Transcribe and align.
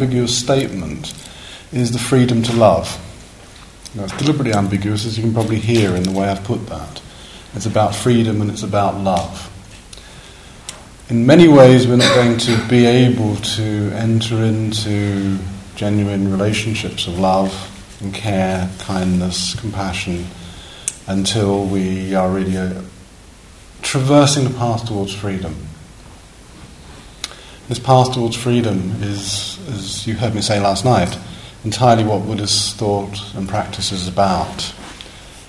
ambiguous 0.00 0.38
statement 0.38 1.12
is 1.72 1.92
the 1.92 1.98
freedom 1.98 2.42
to 2.42 2.54
love. 2.54 2.88
Now, 3.94 4.04
it's 4.04 4.16
deliberately 4.16 4.54
ambiguous, 4.54 5.04
as 5.04 5.18
you 5.18 5.24
can 5.24 5.34
probably 5.34 5.58
hear 5.58 5.94
in 5.94 6.04
the 6.04 6.10
way 6.10 6.26
I've 6.26 6.42
put 6.42 6.66
that. 6.68 7.02
It's 7.54 7.66
about 7.66 7.94
freedom 7.94 8.40
and 8.40 8.50
it's 8.50 8.62
about 8.62 8.96
love. 8.96 9.46
In 11.10 11.26
many 11.26 11.48
ways, 11.48 11.86
we're 11.86 11.96
not 11.96 12.14
going 12.14 12.38
to 12.38 12.66
be 12.66 12.86
able 12.86 13.36
to 13.36 13.90
enter 13.92 14.36
into 14.36 15.38
genuine 15.74 16.30
relationships 16.30 17.06
of 17.06 17.18
love 17.18 17.52
and 18.00 18.14
care, 18.14 18.70
kindness, 18.78 19.54
compassion, 19.60 20.24
until 21.08 21.66
we 21.66 22.14
are 22.14 22.30
really 22.30 22.56
uh, 22.56 22.80
traversing 23.82 24.44
the 24.44 24.56
path 24.58 24.86
towards 24.88 25.12
freedom. 25.12 25.54
This 27.70 27.78
path 27.78 28.14
towards 28.14 28.34
freedom 28.34 29.00
is, 29.00 29.59
as 29.70 30.06
you 30.06 30.14
heard 30.14 30.34
me 30.34 30.40
say 30.40 30.60
last 30.60 30.84
night, 30.84 31.18
entirely 31.64 32.04
what 32.04 32.26
Buddhist 32.26 32.76
thought 32.76 33.34
and 33.34 33.48
practice 33.48 33.92
is 33.92 34.08
about. 34.08 34.74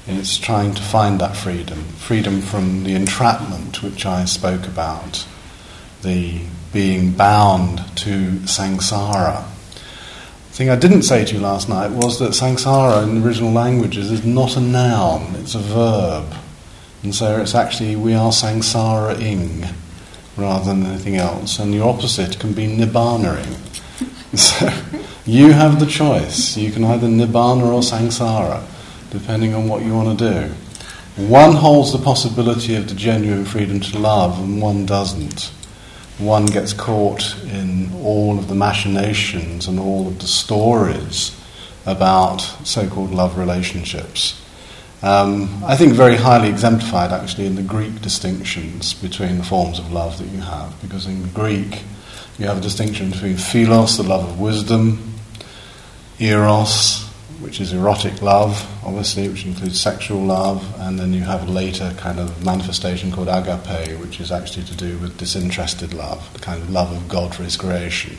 It's 0.08 0.38
trying 0.38 0.74
to 0.74 0.82
find 0.82 1.22
that 1.22 1.36
freedom, 1.36 1.84
freedom 1.84 2.42
from 2.42 2.84
the 2.84 2.96
entrapment 2.96 3.84
which 3.84 4.06
I 4.06 4.26
spoke 4.26 4.66
about, 4.66 5.26
the 6.02 6.42
being 6.74 7.12
bound 7.12 7.80
to 7.98 8.40
samsara. 8.46 9.46
The 10.50 10.54
thing 10.58 10.70
I 10.70 10.76
didn't 10.76 11.04
say 11.04 11.24
to 11.24 11.36
you 11.36 11.40
last 11.40 11.70
night 11.70 11.92
was 11.92 12.20
that 12.20 12.32
samsara 12.32 13.04
in 13.04 13.22
the 13.22 13.28
original 13.28 13.52
languages 13.52 14.12
is 14.12 14.26
not 14.26 14.58
a 14.58 14.60
noun, 14.60 15.36
it's 15.36 15.56
a 15.56 15.60
verb. 15.60 16.34
And 17.04 17.16
so 17.16 17.42
it's 17.42 17.56
actually, 17.56 17.96
we 17.96 18.14
are 18.14 18.32
samsara-ing 18.32 19.66
rather 20.38 20.66
than 20.66 20.86
anything 20.86 21.18
else. 21.18 21.60
And 21.60 21.74
the 21.74 21.82
opposite 21.82 22.40
can 22.40 22.54
be 22.54 22.68
nibbana-ing. 22.68 23.58
So 24.38 24.72
you 25.26 25.52
have 25.52 25.80
the 25.80 25.86
choice. 25.86 26.56
You 26.56 26.72
can 26.72 26.86
either 26.86 27.08
nibbana 27.08 27.64
or 27.64 27.82
samsara, 27.82 28.64
depending 29.12 29.54
on 29.54 29.68
what 29.68 29.84
you 29.84 29.94
want 29.94 30.18
to 30.18 30.32
do. 30.32 30.54
One 31.28 31.52
holds 31.52 31.92
the 31.92 32.00
possibility 32.00 32.76
of 32.76 32.88
the 32.88 32.96
genuine 32.96 33.44
freedom 33.44 33.82
to 33.82 34.00
love, 34.00 34.40
and 34.40 34.62
one 34.62 34.86
doesn't. 34.86 35.52
One 36.18 36.46
gets 36.46 36.72
caught 36.72 37.36
in 37.44 37.92
all 37.96 38.40
of 38.40 38.48
the 38.48 38.56
machinations 38.56 39.68
and 39.68 39.78
all 39.78 40.08
of 40.08 40.20
the 40.20 40.28
stories 40.28 41.38
about 41.86 42.40
so 42.64 42.88
called 42.88 43.12
love 43.12 43.38
relationships. 43.38 44.42
Um, 45.04 45.64
I 45.66 45.76
think 45.76 45.94
very 45.94 46.16
highly 46.16 46.48
exemplified 46.48 47.12
actually 47.12 47.48
in 47.48 47.56
the 47.56 47.64
Greek 47.64 48.02
distinctions 48.02 48.94
between 48.94 49.40
the 49.40 49.44
forms 49.44 49.78
of 49.78 49.92
love 49.92 50.20
that 50.20 50.28
you 50.28 50.40
have, 50.40 50.80
because 50.82 51.06
in 51.06 51.30
Greek 51.34 51.82
you 52.40 52.48
have 52.48 52.58
a 52.58 52.62
distinction 52.62 53.12
between 53.12 53.38
philos, 53.38 53.98
the 53.98 54.04
love 54.04 54.28
of 54.28 54.40
wisdom, 54.40 55.16
eros, 56.20 57.04
which 57.42 57.60
is 57.60 57.74
erotic 57.74 58.22
love, 58.22 58.68
obviously, 58.86 59.28
which 59.28 59.46
includes 59.46 59.80
sexual 59.80 60.22
love, 60.22 60.64
and 60.80 61.00
then 61.00 61.12
you 61.12 61.22
have 61.22 61.48
a 61.48 61.52
later 61.52 61.94
kind 61.98 62.20
of 62.20 62.46
manifestation 62.46 63.12
called 63.12 63.28
agape, 63.28 64.00
which 64.00 64.20
is 64.20 64.32
actually 64.32 64.64
to 64.64 64.76
do 64.76 64.98
with 65.00 65.18
disinterested 65.18 65.94
love, 65.94 66.32
the 66.34 66.40
kind 66.40 66.62
of 66.62 66.70
love 66.70 66.92
of 66.92 67.08
God 67.10 67.34
for 67.34 67.44
His 67.44 67.58
creation. 67.58 68.18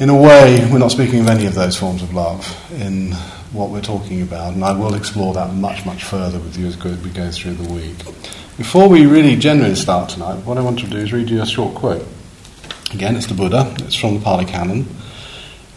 In 0.00 0.10
a 0.10 0.16
way, 0.16 0.68
we're 0.70 0.78
not 0.78 0.92
speaking 0.92 1.20
of 1.20 1.28
any 1.28 1.46
of 1.46 1.54
those 1.54 1.76
forms 1.76 2.02
of 2.02 2.14
love 2.14 2.46
in 2.80 3.12
what 3.52 3.70
we're 3.70 3.80
talking 3.80 4.22
about, 4.22 4.54
and 4.54 4.64
I 4.64 4.72
will 4.72 4.94
explore 4.94 5.34
that 5.34 5.54
much, 5.54 5.84
much 5.86 6.04
further 6.04 6.38
with 6.38 6.56
you 6.56 6.66
as 6.66 6.76
we 6.76 7.10
go 7.10 7.30
through 7.30 7.54
the 7.54 7.72
week. 7.72 7.98
Before 8.56 8.88
we 8.88 9.06
really 9.06 9.36
generally 9.36 9.74
start 9.76 10.10
tonight, 10.10 10.44
what 10.44 10.58
I 10.58 10.60
want 10.62 10.80
to 10.80 10.86
do 10.86 10.98
is 10.98 11.12
read 11.12 11.30
you 11.30 11.42
a 11.42 11.46
short 11.46 11.74
quote. 11.74 12.06
Again, 12.92 13.16
it's 13.16 13.26
the 13.26 13.34
Buddha, 13.34 13.74
it's 13.80 13.94
from 13.94 14.14
the 14.14 14.20
Pali 14.20 14.46
Canon. 14.46 14.86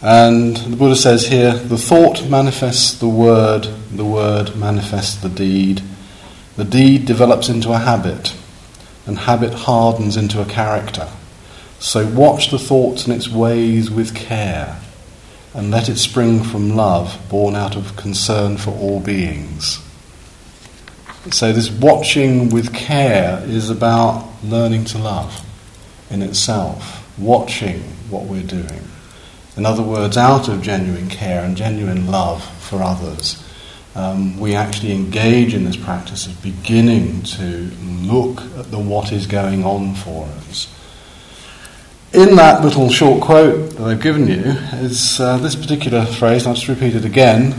And 0.00 0.56
the 0.56 0.76
Buddha 0.76 0.96
says 0.96 1.28
here 1.28 1.52
the 1.52 1.76
thought 1.76 2.26
manifests 2.26 2.98
the 2.98 3.08
word, 3.08 3.68
the 3.92 4.04
word 4.04 4.56
manifests 4.56 5.16
the 5.16 5.28
deed, 5.28 5.82
the 6.56 6.64
deed 6.64 7.04
develops 7.04 7.50
into 7.50 7.70
a 7.70 7.78
habit, 7.78 8.34
and 9.06 9.18
habit 9.18 9.52
hardens 9.52 10.16
into 10.16 10.40
a 10.40 10.46
character. 10.46 11.06
So 11.78 12.06
watch 12.06 12.50
the 12.50 12.58
thoughts 12.58 13.04
and 13.04 13.14
its 13.14 13.28
ways 13.28 13.90
with 13.90 14.14
care, 14.14 14.80
and 15.52 15.70
let 15.70 15.90
it 15.90 15.98
spring 15.98 16.42
from 16.42 16.76
love, 16.76 17.20
born 17.28 17.54
out 17.54 17.76
of 17.76 17.94
concern 17.94 18.56
for 18.56 18.70
all 18.70 19.00
beings. 19.00 19.80
So, 21.30 21.52
this 21.52 21.70
watching 21.70 22.48
with 22.48 22.74
care 22.74 23.44
is 23.44 23.70
about 23.70 24.28
learning 24.42 24.86
to 24.86 24.98
love 24.98 25.46
in 26.10 26.20
itself 26.20 27.01
watching 27.18 27.80
what 28.10 28.24
we're 28.24 28.42
doing. 28.42 28.82
In 29.56 29.66
other 29.66 29.82
words, 29.82 30.16
out 30.16 30.48
of 30.48 30.62
genuine 30.62 31.08
care 31.08 31.44
and 31.44 31.56
genuine 31.56 32.10
love 32.10 32.42
for 32.62 32.82
others, 32.82 33.42
um, 33.94 34.38
we 34.40 34.54
actually 34.54 34.92
engage 34.92 35.52
in 35.52 35.64
this 35.64 35.76
practice 35.76 36.26
of 36.26 36.42
beginning 36.42 37.22
to 37.22 37.70
look 38.02 38.40
at 38.58 38.70
the 38.70 38.78
what 38.78 39.12
is 39.12 39.26
going 39.26 39.64
on 39.64 39.94
for 39.94 40.24
us. 40.48 40.74
In 42.14 42.36
that 42.36 42.62
little 42.62 42.90
short 42.90 43.22
quote 43.22 43.70
that 43.70 43.82
I've 43.82 44.02
given 44.02 44.26
you 44.26 44.42
is 44.80 45.20
uh, 45.20 45.36
this 45.38 45.56
particular 45.56 46.06
phrase, 46.06 46.46
I'll 46.46 46.54
just 46.54 46.68
repeat 46.68 46.94
it 46.94 47.04
again. 47.04 47.50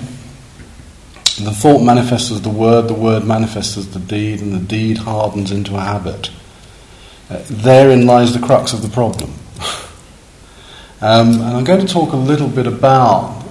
The 1.40 1.52
thought 1.52 1.81
manifests 1.84 2.31
as 2.31 2.42
the 2.42 2.50
word, 2.50 2.88
the 2.88 2.94
word 2.94 3.25
manifests 3.25 3.78
as 3.78 3.92
the 3.92 4.00
deed, 4.00 4.42
and 4.42 4.53
the 4.53 4.59
deed 4.59 5.00
hardens 5.00 5.52
into 5.52 5.75
a 5.75 5.80
habit. 5.80 6.30
Uh, 7.30 7.42
therein 7.50 8.06
lies 8.06 8.34
the 8.34 8.46
crux 8.46 8.74
of 8.74 8.84
the 8.84 8.90
problem. 8.90 9.34
Um, 11.03 11.34
and 11.34 11.58
I'm 11.58 11.66
going 11.66 11.86
to 11.86 11.94
talk 11.94 12.14
a 12.14 12.16
little 12.16 12.47
bit 12.47 12.66
about 12.66 13.44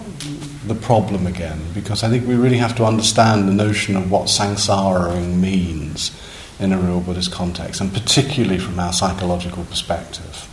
the 0.65 0.75
problem 0.75 1.27
again, 1.27 1.61
because 1.75 2.03
I 2.03 2.09
think 2.09 2.27
we 2.27 2.35
really 2.35 2.57
have 2.57 2.75
to 2.77 2.87
understand 2.87 3.47
the 3.47 3.53
notion 3.53 3.95
of 3.95 4.11
what 4.11 4.29
samsaraing 4.29 5.39
means 5.39 6.19
in 6.59 6.73
a 6.73 6.79
real 6.79 7.03
Buddhist 7.03 7.31
context, 7.31 7.83
and 7.83 7.93
particularly 7.93 8.59
from 8.59 8.81
our 8.81 8.95
psychological 8.95 9.65
perspective, 9.65 10.49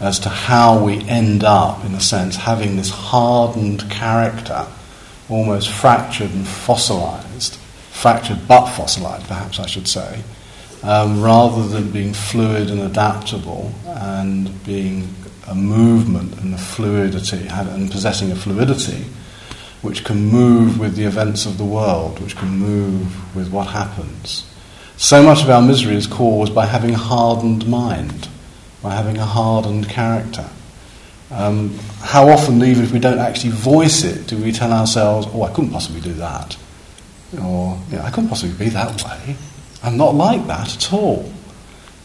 as 0.00 0.18
to 0.20 0.30
how 0.30 0.82
we 0.82 1.06
end 1.10 1.44
up, 1.44 1.84
in 1.84 1.94
a 1.94 2.00
sense, 2.00 2.36
having 2.36 2.76
this 2.76 2.88
hardened 2.88 3.90
character, 3.90 4.66
almost 5.28 5.68
fractured 5.68 6.30
and 6.30 6.48
fossilized, 6.48 7.56
fractured 7.90 8.48
but 8.48 8.66
fossilized, 8.70 9.26
perhaps 9.26 9.60
I 9.60 9.66
should 9.66 9.86
say, 9.86 10.22
um, 10.84 11.22
rather 11.22 11.68
than 11.68 11.90
being 11.90 12.14
fluid 12.14 12.70
and 12.70 12.80
adaptable 12.80 13.74
and 13.84 14.64
being 14.64 15.14
a 15.50 15.54
movement 15.54 16.38
and 16.40 16.54
a 16.54 16.58
fluidity, 16.58 17.46
and 17.48 17.90
possessing 17.90 18.30
a 18.30 18.36
fluidity 18.36 19.04
which 19.82 20.04
can 20.04 20.26
move 20.26 20.78
with 20.78 20.94
the 20.94 21.04
events 21.04 21.46
of 21.46 21.58
the 21.58 21.64
world, 21.64 22.20
which 22.20 22.36
can 22.36 22.48
move 22.48 23.34
with 23.34 23.50
what 23.50 23.66
happens. 23.66 24.46
So 24.96 25.22
much 25.22 25.42
of 25.42 25.50
our 25.50 25.62
misery 25.62 25.96
is 25.96 26.06
caused 26.06 26.54
by 26.54 26.66
having 26.66 26.94
a 26.94 26.98
hardened 26.98 27.66
mind, 27.66 28.28
by 28.82 28.94
having 28.94 29.16
a 29.16 29.24
hardened 29.24 29.88
character. 29.88 30.48
Um, 31.30 31.78
how 32.00 32.28
often, 32.28 32.62
even 32.62 32.84
if 32.84 32.92
we 32.92 32.98
don't 32.98 33.18
actually 33.18 33.52
voice 33.52 34.04
it, 34.04 34.26
do 34.26 34.36
we 34.36 34.52
tell 34.52 34.72
ourselves, 34.72 35.26
oh, 35.32 35.42
I 35.42 35.52
couldn't 35.52 35.70
possibly 35.70 36.00
do 36.00 36.12
that? 36.14 36.56
Or, 37.42 37.78
you 37.90 37.96
know, 37.96 38.02
I 38.02 38.10
couldn't 38.10 38.28
possibly 38.28 38.56
be 38.56 38.70
that 38.70 39.02
way. 39.04 39.36
I'm 39.82 39.96
not 39.96 40.14
like 40.14 40.46
that 40.48 40.76
at 40.76 40.92
all. 40.92 41.32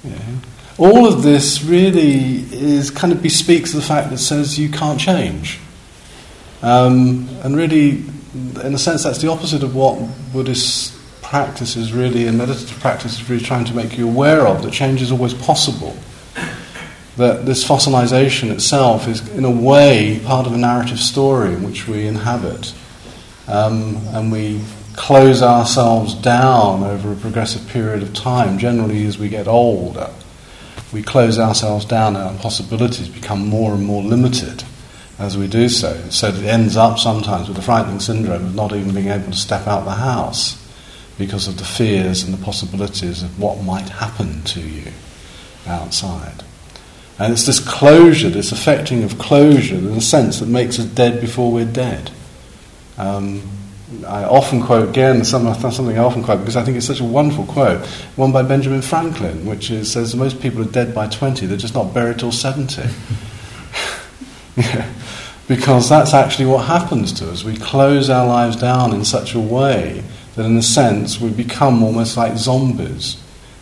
You 0.04 0.12
know? 0.12 0.40
All 0.78 1.08
of 1.08 1.24
this 1.24 1.64
really 1.64 2.40
is 2.52 2.92
kind 2.92 3.14
of 3.14 3.22
bespeaks 3.22 3.72
the 3.72 3.82
fact 3.82 4.10
that 4.10 4.18
says 4.18 4.60
you 4.60 4.70
can't 4.70 5.00
change. 5.00 5.60
Um, 6.62 7.30
and 7.44 7.56
really, 7.56 8.04
in 8.64 8.74
a 8.74 8.78
sense, 8.78 9.04
that's 9.04 9.22
the 9.22 9.30
opposite 9.30 9.64
of 9.64 9.74
what 9.74 9.98
Buddhist 10.34 10.94
practice 11.22 11.78
is 11.78 11.94
really, 11.94 12.28
and 12.28 12.38
meditative 12.38 12.80
practice 12.80 13.22
is 13.22 13.30
really 13.30 13.44
trying 13.44 13.66
to 13.66 13.74
make 13.74 13.98
you 13.98 14.08
aware 14.08 14.46
of, 14.48 14.64
that 14.64 14.74
change 14.74 15.02
is 15.02 15.12
always 15.12 15.34
possible. 15.34 15.96
That 17.16 17.46
this 17.46 17.66
fossilization 17.66 18.52
itself 18.52 19.08
is, 19.08 19.26
in 19.30 19.46
a 19.46 19.52
way, 19.52 20.20
part 20.26 20.46
of 20.46 20.54
a 20.54 20.58
narrative 20.58 21.00
story 21.00 21.54
in 21.54 21.64
which 21.64 21.88
we 21.88 22.06
inhabit. 22.06 22.74
Um, 23.48 23.96
and 24.08 24.30
we 24.30 24.62
close 24.98 25.42
ourselves 25.42 26.16
down 26.16 26.84
over 26.84 27.14
a 27.14 27.16
progressive 27.16 27.66
period 27.70 28.04
of 28.04 28.14
time, 28.14 28.58
generally 28.58 29.06
as 29.06 29.18
we 29.18 29.30
get 29.30 29.48
older 29.48 30.10
we 30.94 31.04
close 31.04 31.40
ourselves 31.40 31.86
down 31.86 32.16
and 32.16 32.26
our 32.26 32.42
possibilities 32.42 33.10
become 33.10 33.48
more 33.48 33.74
and 33.74 33.86
more 33.86 34.04
limited 34.04 34.64
as 35.18 35.38
we 35.38 35.48
do 35.48 35.70
so. 35.70 36.10
So 36.10 36.28
it 36.28 36.44
ends 36.44 36.78
up 36.78 37.00
sometimes 37.00 37.48
with 37.48 37.58
a 37.58 37.62
frightening 37.62 38.00
syndrome 38.00 38.46
of 38.46 38.56
not 38.56 38.74
even 38.74 38.94
being 38.94 39.08
able 39.08 39.32
to 39.32 39.38
step 39.38 39.68
out 39.68 39.86
the 39.86 39.92
house 39.92 40.62
because 41.18 41.48
of 41.48 41.58
the 41.58 41.64
fears 41.64 42.24
and 42.24 42.34
the 42.34 42.44
possibilities 42.44 43.24
of 43.24 43.40
what 43.40 43.64
might 43.64 43.90
happen 43.90 44.44
to 44.44 44.60
you 44.60 44.92
outside. 45.68 46.44
And 47.18 47.32
it's 47.32 47.46
this 47.46 47.66
closure, 47.66 48.30
this 48.30 48.52
affecting 48.52 49.04
of 49.04 49.18
closure, 49.18 49.76
in 49.76 49.88
a 49.88 50.02
sense 50.02 50.40
that 50.40 50.50
makes 50.50 50.80
us 50.80 50.86
dead 50.86 51.22
before 51.22 51.52
we're 51.52 51.66
dead. 51.66 52.12
Um, 52.98 53.42
I 54.04 54.24
often 54.24 54.62
quote 54.62 54.90
again 54.90 55.24
something 55.24 55.48
I 55.48 55.98
often 55.98 56.24
quote 56.24 56.40
because 56.40 56.56
I 56.56 56.64
think 56.64 56.78
it's 56.78 56.86
such 56.86 57.00
a 57.00 57.06
wonderful 57.06 57.46
quote, 57.46 57.86
one 58.16 58.32
by 58.32 58.44
Benjamin 58.44 58.82
Franklin, 58.82 59.46
which 59.46 59.72
is, 59.72 59.92
says 59.92 60.16
most 60.16 60.42
people 60.42 60.62
are 60.62 60.72
dead 60.72 60.94
by 60.94 61.08
20, 61.08 61.46
they're 61.46 61.58
just 61.58 61.76
not 61.76 61.94
buried 61.94 62.20
till 62.20 62.32
70. 62.32 62.84
because 65.48 65.90
that's 65.90 66.14
actually 66.14 66.46
what 66.46 66.66
happens 66.66 67.14
to 67.14 67.30
us. 67.30 67.44
We 67.44 67.56
close 67.56 68.10
our 68.10 68.26
lives 68.26 68.56
down 68.56 68.94
in 68.94 69.06
such 69.06 69.36
a 69.36 69.40
way 69.40 70.04
that, 70.36 70.46
in 70.46 70.58
a 70.58 70.64
sense, 70.64 71.20
we 71.20 71.30
become 71.30 71.84
almost 71.84 72.18
like 72.18 72.38
zombies, 72.38 73.22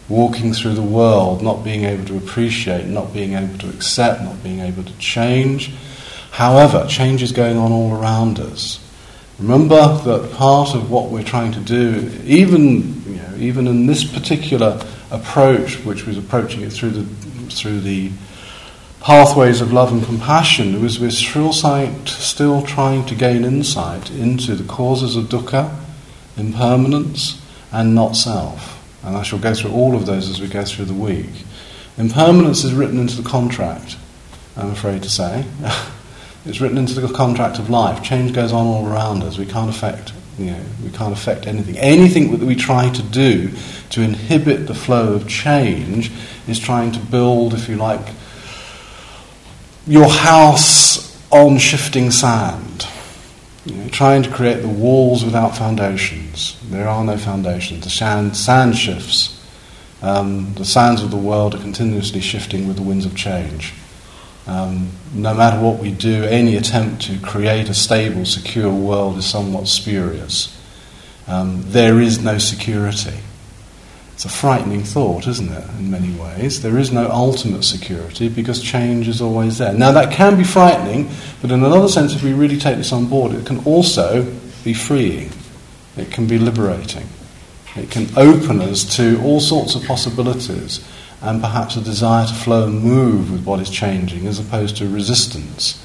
walking 0.09 0.53
through 0.53 0.73
the 0.73 0.81
world, 0.81 1.41
not 1.41 1.63
being 1.63 1.83
able 1.83 2.05
to 2.05 2.17
appreciate, 2.17 2.85
not 2.85 3.13
being 3.13 3.33
able 3.33 3.57
to 3.59 3.69
accept, 3.69 4.21
not 4.21 4.41
being 4.43 4.59
able 4.59 4.83
to 4.83 4.97
change. 4.97 5.73
However, 6.31 6.85
change 6.87 7.21
is 7.21 7.31
going 7.31 7.57
on 7.57 7.71
all 7.71 7.93
around 7.95 8.39
us. 8.39 8.79
Remember 9.39 9.97
that 9.97 10.31
part 10.33 10.75
of 10.75 10.91
what 10.91 11.09
we're 11.09 11.23
trying 11.23 11.51
to 11.53 11.59
do, 11.59 12.11
even 12.23 13.03
you 13.05 13.15
know, 13.15 13.35
even 13.37 13.67
in 13.67 13.87
this 13.87 14.03
particular 14.03 14.79
approach, 15.11 15.83
which 15.83 16.05
was 16.05 16.17
approaching 16.17 16.61
it 16.61 16.71
through 16.71 16.91
the 16.91 17.03
through 17.49 17.79
the 17.81 18.11
pathways 19.03 19.59
of 19.59 19.73
love 19.73 19.91
and 19.91 20.03
compassion, 20.05 20.81
was 20.81 20.99
we're 20.99 21.11
still, 21.11 21.51
still 21.51 22.61
trying 22.61 23.05
to 23.05 23.15
gain 23.15 23.43
insight 23.43 24.09
into 24.09 24.55
the 24.55 24.63
causes 24.63 25.17
of 25.17 25.25
dukkha, 25.25 25.75
impermanence, 26.37 27.41
and 27.71 27.93
not 27.93 28.15
self. 28.15 28.79
And 29.03 29.17
I 29.17 29.23
shall 29.23 29.39
go 29.39 29.53
through 29.53 29.73
all 29.73 29.93
of 29.95 30.05
those 30.05 30.29
as 30.29 30.39
we 30.39 30.47
go 30.47 30.63
through 30.63 30.85
the 30.85 30.93
week. 30.93 31.43
Impermanence 31.97 32.63
is 32.63 32.73
written 32.73 32.97
into 32.97 33.21
the 33.21 33.27
contract, 33.27 33.97
I'm 34.55 34.71
afraid 34.71 35.03
to 35.03 35.09
say. 35.09 35.45
it's 36.45 36.59
written 36.59 36.77
into 36.77 36.99
the 36.99 37.13
contract 37.13 37.57
of 37.59 37.69
life. 37.69 38.03
Change 38.03 38.33
goes 38.33 38.51
on 38.51 38.65
all 38.65 38.87
around 38.87 39.23
us. 39.23 39.37
We 39.37 39.45
can't 39.45 39.69
affect, 39.69 40.13
you 40.37 40.47
know, 40.47 40.63
we 40.83 40.91
can't 40.91 41.13
affect 41.13 41.47
anything. 41.47 41.77
Anything 41.77 42.31
that 42.37 42.45
we 42.45 42.55
try 42.55 42.89
to 42.89 43.01
do 43.01 43.51
to 43.91 44.01
inhibit 44.01 44.67
the 44.67 44.75
flow 44.75 45.13
of 45.13 45.27
change 45.27 46.11
is 46.47 46.59
trying 46.59 46.91
to 46.91 46.99
build, 46.99 47.53
if 47.53 47.69
you 47.69 47.77
like, 47.77 48.05
your 49.87 50.09
house 50.09 51.17
on 51.31 51.57
shifting 51.57 52.11
sand. 52.11 52.87
You 53.65 53.75
know, 53.75 53.87
trying 53.87 54.23
to 54.23 54.29
create 54.29 54.61
the 54.61 54.67
walls 54.67 55.23
without 55.23 55.55
foundations. 55.55 56.59
There 56.69 56.87
are 56.87 57.05
no 57.05 57.17
foundations. 57.17 57.85
The 57.85 57.89
sand, 57.89 58.35
sand 58.35 58.75
shifts. 58.75 59.39
Um, 60.01 60.53
the 60.55 60.65
sands 60.65 61.01
of 61.01 61.11
the 61.11 61.17
world 61.17 61.55
are 61.55 61.59
continuously 61.59 62.19
shifting 62.19 62.67
with 62.67 62.75
the 62.75 62.83
winds 62.83 63.05
of 63.05 63.15
change. 63.15 63.73
Um, 64.45 64.89
no 65.13 65.33
matter 65.33 65.61
what 65.61 65.79
we 65.79 65.91
do, 65.91 66.23
any 66.23 66.57
attempt 66.57 67.03
to 67.03 67.17
create 67.19 67.69
a 67.69 67.73
stable, 67.73 68.25
secure 68.25 68.73
world 68.73 69.17
is 69.17 69.25
somewhat 69.25 69.67
spurious. 69.67 70.59
Um, 71.27 71.63
there 71.67 72.01
is 72.01 72.21
no 72.21 72.37
security. 72.37 73.17
It's 74.13 74.25
a 74.25 74.29
frightening 74.29 74.83
thought, 74.83 75.27
isn't 75.27 75.49
it, 75.49 75.69
in 75.79 75.89
many 75.89 76.11
ways? 76.19 76.61
There 76.61 76.77
is 76.77 76.91
no 76.91 77.09
ultimate 77.09 77.63
security 77.63 78.29
because 78.29 78.61
change 78.61 79.07
is 79.07 79.21
always 79.21 79.57
there. 79.57 79.73
Now, 79.73 79.91
that 79.93 80.13
can 80.13 80.37
be 80.37 80.43
frightening, 80.43 81.09
but 81.41 81.49
in 81.49 81.63
another 81.63 81.87
sense, 81.87 82.13
if 82.13 82.21
we 82.21 82.33
really 82.33 82.57
take 82.57 82.77
this 82.77 82.91
on 82.91 83.07
board, 83.07 83.31
it 83.31 83.45
can 83.45 83.63
also 83.65 84.23
be 84.63 84.73
freeing. 84.73 85.31
It 85.97 86.11
can 86.11 86.27
be 86.27 86.37
liberating. 86.37 87.07
It 87.75 87.89
can 87.89 88.07
open 88.17 88.61
us 88.61 88.83
to 88.97 89.19
all 89.23 89.39
sorts 89.39 89.73
of 89.73 89.83
possibilities 89.85 90.87
and 91.23 91.41
perhaps 91.41 91.75
a 91.75 91.81
desire 91.81 92.27
to 92.27 92.33
flow 92.33 92.67
and 92.67 92.83
move 92.83 93.31
with 93.31 93.45
what 93.45 93.59
is 93.59 93.69
changing 93.69 94.27
as 94.27 94.39
opposed 94.39 94.77
to 94.77 94.87
resistance. 94.87 95.83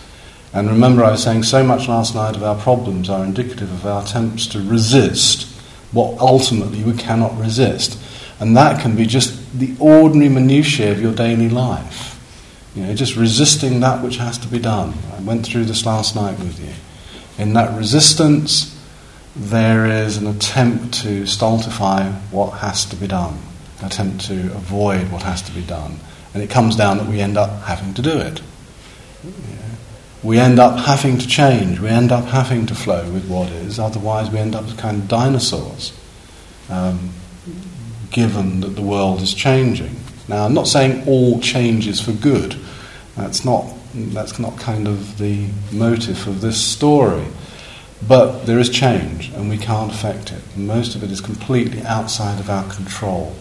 And 0.53 0.69
remember, 0.69 1.05
I 1.05 1.13
was 1.13 1.23
saying 1.23 1.45
so 1.45 1.63
much 1.63 1.89
last 1.89 2.15
night 2.15 2.35
of 2.35 2.43
our 2.43 2.57
problems 2.57 3.09
are 3.09 3.25
indicative 3.25 3.73
of 3.73 3.87
our 3.87 4.03
attempts 4.03 4.47
to 4.49 4.61
resist 4.61 5.47
what 5.93 6.19
ultimately 6.19 6.83
we 6.83 6.93
cannot 6.93 7.39
resist. 7.39 7.99
And 8.41 8.57
that 8.57 8.81
can 8.83 8.97
be 8.97 9.07
just 9.07 9.59
the 9.59 9.75
ordinary 9.79 10.29
minutiae 10.29 10.91
of 10.91 11.01
your 11.01 11.15
daily 11.15 11.49
life. 11.49 12.15
You 12.75 12.85
know, 12.85 12.95
just 12.95 13.17
resisting 13.17 13.81
that 13.81 14.03
which 14.03 14.17
has 14.17 14.39
to 14.39 14.49
be 14.49 14.59
done. 14.59 14.95
I 15.17 15.21
went 15.21 15.47
through 15.47 15.65
this 15.65 15.87
last 15.87 16.15
night 16.15 16.39
with 16.39 16.61
you. 16.61 16.75
In 17.43 17.53
that 17.55 17.77
resistance, 17.77 18.77
there 19.35 19.87
is 19.87 20.17
an 20.17 20.27
attempt 20.27 20.95
to 21.03 21.27
stultify 21.27 22.11
what 22.31 22.59
has 22.59 22.85
to 22.87 22.97
be 22.97 23.07
done, 23.07 23.39
attempt 23.83 24.27
to 24.27 24.53
avoid 24.55 25.11
what 25.11 25.23
has 25.23 25.43
to 25.43 25.53
be 25.53 25.63
done. 25.63 25.99
And 26.35 26.43
it 26.43 26.51
comes 26.51 26.77
down 26.77 26.99
that 26.99 27.07
we 27.07 27.21
end 27.21 27.37
up 27.37 27.63
having 27.63 27.95
to 27.95 28.03
do 28.03 28.19
it. 28.19 28.43
We 30.23 30.39
end 30.39 30.59
up 30.59 30.79
having 30.81 31.19
to 31.19 31.27
change, 31.27 31.79
we 31.79 31.89
end 31.89 32.11
up 32.11 32.25
having 32.25 32.67
to 32.67 32.75
flow 32.75 33.11
with 33.11 33.29
what 33.29 33.51
is, 33.51 33.79
otherwise, 33.79 34.31
we 34.31 34.39
end 34.39 34.55
up 34.55 34.65
as 34.65 34.75
kind 34.75 35.03
of 35.03 35.09
dinosaurs. 35.09 35.97
Um, 36.69 37.11
given 38.11 38.61
that 38.61 38.71
the 38.71 38.83
world 38.83 39.21
is 39.21 39.35
changing. 39.35 39.97
Now, 40.29 40.45
I'm 40.45 40.55
not 40.55 40.67
saying 40.67 41.07
all 41.07 41.41
change 41.41 41.87
is 41.87 42.01
for 42.01 42.13
good. 42.13 42.57
That's 43.17 43.45
not, 43.45 43.67
that's 43.95 44.39
not 44.39 44.59
kind 44.59 44.87
of 44.87 45.19
the 45.19 45.49
motive 45.73 46.27
of 46.27 46.41
this 46.41 46.63
story. 46.63 47.27
But 48.07 48.45
there 48.45 48.59
is 48.59 48.71
change, 48.71 49.31
and 49.31 49.49
we 49.49 49.59
can't 49.59 49.93
affect 49.93 50.33
it. 50.33 50.43
Most 50.57 50.95
of 50.95 51.03
it 51.03 51.11
is 51.11 51.21
completely 51.21 51.83
outside 51.83 52.39
of 52.39 52.49
our 52.49 52.69
control. 52.73 53.35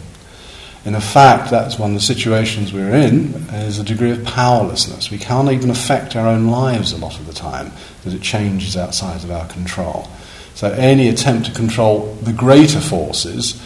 In 0.85 0.99
fact, 1.01 1.51
that's 1.51 1.77
one 1.77 1.91
of 1.91 1.95
the 1.95 2.01
situations 2.01 2.71
we're 2.71 2.95
in, 2.95 3.33
is 3.51 3.77
a 3.79 3.83
degree 3.83 4.11
of 4.11 4.23
powerlessness. 4.23 5.11
We 5.11 5.17
can't 5.17 5.51
even 5.51 5.69
affect 5.69 6.15
our 6.15 6.27
own 6.27 6.47
lives 6.47 6.93
a 6.93 6.97
lot 6.97 7.19
of 7.19 7.27
the 7.27 7.33
time, 7.33 7.71
that 8.03 8.13
it 8.13 8.21
changes 8.21 8.77
outside 8.77 9.23
of 9.23 9.31
our 9.31 9.47
control. 9.47 10.07
So 10.53 10.71
any 10.71 11.09
attempt 11.09 11.47
to 11.47 11.51
control 11.51 12.13
the 12.21 12.33
greater 12.33 12.79
forces 12.79 13.61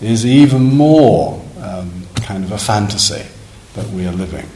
is 0.00 0.26
even 0.26 0.62
more 0.62 1.42
um, 1.60 2.06
kind 2.16 2.44
of 2.44 2.52
a 2.52 2.58
fantasy 2.58 3.24
that 3.74 3.88
we 3.88 4.06
are 4.06 4.12
living. 4.12 4.46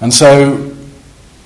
And 0.00 0.14
so, 0.14 0.74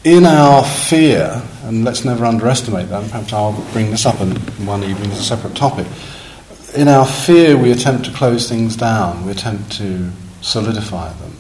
in 0.05 0.25
our 0.26 0.64
fear, 0.64 1.43
and 1.64 1.82
let's 1.84 2.05
never 2.05 2.25
underestimate 2.25 2.88
that, 2.90 3.02
and 3.02 3.11
perhaps 3.11 3.32
I'll 3.32 3.61
bring 3.72 3.90
this 3.90 4.06
up 4.06 4.20
in 4.20 4.37
one 4.66 4.84
evening 4.84 5.11
as 5.11 5.19
a 5.19 5.25
separate 5.25 5.56
topic. 5.56 5.87
In 6.75 6.88
our 6.88 7.06
fear, 7.06 7.56
we 7.56 7.71
attempt 7.71 8.06
to 8.06 8.11
close 8.11 8.49
things 8.49 8.75
down, 8.75 9.25
we 9.25 9.31
attempt 9.31 9.71
to 9.79 10.11
solidify 10.41 11.12
them. 11.12 11.37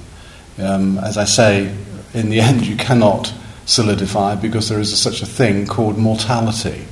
Um, 0.64 0.98
as 0.98 1.18
I 1.18 1.24
say, 1.24 1.74
in 2.12 2.30
the 2.30 2.38
end, 2.48 2.64
you 2.64 2.76
cannot 2.76 3.34
solidify 3.66 4.36
because 4.36 4.68
there 4.68 4.78
is 4.78 4.92
a, 4.92 4.96
such 4.96 5.22
a 5.22 5.26
thing 5.26 5.66
called 5.66 5.98
mortality, 5.98 6.84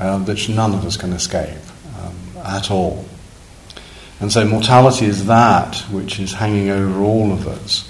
uh, 0.00 0.18
which 0.18 0.48
none 0.48 0.74
of 0.74 0.84
us 0.84 0.96
can 0.96 1.12
escape 1.12 1.58
um, 2.00 2.16
at 2.44 2.72
all. 2.72 3.04
And 4.18 4.32
so 4.32 4.44
mortality 4.44 5.06
is 5.06 5.26
that 5.26 5.76
which 5.92 6.18
is 6.18 6.32
hanging 6.32 6.70
over 6.70 7.00
all 7.00 7.30
of 7.30 7.46
us. 7.46 7.88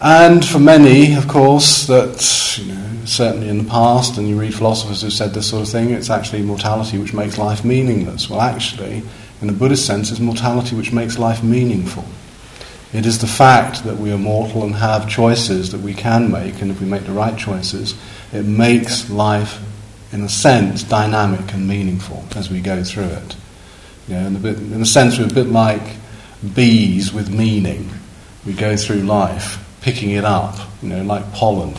And 0.00 0.44
for 0.44 0.58
many, 0.58 1.14
of 1.14 1.26
course, 1.26 1.86
that 1.86 2.58
you 2.58 2.74
know, 2.74 3.04
certainly 3.06 3.48
in 3.48 3.58
the 3.58 3.70
past, 3.70 4.18
and 4.18 4.28
you 4.28 4.38
read 4.38 4.54
philosophers 4.54 5.00
who 5.00 5.08
said 5.10 5.32
this 5.32 5.48
sort 5.48 5.62
of 5.62 5.70
thing, 5.70 5.90
it's 5.90 6.10
actually 6.10 6.42
mortality 6.42 6.98
which 6.98 7.14
makes 7.14 7.38
life 7.38 7.64
meaningless. 7.64 8.28
Well, 8.28 8.42
actually, 8.42 9.02
in 9.40 9.48
a 9.48 9.54
Buddhist 9.54 9.86
sense, 9.86 10.10
it's 10.10 10.20
mortality 10.20 10.76
which 10.76 10.92
makes 10.92 11.18
life 11.18 11.42
meaningful. 11.42 12.04
It 12.92 13.06
is 13.06 13.20
the 13.20 13.26
fact 13.26 13.84
that 13.84 13.96
we 13.96 14.12
are 14.12 14.18
mortal 14.18 14.64
and 14.64 14.74
have 14.74 15.08
choices 15.08 15.72
that 15.72 15.80
we 15.80 15.94
can 15.94 16.30
make, 16.30 16.60
and 16.60 16.70
if 16.70 16.78
we 16.80 16.86
make 16.86 17.04
the 17.04 17.12
right 17.12 17.36
choices, 17.36 17.94
it 18.32 18.44
makes 18.44 19.08
life, 19.08 19.62
in 20.12 20.22
a 20.22 20.28
sense, 20.28 20.82
dynamic 20.82 21.54
and 21.54 21.66
meaningful 21.66 22.22
as 22.36 22.50
we 22.50 22.60
go 22.60 22.84
through 22.84 23.04
it. 23.04 23.36
You 24.08 24.14
know, 24.14 24.26
in, 24.26 24.36
a 24.36 24.38
bit, 24.38 24.58
in 24.58 24.82
a 24.82 24.86
sense, 24.86 25.18
we're 25.18 25.24
a 25.24 25.28
bit 25.28 25.48
like 25.48 25.96
bees 26.54 27.14
with 27.14 27.30
meaning. 27.30 27.88
We 28.44 28.52
go 28.52 28.76
through 28.76 29.00
life 29.00 29.62
picking 29.86 30.10
it 30.10 30.24
up, 30.24 30.58
you 30.82 30.88
know, 30.88 31.00
like 31.04 31.32
pollen, 31.32 31.72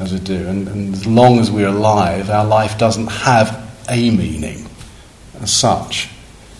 as 0.00 0.12
we 0.12 0.18
do. 0.18 0.48
And, 0.48 0.66
and 0.66 0.92
as 0.92 1.06
long 1.06 1.38
as 1.38 1.52
we're 1.52 1.68
alive, 1.68 2.28
our 2.28 2.44
life 2.44 2.76
doesn't 2.78 3.06
have 3.06 3.48
a 3.88 4.10
meaning 4.10 4.66
as 5.40 5.52
such. 5.52 6.08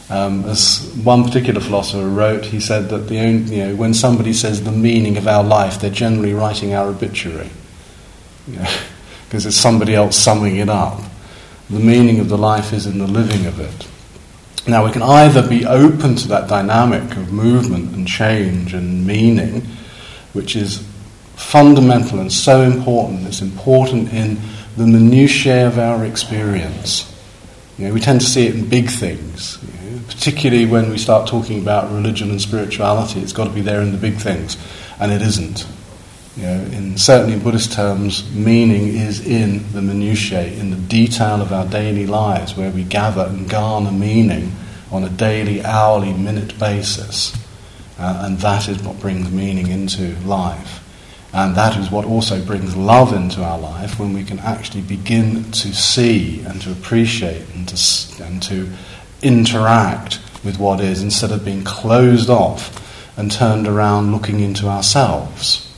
Um, 0.09 0.45
as 0.45 0.89
one 1.03 1.25
particular 1.25 1.61
philosopher 1.61 2.09
wrote, 2.09 2.45
he 2.45 2.61
said 2.61 2.91
that 2.91 3.09
the 3.09 3.19
only, 3.19 3.57
you 3.57 3.65
know, 3.65 3.75
when 3.75 3.93
somebody 3.93 4.33
says 4.33 4.63
the 4.63 4.71
meaning 4.71 5.17
of 5.17 5.27
our 5.27 5.43
life, 5.43 5.81
they're 5.81 5.91
generally 5.91 6.33
writing 6.33 6.75
our 6.75 6.87
obituary. 6.87 7.51
You 8.47 8.59
know, 8.59 8.77
because 9.25 9.47
it's 9.47 9.57
somebody 9.57 9.97
else 9.97 10.17
summing 10.17 10.59
it 10.59 10.69
up. 10.69 11.01
The 11.71 11.81
meaning 11.81 12.21
of 12.21 12.29
the 12.29 12.39
life 12.39 12.73
is 12.73 12.87
in 12.87 12.99
the 12.99 13.09
living 13.09 13.47
of 13.47 13.59
it. 13.59 13.89
Now, 14.69 14.85
we 14.87 14.93
can 14.93 15.03
either 15.03 15.45
be 15.45 15.67
open 15.67 16.15
to 16.15 16.29
that 16.29 16.49
dynamic 16.49 17.17
of 17.17 17.33
movement 17.33 17.97
and 17.97 18.07
change 18.07 18.75
and 18.75 19.05
meaning, 19.05 19.67
which 20.35 20.55
is 20.57 20.87
fundamental 21.37 22.21
and 22.21 22.33
so 22.33 22.63
important. 22.63 23.27
It's 23.27 23.41
important 23.41 24.13
in 24.13 24.39
the 24.77 24.87
minutiae 24.87 25.67
of 25.67 25.79
our 25.79 26.05
experience. 26.05 27.11
You 27.79 27.89
know, 27.89 27.95
we 27.95 28.01
tend 28.01 28.21
to 28.21 28.27
see 28.27 28.47
it 28.47 28.55
in 28.55 28.69
big 28.69 28.89
things, 28.89 29.59
you 29.63 29.91
know, 29.91 30.01
particularly 30.07 30.67
when 30.67 30.91
we 30.91 30.99
start 30.99 31.29
talking 31.29 31.61
about 31.61 31.91
religion 31.93 32.31
and 32.31 32.41
spirituality. 32.41 33.21
It's 33.21 33.33
got 33.33 33.45
to 33.45 33.51
be 33.51 33.63
there 33.63 33.81
in 33.81 33.91
the 33.91 33.99
big 33.99 34.17
things, 34.17 34.57
and 35.01 35.11
it 35.11 35.23
isn't. 35.23 35.67
You 36.37 36.43
know, 36.43 36.61
in, 36.73 36.99
certainly 36.99 37.35
in 37.35 37.41
Buddhist 37.41 37.73
terms, 37.73 38.29
meaning 38.33 38.89
is 38.89 39.25
in 39.25 39.73
the 39.73 39.83
minutiae, 39.83 40.53
in 40.53 40.71
the 40.71 40.77
detail 40.77 41.41
of 41.41 41.53
our 41.53 41.67
daily 41.67 42.07
lives, 42.07 42.57
where 42.57 42.71
we 42.71 42.85
gather 42.85 43.27
and 43.27 43.49
garner 43.49 43.93
meaning 43.93 44.53
on 44.91 45.05
a 45.05 45.09
daily, 45.09 45.65
hourly, 45.65 46.13
minute 46.13 46.59
basis. 46.59 47.37
Uh, 47.99 48.23
and 48.27 48.39
that 48.39 48.69
is 48.69 48.83
what 48.83 48.99
brings 49.01 49.31
meaning 49.31 49.69
into 49.69 50.15
life. 50.27 50.81
And 51.33 51.57
that 51.57 51.77
is 51.77 51.91
what 51.91 52.05
also 52.05 52.45
brings 52.45 52.77
love 52.77 53.13
into 53.13 53.43
our 53.43 53.59
life 53.59 53.99
when 53.99 54.13
we 54.13 54.23
can 54.23 54.39
actually 54.39 54.83
begin 54.83 55.51
to 55.51 55.75
see 55.75 56.41
and 56.45 56.63
to 56.63 56.71
appreciate 56.71 57.43
and 57.55 57.69
to, 57.69 58.23
and 58.25 58.43
to 58.45 58.71
interact 59.21 60.21
with 60.45 60.59
what 60.59 60.81
is 60.81 61.03
instead 61.03 61.33
of 61.33 61.45
being 61.45 61.65
closed 61.65 62.31
off 62.31 62.81
and 63.19 63.31
turned 63.31 63.67
around 63.67 64.13
looking 64.13 64.41
into 64.41 64.69
ourselves. 64.69 65.71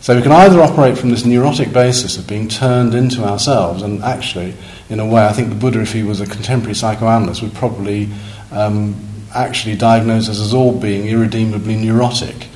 So 0.00 0.16
we 0.16 0.22
can 0.22 0.32
either 0.32 0.62
operate 0.62 0.96
from 0.96 1.10
this 1.10 1.26
neurotic 1.26 1.72
basis 1.72 2.16
of 2.16 2.26
being 2.26 2.48
turned 2.48 2.94
into 2.94 3.22
ourselves, 3.22 3.82
and 3.82 4.02
actually, 4.02 4.54
in 4.88 4.98
a 4.98 5.06
way, 5.06 5.26
I 5.26 5.32
think 5.32 5.50
the 5.50 5.54
Buddha, 5.54 5.82
if 5.82 5.92
he 5.92 6.02
was 6.02 6.22
a 6.22 6.26
contemporary 6.26 6.74
psychoanalyst, 6.74 7.42
would 7.42 7.54
probably 7.54 8.08
um, 8.50 8.94
actually 9.34 9.76
diagnose 9.76 10.28
us 10.28 10.40
as 10.40 10.54
all 10.54 10.78
being 10.78 11.06
irredeemably 11.08 11.76
neurotic. 11.76 12.48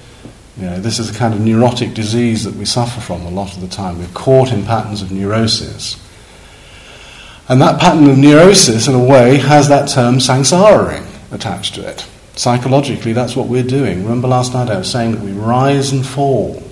You 0.57 0.67
know, 0.67 0.81
this 0.81 0.99
is 0.99 1.11
a 1.11 1.19
kind 1.19 1.35
of 1.35 1.41
neurotic 1.41 1.95
disease 1.95 2.45
that 2.45 2.55
we 2.55 2.65
suffer 2.65 3.01
from 3.01 3.23
a 3.23 3.31
lot 3.31 3.55
of 3.55 3.61
the 3.61 3.69
time. 3.69 3.99
We're 3.99 4.07
caught 4.09 4.53
in 4.53 4.65
patterns 4.65 5.03
of 5.03 5.11
neurosis. 5.11 6.01
And 7.49 7.61
that 7.61 7.81
pattern 7.81 8.09
of 8.09 8.17
neurosis, 8.17 8.89
in 8.89 8.95
a 8.95 9.05
way, 9.05 9.39
has 9.39 9.69
that 9.69 9.89
term 9.89 10.17
samsara 10.17 11.05
attached 11.33 11.75
to 11.75 11.87
it. 11.87 12.07
Psychologically, 12.37 13.13
that's 13.13 13.37
what 13.37 13.49
we're 13.49 13.63
doing. 13.63 14.03
Remember 14.03 14.29
last 14.29 14.55
night 14.55 14.71
I 14.71 14.79
was 14.79 14.91
saying 14.91 15.13
that 15.13 15.21
we 15.21 15.33
rise 15.33 15.93
and 15.93 16.07
fall 16.07 16.63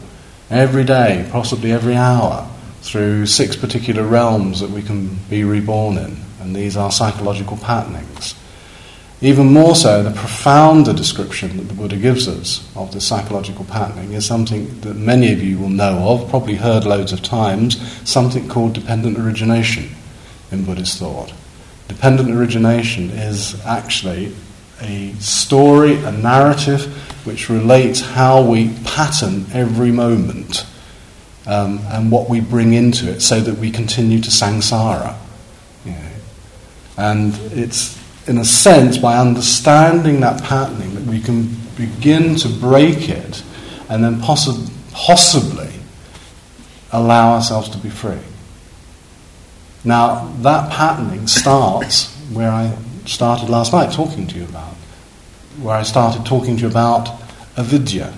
every 0.50 0.84
day, 0.84 1.28
possibly 1.30 1.72
every 1.72 1.94
hour, 1.94 2.48
through 2.82 3.26
six 3.26 3.56
particular 3.56 4.04
realms 4.04 4.60
that 4.60 4.70
we 4.70 4.82
can 4.82 5.16
be 5.28 5.44
reborn 5.44 5.98
in. 5.98 6.16
And 6.40 6.54
these 6.54 6.76
are 6.76 6.90
psychological 6.90 7.56
patternings. 7.56 8.34
Even 9.22 9.52
more 9.52 9.76
so, 9.76 10.02
the 10.02 10.10
profounder 10.10 10.92
description 10.92 11.56
that 11.56 11.68
the 11.68 11.74
Buddha 11.74 11.96
gives 11.96 12.26
us 12.26 12.68
of 12.74 12.92
the 12.92 13.00
psychological 13.00 13.64
patterning 13.64 14.14
is 14.14 14.26
something 14.26 14.80
that 14.80 14.96
many 14.96 15.32
of 15.32 15.40
you 15.40 15.58
will 15.58 15.68
know 15.68 16.08
of, 16.08 16.28
probably 16.28 16.56
heard 16.56 16.84
loads 16.84 17.12
of 17.12 17.22
times, 17.22 17.80
something 18.08 18.48
called 18.48 18.72
dependent 18.72 19.16
origination 19.16 19.88
in 20.50 20.64
Buddhist 20.64 20.98
thought. 20.98 21.32
Dependent 21.86 22.30
origination 22.30 23.10
is 23.10 23.64
actually 23.64 24.34
a 24.80 25.12
story, 25.20 26.02
a 26.02 26.10
narrative 26.10 26.86
which 27.24 27.48
relates 27.48 28.00
how 28.00 28.42
we 28.42 28.74
pattern 28.84 29.46
every 29.52 29.92
moment 29.92 30.66
um, 31.46 31.78
and 31.90 32.10
what 32.10 32.28
we 32.28 32.40
bring 32.40 32.72
into 32.72 33.08
it 33.08 33.20
so 33.20 33.38
that 33.38 33.56
we 33.58 33.70
continue 33.70 34.20
to 34.20 34.30
samsara. 34.30 35.16
You 35.84 35.92
know. 35.92 36.10
And 36.96 37.34
it's, 37.52 38.01
in 38.26 38.38
a 38.38 38.44
sense, 38.44 38.98
by 38.98 39.18
understanding 39.18 40.20
that 40.20 40.42
patterning 40.42 40.94
that 40.94 41.04
we 41.04 41.20
can 41.20 41.54
begin 41.76 42.36
to 42.36 42.48
break 42.48 43.08
it 43.08 43.42
and 43.88 44.02
then 44.04 44.16
possi- 44.20 44.70
possibly 44.92 45.70
allow 46.92 47.34
ourselves 47.34 47.68
to 47.70 47.78
be 47.78 47.90
free. 47.90 48.18
Now, 49.84 50.32
that 50.42 50.70
patterning 50.70 51.26
starts 51.26 52.14
where 52.32 52.50
I 52.50 52.76
started 53.06 53.48
last 53.48 53.72
night 53.72 53.92
talking 53.92 54.26
to 54.28 54.36
you 54.36 54.44
about, 54.44 54.74
where 55.60 55.74
I 55.74 55.82
started 55.82 56.24
talking 56.24 56.56
to 56.56 56.62
you 56.62 56.68
about 56.68 57.08
avidya, 57.56 58.12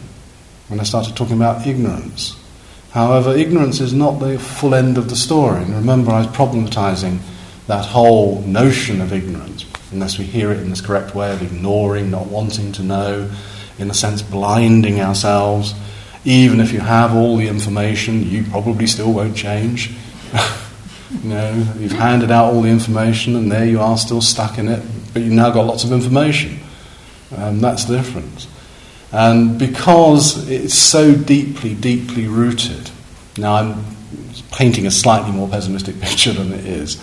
when 0.68 0.80
I 0.80 0.82
started 0.82 1.16
talking 1.16 1.36
about 1.36 1.66
ignorance. 1.66 2.38
However, 2.90 3.34
ignorance 3.34 3.80
is 3.80 3.92
not 3.92 4.20
the 4.20 4.38
full 4.38 4.74
end 4.74 4.98
of 4.98 5.08
the 5.08 5.16
story. 5.16 5.62
And 5.62 5.74
remember, 5.74 6.12
I 6.12 6.18
was 6.18 6.28
problematizing 6.28 7.18
that 7.66 7.84
whole 7.84 8.42
notion 8.42 9.00
of 9.00 9.12
ignorance, 9.12 9.64
unless 9.94 10.18
we 10.18 10.24
hear 10.24 10.52
it 10.52 10.58
in 10.58 10.68
this 10.68 10.80
correct 10.80 11.14
way 11.14 11.32
of 11.32 11.40
ignoring, 11.40 12.10
not 12.10 12.26
wanting 12.26 12.72
to 12.72 12.82
know, 12.82 13.30
in 13.78 13.90
a 13.90 13.94
sense, 13.94 14.20
blinding 14.20 15.00
ourselves. 15.00 15.74
Even 16.24 16.60
if 16.60 16.72
you 16.72 16.80
have 16.80 17.14
all 17.14 17.36
the 17.36 17.48
information, 17.48 18.28
you 18.28 18.44
probably 18.44 18.86
still 18.86 19.12
won't 19.12 19.36
change. 19.36 19.92
You 21.22 21.30
know, 21.30 21.66
you've 21.78 21.92
handed 21.92 22.32
out 22.32 22.52
all 22.52 22.62
the 22.62 22.68
information, 22.68 23.36
and 23.36 23.50
there 23.50 23.64
you 23.64 23.80
are, 23.80 23.96
still 23.96 24.20
stuck 24.20 24.58
in 24.58 24.66
it, 24.66 24.82
but 25.12 25.22
you've 25.22 25.32
now 25.32 25.50
got 25.50 25.64
lots 25.64 25.84
of 25.84 25.92
information. 25.92 26.58
Um, 27.36 27.60
that's 27.60 27.84
the 27.84 27.96
difference. 27.96 28.48
And 29.12 29.56
because 29.58 30.48
it's 30.50 30.74
so 30.74 31.14
deeply, 31.14 31.74
deeply 31.74 32.26
rooted, 32.26 32.90
now 33.38 33.54
I'm 33.54 33.84
painting 34.50 34.86
a 34.86 34.90
slightly 34.90 35.30
more 35.30 35.48
pessimistic 35.48 36.00
picture 36.00 36.32
than 36.32 36.52
it 36.52 36.66
is, 36.66 37.00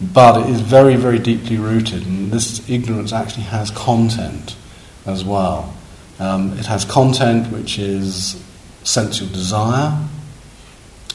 but 0.00 0.40
it 0.42 0.50
is 0.50 0.60
very, 0.60 0.96
very 0.96 1.18
deeply 1.18 1.56
rooted, 1.56 2.06
and 2.06 2.30
this 2.30 2.68
ignorance 2.68 3.12
actually 3.12 3.44
has 3.44 3.70
content 3.70 4.56
as 5.06 5.24
well. 5.24 5.74
Um, 6.18 6.58
it 6.58 6.66
has 6.66 6.84
content 6.84 7.52
which 7.52 7.78
is 7.78 8.42
sensual 8.82 9.28
desire, 9.28 9.98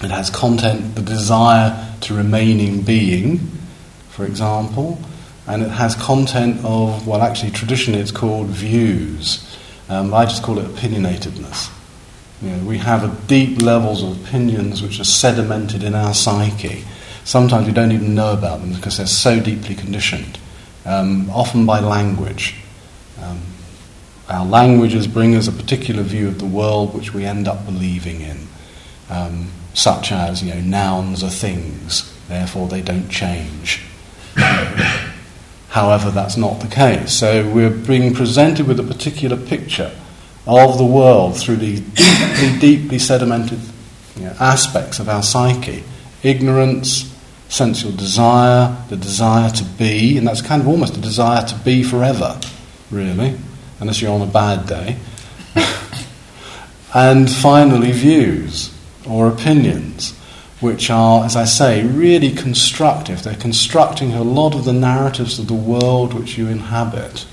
it 0.01 0.12
has 0.12 0.29
content, 0.29 0.95
the 0.95 1.01
desire 1.01 1.93
to 2.01 2.13
remain 2.13 2.59
in 2.59 2.81
being, 2.81 3.39
for 4.09 4.25
example, 4.25 5.00
and 5.45 5.62
it 5.63 5.69
has 5.69 5.95
content 5.95 6.63
of, 6.63 7.05
well, 7.07 7.21
actually, 7.21 7.51
traditionally 7.51 8.00
it's 8.00 8.12
called 8.12 8.48
views. 8.48 9.57
Um, 9.89 10.13
I 10.13 10.25
just 10.25 10.43
call 10.43 10.59
it 10.59 10.65
opinionatedness. 10.67 11.71
You 12.41 12.51
know, 12.51 12.63
we 12.65 12.77
have 12.77 13.27
deep 13.27 13.62
levels 13.62 14.03
of 14.03 14.24
opinions 14.24 14.81
which 14.81 15.00
are 15.00 15.03
sedimented 15.03 15.83
in 15.83 15.95
our 15.95 16.13
psyche. 16.13 16.86
Sometimes 17.29 17.67
we 17.67 17.74
don't 17.74 17.91
even 17.91 18.15
know 18.15 18.33
about 18.33 18.59
them 18.59 18.74
because 18.74 18.98
they're 18.98 19.05
so 19.05 19.39
deeply 19.39 19.75
conditioned, 19.75 20.39
um, 20.83 21.29
often 21.29 21.63
by 21.63 21.79
language. 21.79 22.55
Um, 23.21 23.39
our 24.27 24.43
languages 24.43 25.05
bring 25.05 25.36
us 25.36 25.48
a 25.48 25.51
particular 25.51 26.01
view 26.01 26.27
of 26.27 26.39
the 26.39 26.48
world 26.48 26.95
which 26.95 27.13
we 27.13 27.25
end 27.25 27.48
up 27.48 27.67
believing 27.67 28.21
in. 28.21 28.48
Um, 29.12 29.51
such 29.75 30.12
as, 30.12 30.41
you 30.41 30.55
know, 30.55 30.59
nouns 30.59 31.24
are 31.24 31.29
things, 31.29 32.12
therefore 32.29 32.67
they 32.67 32.81
don't 32.81 33.09
change. 33.09 33.83
However, 35.67 36.09
that's 36.09 36.36
not 36.36 36.62
the 36.62 36.67
case. 36.67 37.13
So 37.13 37.48
we're 37.48 37.69
being 37.69 38.12
presented 38.15 38.65
with 38.65 38.79
a 38.79 38.83
particular 38.83 39.38
picture 39.38 39.91
of 40.48 40.79
the 40.79 40.83
world 40.83 41.38
through 41.38 41.57
these 41.57 41.81
deeply, 41.81 42.59
deeply 42.59 42.98
sedimented 42.98 43.59
you 44.15 44.24
know, 44.24 44.36
aspects 44.39 44.98
of 44.98 45.07
our 45.07 45.21
psyche 45.21 45.83
ignorance, 46.24 47.09
sensual 47.50 47.91
desire, 47.91 48.77
the 48.89 48.96
desire 48.96 49.50
to 49.50 49.63
be, 49.63 50.18
and 50.18 50.27
that's 50.27 50.41
kind 50.41 50.62
of 50.62 50.68
almost 50.68 50.96
a 50.96 51.01
desire 51.01 51.46
to 51.46 51.56
be 51.56 51.84
forever, 51.84 52.39
really, 52.91 53.36
unless 53.79 54.01
you're 54.01 54.13
on 54.13 54.22
a 54.22 54.32
bad 54.32 54.68
day. 54.68 54.98
and 56.94 57.29
finally, 57.29 57.91
views 57.91 58.74
or 59.08 59.27
opinions, 59.27 60.15
which 60.60 60.89
are, 60.91 61.25
as 61.25 61.36
I 61.36 61.46
say, 61.46 61.84
really 61.84 62.32
constructive. 62.32 63.24
They're 63.24 63.36
constructing 63.36 64.13
a 64.13 64.24
lot 64.24 64.53
of 64.53 64.65
the 64.65 64.74
narratives 64.74 65.39
of 65.39 65.48
the 65.48 65.53
world 65.53 66.13
which 66.13 66.38
you 66.38 66.48
inhabit. 66.48 67.25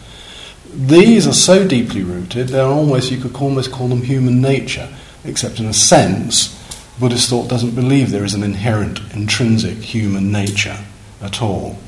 These 0.72 1.26
are 1.26 1.34
so 1.34 1.66
deeply 1.66 2.02
rooted, 2.02 2.48
they're 2.48 2.64
almost, 2.64 3.10
you 3.10 3.18
could 3.18 3.36
almost 3.36 3.70
call 3.70 3.88
them 3.88 4.02
human 4.02 4.40
nature, 4.40 4.88
except 5.24 5.60
in 5.60 5.66
a 5.66 5.74
sense, 5.74 6.55
Buddhist 6.98 7.28
thought 7.28 7.48
doesn't 7.48 7.74
believe 7.74 8.10
there 8.10 8.24
is 8.24 8.34
an 8.34 8.42
inherent, 8.42 9.00
intrinsic 9.12 9.78
human 9.78 10.32
nature 10.32 10.78
at 11.20 11.42
all. 11.42 11.78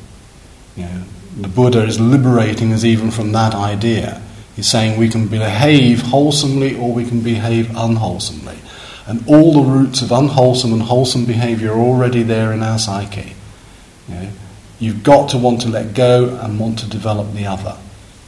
You 0.77 0.85
know, 0.85 1.05
the 1.41 1.49
Buddha 1.49 1.85
is 1.85 1.99
liberating 1.99 2.73
us 2.73 2.85
even 2.85 3.11
from 3.11 3.33
that 3.33 3.55
idea. 3.55 4.21
He's 4.55 4.69
saying 4.69 4.99
we 4.99 5.09
can 5.09 5.29
behave 5.29 6.03
wholesomely 6.03 6.77
or 6.77 6.93
we 6.93 7.05
can 7.05 7.21
behave 7.21 7.71
unwholesomely. 7.77 8.59
And 9.07 9.27
all 9.27 9.53
the 9.55 9.71
roots 9.71 10.03
of 10.03 10.13
unwholesome 10.13 10.73
and 10.73 10.83
wholesome 10.83 11.25
behavior 11.25 11.73
are 11.73 11.81
already 11.81 12.23
there 12.23 12.53
in 12.53 12.63
our 12.63 12.79
psyche. 12.79 13.35
You 14.09 14.15
know, 14.15 14.29
you've 14.79 15.03
got 15.03 15.31
to 15.31 15.39
want 15.39 15.63
to 15.63 15.69
let 15.69 15.95
go 15.95 16.37
and 16.43 16.61
want 16.61 16.79
to 16.81 16.89
develop 16.89 17.33
the 17.33 17.47
other 17.47 17.79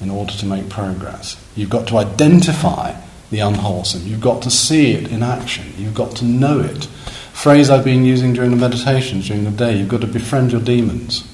in 0.00 0.08
order 0.08 0.32
to 0.32 0.46
make 0.46 0.70
progress. 0.70 1.36
You've 1.54 1.68
got 1.68 1.88
to 1.88 1.98
identify 1.98 2.94
the 3.30 3.40
unwholesome. 3.40 4.06
You've 4.06 4.20
got 4.20 4.42
to 4.42 4.50
see 4.50 4.92
it 4.92 5.10
in 5.10 5.22
action. 5.22 5.72
You've 5.76 5.94
got 5.94 6.16
to 6.16 6.24
know 6.24 6.60
it. 6.60 6.84
Phrase 7.32 7.70
I've 7.70 7.84
been 7.84 8.04
using 8.04 8.32
during 8.32 8.50
the 8.50 8.56
meditations 8.56 9.28
during 9.28 9.44
the 9.44 9.50
day. 9.50 9.76
You've 9.76 9.88
got 9.88 10.00
to 10.02 10.06
befriend 10.06 10.52
your 10.52 10.60
demons. 10.60 11.26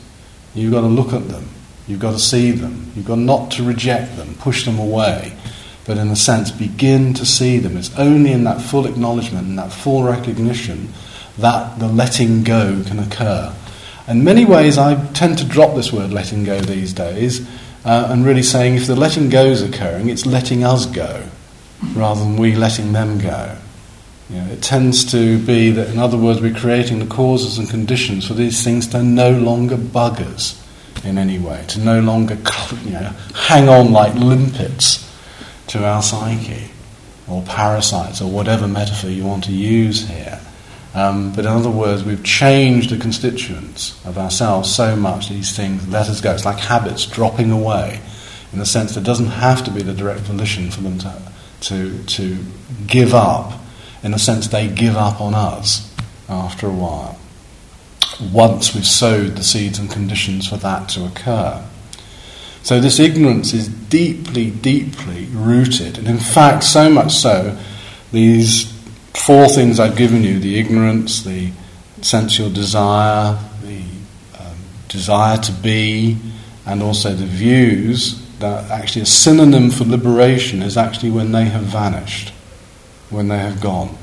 You've 0.54 0.72
got 0.72 0.82
to 0.82 0.86
look 0.86 1.12
at 1.12 1.28
them. 1.28 1.48
You've 1.88 2.00
got 2.00 2.12
to 2.12 2.18
see 2.18 2.50
them. 2.50 2.92
You've 2.94 3.06
got 3.06 3.18
not 3.18 3.50
to 3.52 3.62
reject 3.62 4.16
them, 4.16 4.34
push 4.34 4.64
them 4.64 4.78
away 4.78 5.36
but 5.86 5.98
in 5.98 6.08
a 6.08 6.16
sense 6.16 6.50
begin 6.50 7.14
to 7.14 7.24
see 7.24 7.58
them. 7.58 7.76
It's 7.76 7.96
only 7.96 8.32
in 8.32 8.44
that 8.44 8.60
full 8.60 8.86
acknowledgement 8.86 9.46
and 9.46 9.58
that 9.58 9.72
full 9.72 10.02
recognition 10.02 10.92
that 11.38 11.78
the 11.78 11.86
letting 11.86 12.42
go 12.42 12.82
can 12.86 12.98
occur. 12.98 13.54
In 14.08 14.24
many 14.24 14.44
ways, 14.44 14.78
I 14.78 15.04
tend 15.12 15.38
to 15.38 15.44
drop 15.44 15.74
this 15.74 15.92
word 15.92 16.12
letting 16.12 16.44
go 16.44 16.60
these 16.60 16.92
days 16.92 17.48
uh, 17.84 18.08
and 18.10 18.24
really 18.24 18.42
saying 18.42 18.74
if 18.74 18.86
the 18.86 18.96
letting 18.96 19.28
go 19.28 19.46
is 19.46 19.62
occurring, 19.62 20.08
it's 20.08 20.26
letting 20.26 20.64
us 20.64 20.86
go 20.86 21.24
rather 21.94 22.20
than 22.20 22.36
we 22.36 22.54
letting 22.54 22.92
them 22.92 23.18
go. 23.18 23.56
You 24.30 24.36
know, 24.36 24.46
it 24.52 24.62
tends 24.62 25.10
to 25.12 25.38
be 25.44 25.70
that, 25.70 25.88
in 25.88 25.98
other 25.98 26.16
words, 26.16 26.40
we're 26.40 26.54
creating 26.54 26.98
the 26.98 27.06
causes 27.06 27.58
and 27.58 27.68
conditions 27.68 28.26
for 28.26 28.34
these 28.34 28.62
things 28.64 28.88
to 28.88 29.02
no 29.02 29.30
longer 29.30 29.76
bug 29.76 30.20
us 30.20 30.62
in 31.04 31.18
any 31.18 31.38
way, 31.38 31.64
to 31.68 31.80
no 31.80 32.00
longer 32.00 32.36
you 32.84 32.90
know, 32.90 33.12
hang 33.34 33.68
on 33.68 33.92
like 33.92 34.14
limpets 34.14 35.08
to 35.68 35.84
our 35.84 36.02
psyche. 36.02 36.70
or 37.28 37.42
parasites 37.42 38.20
or 38.20 38.30
whatever 38.30 38.68
metaphor 38.68 39.10
you 39.10 39.24
want 39.24 39.44
to 39.44 39.52
use 39.52 40.08
here. 40.08 40.40
Um, 40.94 41.32
but 41.32 41.40
in 41.40 41.50
other 41.50 41.70
words, 41.70 42.04
we've 42.04 42.24
changed 42.24 42.90
the 42.90 42.96
constituents 42.96 44.00
of 44.06 44.16
ourselves 44.16 44.74
so 44.74 44.96
much 44.96 45.28
these 45.28 45.54
things 45.54 45.86
let 45.88 46.08
us 46.08 46.20
go. 46.20 46.32
It's 46.32 46.44
like 46.44 46.58
habits 46.58 47.04
dropping 47.04 47.50
away 47.50 48.00
in 48.52 48.58
the 48.58 48.66
sense 48.66 48.94
that 48.94 49.00
it 49.00 49.04
doesn't 49.04 49.26
have 49.26 49.64
to 49.64 49.70
be 49.70 49.82
the 49.82 49.92
direct 49.92 50.20
volition 50.20 50.70
for 50.70 50.80
them 50.80 50.98
to, 51.00 51.22
to, 51.66 52.02
to 52.04 52.38
give 52.86 53.14
up. 53.14 53.60
In 54.02 54.14
a 54.14 54.18
sense 54.18 54.48
they 54.48 54.68
give 54.68 54.96
up 54.96 55.20
on 55.20 55.34
us 55.34 55.92
after 56.28 56.66
a 56.66 56.72
while. 56.72 57.18
Once 58.32 58.74
we've 58.74 58.86
sowed 58.86 59.36
the 59.36 59.42
seeds 59.42 59.78
and 59.78 59.90
conditions 59.90 60.48
for 60.48 60.56
that 60.58 60.88
to 60.90 61.04
occur. 61.04 61.62
So 62.62 62.80
this 62.80 62.98
ignorance 62.98 63.52
is 63.52 63.68
deeply, 63.68 64.50
deeply 64.50 65.26
rooted. 65.26 65.98
And 65.98 66.08
in 66.08 66.18
fact, 66.18 66.64
so 66.64 66.88
much 66.90 67.12
so, 67.12 67.56
these 68.12 68.72
four 69.14 69.48
things 69.48 69.78
I've 69.78 69.96
given 69.96 70.22
you 70.22 70.38
the 70.38 70.58
ignorance, 70.58 71.22
the 71.22 71.50
sensual 72.02 72.50
desire, 72.50 73.38
the 73.62 73.82
um, 74.38 74.56
desire 74.88 75.38
to 75.38 75.52
be, 75.52 76.18
and 76.64 76.82
also 76.82 77.14
the 77.14 77.26
views 77.26 78.25
that 78.38 78.70
actually 78.70 79.02
a 79.02 79.06
synonym 79.06 79.70
for 79.70 79.84
liberation 79.84 80.62
is 80.62 80.76
actually 80.76 81.10
when 81.10 81.32
they 81.32 81.46
have 81.46 81.62
vanished, 81.62 82.30
when 83.10 83.28
they 83.28 83.38
have 83.38 83.60
gone, 83.60 83.96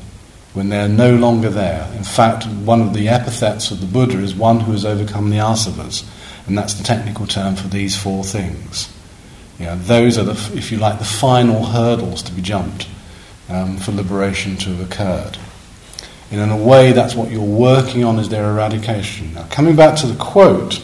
when 0.54 0.70
they 0.70 0.80
are 0.80 0.90
no 0.90 1.16
longer 1.16 1.50
there. 1.50 1.92
In 1.96 2.04
fact, 2.04 2.46
one 2.48 2.82
of 2.82 2.94
the 2.94 3.10
epithets 3.10 3.72
of 3.72 3.80
the 3.80 3.88
Buddha 3.88 4.20
is 4.20 4.36
one 4.36 4.62
who 4.62 4.72
has 4.72 4.86
overcome 4.86 5.30
the 5.30 5.38
asavas, 5.38 6.06
and 6.48 6.58
that's 6.58 6.74
the 6.74 6.84
technical 6.84 7.28
term 7.28 7.56
for 7.56 7.68
these 7.68 7.96
four 7.96 8.24
things. 8.24 8.92
You 9.60 9.66
know, 9.66 9.76
those 9.78 10.18
are, 10.18 10.24
the, 10.24 10.58
if 10.58 10.72
you 10.72 10.78
like, 10.78 11.00
the 11.00 11.06
final 11.06 11.64
hurdles 11.66 12.24
to 12.24 12.32
be 12.32 12.42
jumped 12.42 12.88
um, 13.50 13.78
for 13.78 13.92
liberation 13.92 14.58
to 14.58 14.70
have 14.70 14.92
occurred. 14.92 15.38
And 16.32 16.42
in 16.42 16.50
a 16.50 16.58
way, 16.58 16.92
that's 16.94 17.14
what 17.14 17.30
you're 17.30 17.42
working 17.42 18.04
on 18.04 18.18
is 18.18 18.30
their 18.30 18.50
eradication. 18.50 19.36
Now, 19.36 19.46
coming 19.52 19.76
back 19.76 19.96
to 19.98 20.08
the 20.08 20.18
quote, 20.18 20.84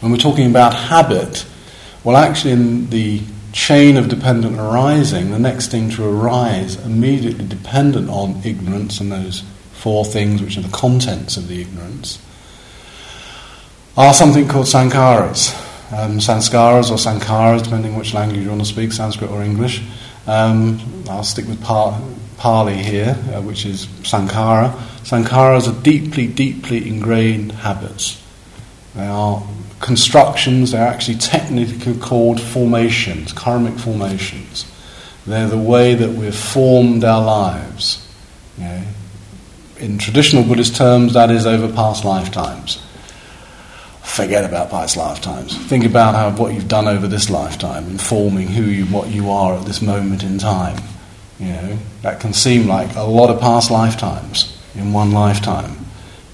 when 0.00 0.10
we're 0.10 0.18
talking 0.18 0.50
about 0.50 0.74
habit, 0.74 1.46
well, 2.08 2.16
actually, 2.16 2.52
in 2.52 2.88
the 2.88 3.20
chain 3.52 3.98
of 3.98 4.08
dependent 4.08 4.58
arising, 4.58 5.30
the 5.30 5.38
next 5.38 5.70
thing 5.70 5.90
to 5.90 6.08
arise, 6.08 6.82
immediately 6.82 7.46
dependent 7.46 8.08
on 8.08 8.40
ignorance 8.46 8.98
and 8.98 9.12
those 9.12 9.44
four 9.72 10.06
things 10.06 10.40
which 10.40 10.56
are 10.56 10.62
the 10.62 10.70
contents 10.70 11.36
of 11.36 11.48
the 11.48 11.60
ignorance, 11.60 12.18
are 13.94 14.14
something 14.14 14.48
called 14.48 14.64
sankharas. 14.64 15.54
Um, 15.92 16.16
sanskaras 16.18 16.90
or 16.90 16.96
sankharas, 16.96 17.64
depending 17.64 17.94
which 17.94 18.14
language 18.14 18.40
you 18.40 18.48
want 18.48 18.62
to 18.62 18.66
speak, 18.66 18.90
Sanskrit 18.92 19.30
or 19.30 19.42
English. 19.42 19.82
Um, 20.26 20.80
I'll 21.10 21.24
stick 21.24 21.46
with 21.46 21.62
pa- 21.62 22.00
Pali 22.38 22.76
here, 22.76 23.18
uh, 23.34 23.42
which 23.42 23.66
is 23.66 23.84
Sankhara. 23.84 24.70
Sankharas 25.02 25.68
are 25.68 25.82
deeply, 25.82 26.26
deeply 26.26 26.88
ingrained 26.88 27.52
habits. 27.52 28.18
They 28.94 29.06
are 29.06 29.42
constructions, 29.80 30.72
they're 30.72 30.86
actually 30.86 31.18
technically 31.18 31.96
called 31.98 32.40
formations, 32.40 33.32
karmic 33.32 33.78
formations. 33.78 34.70
They're 35.26 35.48
the 35.48 35.58
way 35.58 35.94
that 35.94 36.10
we've 36.10 36.34
formed 36.34 37.04
our 37.04 37.24
lives. 37.24 38.06
Know, 38.56 38.82
in 39.78 39.98
traditional 39.98 40.42
Buddhist 40.42 40.76
terms, 40.76 41.14
that 41.14 41.30
is 41.30 41.46
over 41.46 41.72
past 41.72 42.04
lifetimes 42.04 42.82
forget 44.08 44.44
about 44.44 44.70
past 44.70 44.96
lifetimes. 44.96 45.56
Think 45.68 45.84
about 45.84 46.14
how, 46.14 46.30
what 46.30 46.52
you've 46.52 46.66
done 46.66 46.88
over 46.88 47.06
this 47.06 47.30
lifetime, 47.30 47.84
informing 47.84 48.48
who 48.48 48.64
you, 48.64 48.84
what 48.86 49.08
you 49.08 49.30
are 49.30 49.54
at 49.54 49.64
this 49.64 49.80
moment 49.80 50.24
in 50.24 50.38
time. 50.38 50.82
You 51.38 51.46
know, 51.46 51.78
that 52.02 52.18
can 52.18 52.32
seem 52.32 52.66
like 52.66 52.96
a 52.96 53.02
lot 53.02 53.30
of 53.30 53.40
past 53.40 53.70
lifetimes 53.70 54.58
in 54.74 54.92
one 54.92 55.12
lifetime. 55.12 55.76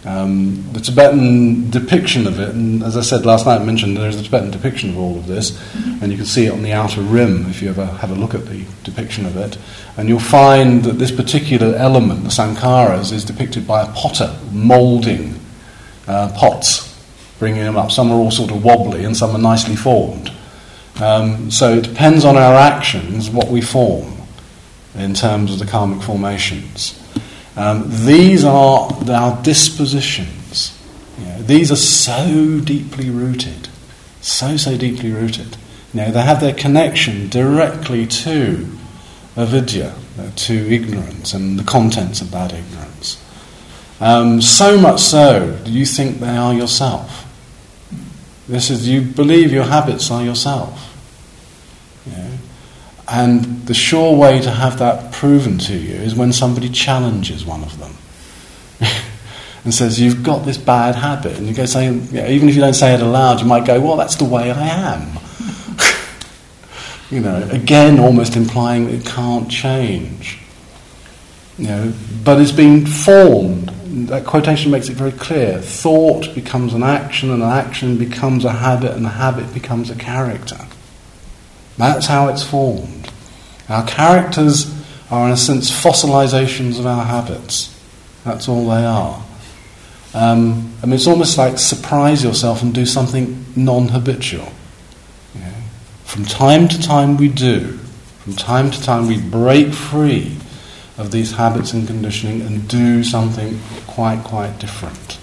Um, 0.04 0.70
the 0.72 0.80
Tibetan 0.80 1.70
depiction 1.70 2.26
of 2.26 2.38
it, 2.38 2.50
and 2.50 2.82
as 2.82 2.96
I 2.96 3.00
said 3.00 3.24
last 3.24 3.46
night, 3.46 3.60
I 3.60 3.64
mentioned 3.64 3.96
there's 3.96 4.20
a 4.20 4.22
Tibetan 4.22 4.50
depiction 4.50 4.90
of 4.90 4.98
all 4.98 5.16
of 5.16 5.26
this, 5.26 5.58
and 6.02 6.12
you 6.12 6.18
can 6.18 6.26
see 6.26 6.46
it 6.46 6.52
on 6.52 6.62
the 6.62 6.72
outer 6.72 7.00
rim 7.00 7.46
if 7.48 7.62
you 7.62 7.70
ever 7.70 7.86
have 7.86 8.10
a 8.10 8.14
look 8.14 8.34
at 8.34 8.46
the 8.46 8.64
depiction 8.82 9.24
of 9.24 9.36
it. 9.36 9.56
And 9.96 10.08
you'll 10.08 10.20
find 10.20 10.84
that 10.84 10.98
this 10.98 11.10
particular 11.10 11.74
element, 11.76 12.24
the 12.24 12.30
sankharas, 12.30 13.12
is 13.12 13.24
depicted 13.24 13.66
by 13.66 13.82
a 13.82 13.92
potter 13.92 14.36
moulding 14.52 15.40
uh, 16.06 16.30
pots 16.36 16.94
bringing 17.38 17.62
them 17.64 17.76
up. 17.76 17.90
Some 17.90 18.10
are 18.10 18.14
all 18.14 18.30
sort 18.30 18.50
of 18.50 18.64
wobbly 18.64 19.04
and 19.04 19.16
some 19.16 19.34
are 19.34 19.38
nicely 19.38 19.76
formed. 19.76 20.32
Um, 21.00 21.50
so 21.50 21.74
it 21.74 21.84
depends 21.84 22.24
on 22.24 22.36
our 22.36 22.54
actions 22.54 23.28
what 23.28 23.48
we 23.48 23.60
form 23.60 24.14
in 24.94 25.12
terms 25.12 25.52
of 25.52 25.58
the 25.58 25.66
karmic 25.66 26.02
formations. 26.02 27.00
Um, 27.56 27.84
these 28.04 28.44
are 28.44 28.90
our 29.10 29.42
dispositions. 29.42 30.78
These 31.38 31.70
are 31.70 31.76
so 31.76 32.60
deeply 32.60 33.10
rooted, 33.10 33.68
so, 34.20 34.56
so 34.56 34.78
deeply 34.78 35.12
rooted. 35.12 35.56
Know, 35.92 36.10
they 36.10 36.22
have 36.22 36.40
their 36.40 36.54
connection 36.54 37.28
directly 37.28 38.06
to 38.06 38.66
avidya, 39.36 39.94
uh, 40.18 40.30
to 40.34 40.54
ignorance 40.54 41.34
and 41.34 41.58
the 41.58 41.62
contents 41.64 42.20
of 42.20 42.30
that 42.30 42.52
ignorance. 42.52 43.22
Um, 44.00 44.40
so 44.40 44.78
much 44.78 45.00
so, 45.00 45.60
you 45.66 45.84
think 45.84 46.18
they 46.18 46.36
are 46.36 46.54
yourself? 46.54 47.20
This 48.48 48.70
is 48.70 48.88
you 48.88 49.02
believe 49.02 49.52
your 49.52 49.64
habits 49.64 50.10
are 50.10 50.24
yourself. 50.24 50.90
And 53.16 53.64
the 53.64 53.74
sure 53.74 54.16
way 54.16 54.40
to 54.40 54.50
have 54.50 54.80
that 54.80 55.12
proven 55.12 55.56
to 55.58 55.76
you 55.76 55.94
is 55.94 56.16
when 56.16 56.32
somebody 56.32 56.68
challenges 56.68 57.44
one 57.44 57.62
of 57.62 57.78
them 57.78 57.94
and 59.64 59.72
says, 59.72 60.00
You've 60.00 60.24
got 60.24 60.44
this 60.44 60.58
bad 60.58 60.96
habit. 60.96 61.38
And 61.38 61.46
you 61.46 61.54
go 61.54 61.64
saying, 61.64 62.08
even 62.12 62.48
if 62.48 62.56
you 62.56 62.60
don't 62.60 62.74
say 62.74 62.92
it 62.92 63.00
aloud, 63.00 63.38
you 63.38 63.46
might 63.46 63.66
go, 63.66 63.80
Well, 63.80 63.96
that's 63.96 64.16
the 64.16 64.24
way 64.24 64.50
I 64.50 64.66
am. 64.66 65.16
you 67.10 67.20
know, 67.20 67.48
again, 67.52 68.00
almost 68.00 68.34
implying 68.34 68.90
it 68.90 69.06
can't 69.06 69.48
change. 69.48 70.40
You 71.56 71.68
know, 71.68 71.92
but 72.24 72.40
it's 72.40 72.50
been 72.50 72.84
formed 72.84 73.68
that 74.08 74.24
quotation 74.26 74.72
makes 74.72 74.88
it 74.88 74.96
very 74.96 75.12
clear. 75.12 75.60
Thought 75.60 76.34
becomes 76.34 76.74
an 76.74 76.82
action, 76.82 77.30
and 77.30 77.44
an 77.44 77.48
action 77.48 77.96
becomes 77.96 78.44
a 78.44 78.50
habit, 78.50 78.90
and 78.90 79.06
a 79.06 79.10
habit 79.10 79.54
becomes 79.54 79.88
a 79.88 79.94
character. 79.94 80.58
That's 81.78 82.06
how 82.06 82.26
it's 82.26 82.42
formed. 82.42 83.03
Our 83.68 83.86
characters 83.86 84.72
are, 85.10 85.26
in 85.26 85.32
a 85.32 85.36
sense, 85.36 85.70
fossilizations 85.70 86.78
of 86.78 86.86
our 86.86 87.04
habits. 87.04 87.70
That's 88.24 88.48
all 88.48 88.68
they 88.68 88.84
are. 88.84 89.22
Um, 90.14 90.72
I 90.82 90.86
mean, 90.86 90.94
it's 90.94 91.06
almost 91.06 91.36
like 91.36 91.58
surprise 91.58 92.22
yourself 92.22 92.62
and 92.62 92.72
do 92.72 92.86
something 92.86 93.44
non 93.56 93.88
habitual. 93.88 94.52
From 96.04 96.24
time 96.24 96.68
to 96.68 96.80
time, 96.80 97.16
we 97.16 97.28
do. 97.28 97.78
From 98.22 98.34
time 98.34 98.70
to 98.70 98.80
time, 98.80 99.08
we 99.08 99.20
break 99.20 99.72
free 99.72 100.36
of 100.96 101.10
these 101.10 101.32
habits 101.32 101.72
and 101.72 101.88
conditioning 101.88 102.42
and 102.42 102.68
do 102.68 103.02
something 103.02 103.58
quite, 103.88 104.22
quite 104.22 104.60
different. 104.60 105.18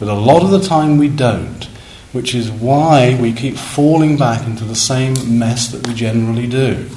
But 0.00 0.08
a 0.08 0.14
lot 0.14 0.42
of 0.42 0.50
the 0.50 0.58
time 0.60 0.98
we 0.98 1.08
don't, 1.08 1.64
which 2.10 2.34
is 2.34 2.50
why 2.50 3.16
we 3.20 3.32
keep 3.32 3.54
falling 3.56 4.16
back 4.16 4.44
into 4.44 4.64
the 4.64 4.74
same 4.74 5.38
mess 5.38 5.68
that 5.68 5.86
we 5.86 5.94
generally 5.94 6.48
do. 6.48 6.88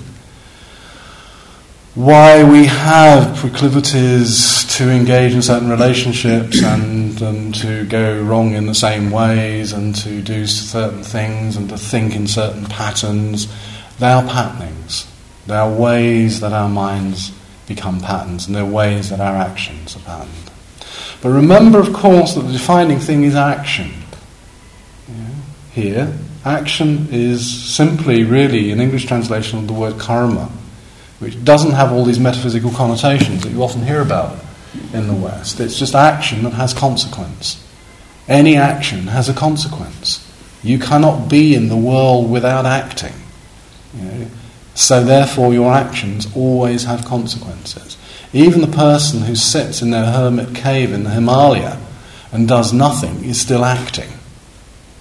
Why 1.98 2.44
we 2.44 2.66
have 2.66 3.38
proclivities 3.38 4.66
to 4.78 4.88
engage 4.88 5.34
in 5.34 5.42
certain 5.42 5.68
relationships 5.68 6.62
and, 6.62 7.20
and 7.20 7.56
to 7.56 7.88
go 7.88 8.22
wrong 8.22 8.54
in 8.54 8.68
the 8.68 8.76
same 8.76 9.10
ways 9.10 9.74
and 9.74 9.96
to 9.96 10.22
do 10.22 10.46
certain 10.46 11.02
things 11.02 11.58
and 11.58 11.68
to 11.70 11.78
think 11.80 12.16
in 12.16 12.28
certain 12.28 12.66
patterns. 12.66 13.52
They 13.98 14.12
are 14.12 14.22
patternings. 14.22 15.12
They 15.48 15.56
are 15.56 15.74
ways 15.74 16.40
that 16.42 16.54
our 16.54 16.70
minds 16.70 17.32
become 17.68 18.00
patterns, 18.00 18.46
and 18.46 18.56
they're 18.56 18.64
ways 18.64 19.10
that 19.10 19.20
our 19.20 19.36
actions 19.36 19.96
are 19.96 20.02
patterned. 20.02 20.52
But 21.24 21.30
remember, 21.30 21.80
of 21.80 21.94
course, 21.94 22.36
that 22.36 22.42
the 22.42 22.54
defining 22.54 23.00
thing 23.00 23.24
is 23.24 23.34
action. 23.34 23.92
Yeah. 25.08 25.30
Here, 25.72 26.18
action 26.46 27.08
is 27.10 27.50
simply, 27.50 28.24
really, 28.24 28.72
an 28.72 28.80
English 28.80 29.08
translation 29.08 29.58
of 29.58 29.66
the 29.66 29.74
word 29.74 29.98
karma, 29.98 30.52
which 31.20 31.44
doesn't 31.44 31.72
have 31.72 31.92
all 31.92 32.06
these 32.06 32.20
metaphysical 32.20 32.72
connotations 32.72 33.44
that 33.44 33.52
you 33.52 33.64
often 33.64 33.84
hear 33.84 34.02
about 34.02 34.38
in 34.94 35.08
the 35.08 35.14
West. 35.14 35.60
It's 35.60 35.80
just 35.80 35.96
action 35.96 36.44
that 36.44 36.54
has 36.54 36.74
consequence. 36.74 37.64
Any 38.28 38.56
action 38.56 39.08
has 39.08 39.30
a 39.30 39.34
consequence. 39.34 40.24
You 40.64 40.80
cannot 40.80 41.30
be 41.30 41.56
in 41.56 41.70
the 41.70 41.78
world 41.78 42.30
without 42.30 42.66
acting. 42.66 43.14
You 43.96 44.04
know, 44.04 44.28
so, 44.78 45.04
therefore, 45.04 45.56
your 45.56 45.74
actions 45.74 46.28
always 46.36 46.84
have 46.84 47.04
consequences. 47.04 47.98
Even 48.32 48.62
the 48.62 48.68
person 48.68 49.22
who 49.22 49.36
sits 49.36 49.82
in 49.82 49.90
their 49.90 50.06
hermit 50.06 50.54
cave 50.54 50.94
in 50.94 51.04
the 51.04 51.10
Himalaya 51.10 51.82
and 52.32 52.48
does 52.48 52.74
nothing 52.74 53.24
is 53.24 53.42
still 53.42 53.66
acting. 53.66 54.12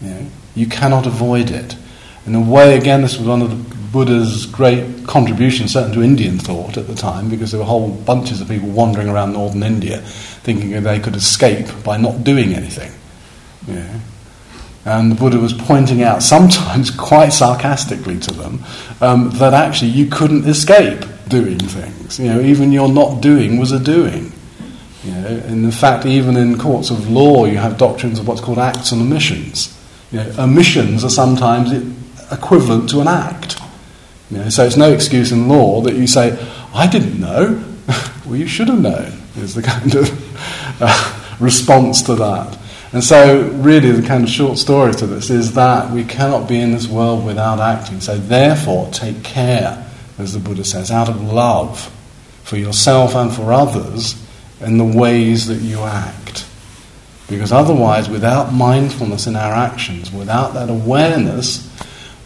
You, 0.01 0.09
know, 0.09 0.27
you 0.55 0.67
cannot 0.67 1.05
avoid 1.07 1.51
it. 1.51 1.77
In 2.25 2.35
a 2.35 2.41
way, 2.41 2.79
again, 2.79 3.03
this 3.03 3.19
was 3.19 3.29
one 3.29 3.43
of 3.43 3.51
the 3.51 3.76
Buddha's 3.93 4.47
great 4.47 5.07
contribution, 5.07 5.69
certainly 5.69 5.97
to 5.97 6.03
Indian 6.03 6.39
thought 6.39 6.77
at 6.77 6.87
the 6.87 6.95
time, 6.95 7.29
because 7.29 7.53
there 7.53 7.61
were 7.61 7.67
whole 7.67 7.91
bunches 7.91 8.41
of 8.41 8.49
people 8.49 8.69
wandering 8.69 9.09
around 9.09 9.33
northern 9.33 9.63
India 9.63 9.99
thinking 9.99 10.83
they 10.83 11.01
could 11.01 11.17
escape 11.17 11.67
by 11.85 11.97
not 11.97 12.25
doing 12.25 12.55
anything. 12.55 12.93
Know? 13.67 14.01
And 14.85 15.11
the 15.11 15.17
Buddha 15.17 15.39
was 15.39 15.53
pointing 15.53 16.03
out, 16.03 16.23
sometimes 16.23 16.91
quite 16.91 17.31
sarcastically 17.31 18.19
to 18.21 18.33
them, 18.33 18.65
um, 19.01 19.31
that 19.35 19.53
actually 19.53 19.91
you 19.91 20.07
couldn't 20.07 20.47
escape 20.47 21.05
doing 21.29 21.59
things. 21.59 22.19
You 22.19 22.27
know, 22.27 22.41
even 22.41 22.73
your 22.73 22.89
not 22.89 23.21
doing 23.21 23.59
was 23.59 23.73
a 23.73 23.81
doing. 23.81 24.33
You 25.05 25.13
know, 25.13 25.27
and 25.27 25.65
in 25.65 25.71
fact, 25.71 26.07
even 26.07 26.37
in 26.37 26.59
courts 26.59 26.91
of 26.91 27.11
law, 27.11 27.45
you 27.45 27.59
have 27.59 27.79
doctrines 27.79 28.19
of 28.19 28.27
what's 28.27 28.41
called 28.41 28.59
acts 28.59 28.93
and 28.93 29.01
omissions. 29.01 29.77
You 30.11 30.19
know, 30.19 30.33
omissions 30.39 31.05
are 31.05 31.11
sometimes 31.11 31.73
equivalent 32.33 32.91
to 32.91 33.01
an 33.01 33.09
act. 33.09 33.61
You 34.31 34.39
know, 34.39 34.49
so 34.49 34.65
it's 34.65 34.77
no 34.77 34.93
excuse 34.93 35.31
in 35.33 35.49
law 35.49 35.81
that 35.83 35.95
you 35.95 36.07
say, 36.07 36.37
I 36.75 36.87
didn't 36.87 37.21
know. 37.21 37.63
well, 38.27 38.37
you 38.37 38.47
should 38.47 38.69
have 38.69 38.81
known, 38.81 39.13
is 39.37 39.55
the 39.55 39.63
kind 39.75 39.95
of 39.95 40.83
uh, 40.83 41.37
response 41.39 42.03
to 42.03 42.17
that. 42.17 42.59
And 42.93 43.03
so, 43.03 43.49
really, 43.51 43.91
the 43.91 44.07
kind 44.07 44.25
of 44.25 44.31
short 44.31 44.59
story 44.59 44.93
to 44.95 45.07
this 45.07 45.29
is 45.29 45.55
that 45.55 45.91
we 45.91 46.05
cannot 46.05 46.49
be 46.49 46.61
in 46.61 46.73
this 46.73 46.89
world 46.89 47.25
without 47.25 47.61
acting. 47.61 48.01
So, 48.01 48.17
therefore, 48.17 48.89
take 48.91 49.23
care, 49.23 49.87
as 50.19 50.33
the 50.33 50.39
Buddha 50.39 50.65
says, 50.65 50.91
out 50.91 51.09
of 51.09 51.21
love 51.21 51.93
for 52.43 52.57
yourself 52.57 53.15
and 53.15 53.33
for 53.33 53.53
others 53.53 54.15
in 54.61 54.79
the 54.79 54.85
ways 54.85 55.47
that 55.49 55.61
you 55.61 55.81
act. 55.81 56.47
Because 57.29 57.53
otherwise, 57.53 58.09
without 58.09 58.53
mindfulness 58.53 59.27
in 59.27 59.35
our 59.35 59.53
actions, 59.53 60.13
without 60.13 60.55
that 60.55 60.71
awareness, 60.71 61.69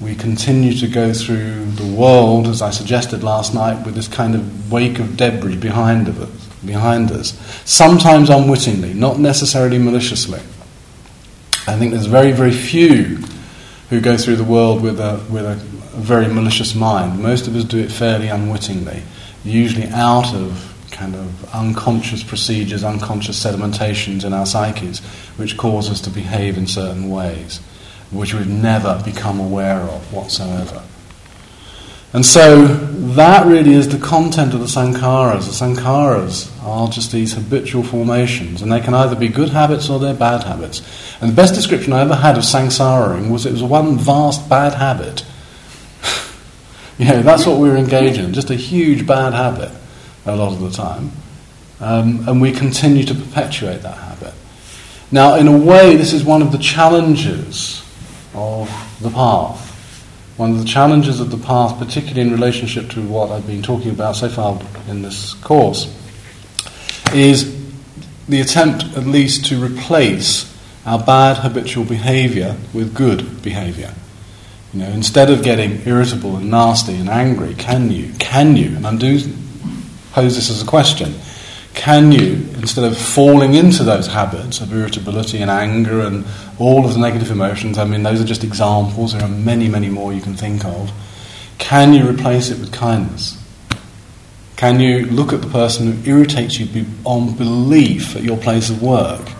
we 0.00 0.14
continue 0.14 0.72
to 0.78 0.86
go 0.86 1.12
through 1.12 1.66
the 1.72 1.94
world, 1.94 2.46
as 2.46 2.62
I 2.62 2.70
suggested 2.70 3.22
last 3.22 3.54
night, 3.54 3.84
with 3.84 3.94
this 3.94 4.08
kind 4.08 4.34
of 4.34 4.72
wake 4.72 4.98
of 4.98 5.16
debris 5.16 5.56
behind 5.56 6.08
of 6.08 6.22
us, 6.22 6.46
behind 6.64 7.12
us. 7.12 7.38
Sometimes 7.66 8.30
unwittingly, 8.30 8.94
not 8.94 9.18
necessarily 9.18 9.78
maliciously. 9.78 10.40
I 11.66 11.76
think 11.76 11.92
there's 11.92 12.06
very, 12.06 12.32
very 12.32 12.52
few 12.52 13.18
who 13.90 14.00
go 14.00 14.16
through 14.16 14.36
the 14.36 14.44
world 14.44 14.82
with 14.82 14.98
a, 15.00 15.22
with 15.28 15.44
a 15.44 15.56
very 15.96 16.32
malicious 16.32 16.74
mind. 16.74 17.22
Most 17.22 17.46
of 17.46 17.54
us 17.54 17.64
do 17.64 17.78
it 17.78 17.92
fairly 17.92 18.28
unwittingly, 18.28 19.02
usually 19.44 19.88
out 19.88 20.32
of 20.34 20.66
kind 20.90 21.14
of 21.14 21.54
unconscious 21.54 22.22
procedures, 22.22 22.84
unconscious 22.84 23.44
sedimentations 23.44 24.24
in 24.24 24.32
our 24.32 24.46
psyches, 24.46 25.00
which 25.36 25.58
cause 25.58 25.90
us 25.90 26.00
to 26.00 26.10
behave 26.10 26.56
in 26.56 26.66
certain 26.66 27.10
ways 27.10 27.60
which 28.10 28.34
we've 28.34 28.48
never 28.48 29.00
become 29.04 29.38
aware 29.38 29.80
of 29.80 30.12
whatsoever. 30.12 30.82
And 32.12 32.26
so 32.26 32.66
that 32.66 33.46
really 33.46 33.72
is 33.72 33.88
the 33.88 33.98
content 33.98 34.52
of 34.52 34.60
the 34.60 34.66
sankharas. 34.66 35.46
The 35.46 35.64
sankharas 35.64 36.50
are 36.64 36.88
just 36.88 37.12
these 37.12 37.34
habitual 37.34 37.84
formations, 37.84 38.62
and 38.62 38.72
they 38.72 38.80
can 38.80 38.94
either 38.94 39.14
be 39.14 39.28
good 39.28 39.50
habits 39.50 39.88
or 39.88 40.00
they're 40.00 40.12
bad 40.12 40.42
habits. 40.42 40.82
And 41.20 41.30
the 41.30 41.36
best 41.36 41.54
description 41.54 41.92
I 41.92 42.00
ever 42.00 42.16
had 42.16 42.36
of 42.36 42.42
samsaraing 42.42 43.30
was 43.30 43.46
it 43.46 43.52
was 43.52 43.62
one 43.62 43.96
vast 43.96 44.48
bad 44.48 44.74
habit. 44.74 45.24
you 46.98 47.04
know, 47.04 47.22
that's 47.22 47.46
what 47.46 47.60
we 47.60 47.68
were 47.68 47.76
engaged 47.76 48.18
in, 48.18 48.32
just 48.32 48.50
a 48.50 48.56
huge 48.56 49.06
bad 49.06 49.32
habit 49.32 49.70
a 50.26 50.34
lot 50.34 50.52
of 50.52 50.60
the 50.60 50.70
time. 50.70 51.12
Um, 51.78 52.28
and 52.28 52.42
we 52.42 52.52
continue 52.52 53.04
to 53.04 53.14
perpetuate 53.14 53.82
that 53.82 53.96
habit. 53.96 54.34
Now, 55.12 55.36
in 55.36 55.48
a 55.48 55.56
way, 55.56 55.96
this 55.96 56.12
is 56.12 56.24
one 56.24 56.42
of 56.42 56.52
the 56.52 56.58
challenges 56.58 57.82
of 58.34 58.68
the 59.00 59.10
path. 59.10 59.68
One 60.36 60.52
of 60.52 60.58
the 60.58 60.64
challenges 60.64 61.20
of 61.20 61.30
the 61.30 61.36
path, 61.36 61.78
particularly 61.78 62.22
in 62.22 62.32
relationship 62.32 62.88
to 62.90 63.02
what 63.02 63.30
I've 63.30 63.46
been 63.46 63.62
talking 63.62 63.90
about 63.90 64.16
so 64.16 64.28
far 64.28 64.60
in 64.88 65.02
this 65.02 65.34
course, 65.34 65.94
is 67.12 67.58
the 68.28 68.40
attempt 68.40 68.84
at 68.96 69.04
least 69.04 69.46
to 69.46 69.62
replace 69.62 70.46
our 70.86 70.98
bad 70.98 71.38
habitual 71.38 71.84
behavior 71.84 72.56
with 72.72 72.94
good 72.94 73.42
behavior. 73.42 73.94
You 74.72 74.80
know, 74.80 74.88
instead 74.88 75.30
of 75.30 75.42
getting 75.42 75.86
irritable 75.86 76.36
and 76.36 76.50
nasty 76.50 76.94
and 76.94 77.08
angry, 77.08 77.54
can 77.54 77.90
you, 77.90 78.12
can 78.18 78.56
you, 78.56 78.76
and 78.76 78.86
I 78.86 78.96
do 78.96 79.20
pose 80.12 80.36
this 80.36 80.48
as 80.48 80.62
a 80.62 80.66
question, 80.66 81.14
can 81.74 82.12
you, 82.12 82.34
instead 82.58 82.84
of 82.84 82.98
falling 82.98 83.54
into 83.54 83.84
those 83.84 84.08
habits 84.08 84.60
of 84.60 84.72
irritability 84.72 85.38
and 85.38 85.50
anger 85.50 86.00
and 86.00 86.26
all 86.58 86.84
of 86.84 86.92
the 86.92 86.98
negative 86.98 87.30
emotions, 87.30 87.78
I 87.78 87.84
mean, 87.84 88.02
those 88.02 88.20
are 88.20 88.24
just 88.24 88.44
examples, 88.44 89.12
there 89.12 89.22
are 89.22 89.28
many, 89.28 89.68
many 89.68 89.88
more 89.88 90.12
you 90.12 90.20
can 90.20 90.34
think 90.34 90.64
of, 90.64 90.90
can 91.58 91.92
you 91.92 92.08
replace 92.08 92.50
it 92.50 92.58
with 92.58 92.72
kindness? 92.72 93.36
Can 94.56 94.80
you 94.80 95.06
look 95.06 95.32
at 95.32 95.40
the 95.40 95.48
person 95.48 95.92
who 95.92 96.10
irritates 96.10 96.58
you 96.58 96.84
on 97.04 97.34
belief 97.34 98.14
at 98.16 98.22
your 98.22 98.36
place 98.36 98.68
of 98.68 98.82
work 98.82 99.30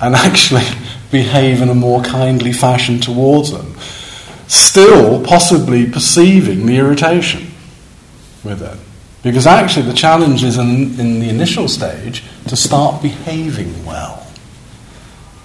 and 0.00 0.14
actually 0.14 0.64
behave 1.10 1.60
in 1.60 1.68
a 1.68 1.74
more 1.74 2.02
kindly 2.02 2.52
fashion 2.52 3.00
towards 3.00 3.50
them? 3.50 3.74
Still, 4.46 5.22
possibly 5.24 5.90
perceiving 5.90 6.66
the 6.66 6.78
irritation 6.78 7.50
with 8.44 8.62
it. 8.62 8.78
Because 9.22 9.46
actually, 9.46 9.86
the 9.86 9.94
challenge 9.94 10.42
is 10.42 10.58
in, 10.58 10.98
in 10.98 11.20
the 11.20 11.28
initial 11.28 11.68
stage 11.68 12.24
to 12.48 12.56
start 12.56 13.02
behaving 13.02 13.84
well. 13.84 14.26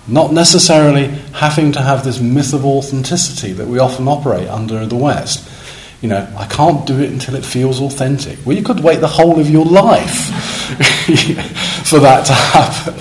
Not 0.07 0.33
necessarily 0.33 1.07
having 1.33 1.73
to 1.73 1.81
have 1.81 2.03
this 2.03 2.19
myth 2.19 2.53
of 2.53 2.65
authenticity 2.65 3.51
that 3.53 3.67
we 3.67 3.77
often 3.77 4.07
operate 4.07 4.47
under 4.47 4.77
in 4.77 4.89
the 4.89 4.95
West. 4.95 5.47
You 6.01 6.09
know, 6.09 6.33
I 6.37 6.45
can't 6.45 6.85
do 6.87 6.99
it 6.99 7.11
until 7.11 7.35
it 7.35 7.45
feels 7.45 7.81
authentic. 7.81 8.39
Well, 8.45 8.55
you 8.55 8.63
could 8.63 8.79
wait 8.79 8.99
the 8.99 9.07
whole 9.07 9.39
of 9.39 9.49
your 9.49 9.65
life 9.65 10.25
for 11.85 11.99
that 11.99 12.25
to 12.27 12.33
happen. 12.33 12.95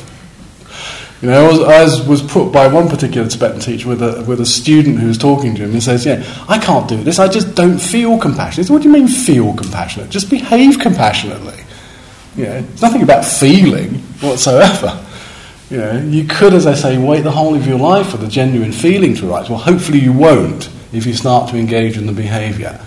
You 1.23 1.29
know, 1.29 1.65
as 1.71 2.07
was 2.07 2.21
put 2.21 2.53
by 2.53 2.69
one 2.69 2.89
particular 2.89 3.27
Tibetan 3.27 3.61
teacher 3.61 3.89
with 3.89 4.03
a, 4.03 4.23
with 4.29 4.41
a 4.41 4.47
student 4.47 4.99
who 4.99 5.09
was 5.09 5.17
talking 5.17 5.55
to 5.55 5.63
him, 5.63 5.73
he 5.73 5.81
says, 5.81 6.05
Yeah, 6.05 6.23
I 6.47 6.59
can't 6.59 6.87
do 6.89 7.03
this, 7.03 7.19
I 7.19 7.29
just 7.29 7.55
don't 7.55 7.79
feel 7.79 8.19
compassionate. 8.19 8.67
Said, 8.67 8.73
what 8.73 8.83
do 8.83 8.89
you 8.89 8.95
mean, 8.95 9.09
feel 9.09 9.55
compassionate? 9.55 10.11
Just 10.11 10.29
behave 10.29 10.79
compassionately. 10.79 11.59
You 12.37 12.45
know, 12.45 12.57
it's 12.57 12.83
nothing 12.83 13.03
about 13.03 13.25
feeling 13.25 13.95
whatsoever. 14.21 15.03
You 15.71 15.79
know, 15.79 15.99
you 16.03 16.25
could, 16.25 16.53
as 16.53 16.67
I 16.67 16.75
say, 16.75 16.99
wait 16.99 17.23
the 17.23 17.31
whole 17.31 17.55
of 17.55 17.67
your 17.67 17.79
life 17.79 18.11
for 18.11 18.19
the 18.19 18.29
genuine 18.29 18.73
feeling 18.73 19.15
to 19.17 19.31
arise. 19.31 19.49
Well, 19.49 19.59
hopefully 19.59 19.99
you 19.99 20.13
won't 20.13 20.71
if 20.93 21.07
you 21.07 21.15
start 21.15 21.51
to 21.51 21.57
engage 21.57 21.97
in 21.97 22.07
the 22.07 22.13
behavior. 22.13 22.79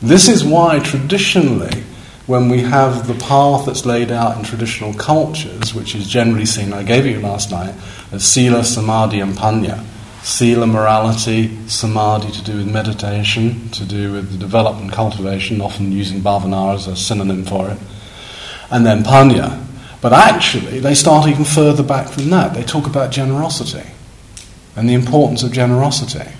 This 0.00 0.28
is 0.28 0.44
why 0.44 0.78
traditionally 0.78 1.82
when 2.26 2.48
we 2.48 2.62
have 2.62 3.06
the 3.06 3.14
path 3.14 3.66
that's 3.66 3.86
laid 3.86 4.10
out 4.10 4.36
in 4.36 4.44
traditional 4.44 4.92
cultures, 4.94 5.74
which 5.74 5.94
is 5.94 6.08
generally 6.08 6.46
seen, 6.46 6.72
I 6.72 6.82
gave 6.82 7.06
you 7.06 7.20
last 7.20 7.50
night, 7.50 7.74
as 8.10 8.24
sila, 8.24 8.64
samadhi, 8.64 9.20
and 9.20 9.34
panya. 9.34 9.84
Sila, 10.22 10.66
morality, 10.66 11.56
samadhi 11.68 12.32
to 12.32 12.42
do 12.42 12.56
with 12.56 12.72
meditation, 12.72 13.68
to 13.70 13.84
do 13.84 14.12
with 14.12 14.32
the 14.32 14.38
development 14.38 14.92
cultivation, 14.92 15.60
often 15.60 15.92
using 15.92 16.20
bhavana 16.20 16.74
as 16.74 16.88
a 16.88 16.96
synonym 16.96 17.44
for 17.44 17.70
it, 17.70 17.78
and 18.72 18.84
then 18.84 19.04
panya. 19.04 19.62
But 20.00 20.12
actually, 20.12 20.80
they 20.80 20.94
start 20.94 21.28
even 21.28 21.44
further 21.44 21.82
back 21.82 22.10
than 22.10 22.30
that. 22.30 22.54
They 22.54 22.64
talk 22.64 22.86
about 22.86 23.12
generosity 23.12 23.88
and 24.76 24.88
the 24.88 24.94
importance 24.94 25.42
of 25.42 25.52
generosity 25.52 26.30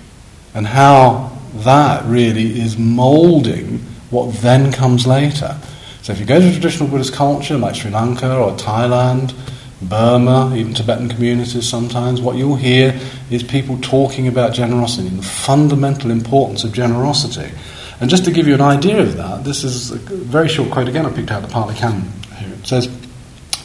and 0.53 0.67
how 0.67 1.37
that 1.53 2.05
really 2.05 2.59
is 2.59 2.77
moulding 2.77 3.79
what 4.09 4.33
then 4.35 4.71
comes 4.71 5.07
later. 5.07 5.57
So 6.07 6.13
if 6.13 6.21
you 6.21 6.25
go 6.25 6.39
to 6.39 6.51
traditional 6.53 6.87
Buddhist 6.87 7.11
culture 7.11 7.57
like 7.57 7.75
Sri 7.75 7.91
Lanka 7.91 8.33
or 8.33 8.53
Thailand, 8.53 9.33
Burma, 9.81 10.55
even 10.55 10.73
Tibetan 10.73 11.09
communities 11.09 11.67
sometimes, 11.67 12.21
what 12.21 12.37
you'll 12.37 12.55
hear 12.55 12.97
is 13.29 13.43
people 13.43 13.77
talking 13.79 14.29
about 14.29 14.53
generosity 14.53 15.09
and 15.09 15.19
the 15.19 15.23
fundamental 15.23 16.09
importance 16.09 16.63
of 16.63 16.71
generosity. 16.71 17.51
And 17.99 18.09
just 18.09 18.23
to 18.23 18.31
give 18.31 18.47
you 18.47 18.53
an 18.53 18.61
idea 18.61 19.01
of 19.01 19.17
that, 19.17 19.43
this 19.43 19.65
is 19.65 19.91
a 19.91 19.97
very 19.97 20.47
short 20.47 20.71
quote 20.71 20.87
again 20.87 21.05
I 21.05 21.11
picked 21.11 21.29
out 21.29 21.41
the 21.41 21.49
Pali 21.49 21.75
Canon 21.75 22.09
here. 22.37 22.53
It 22.53 22.65
says, 22.65 22.87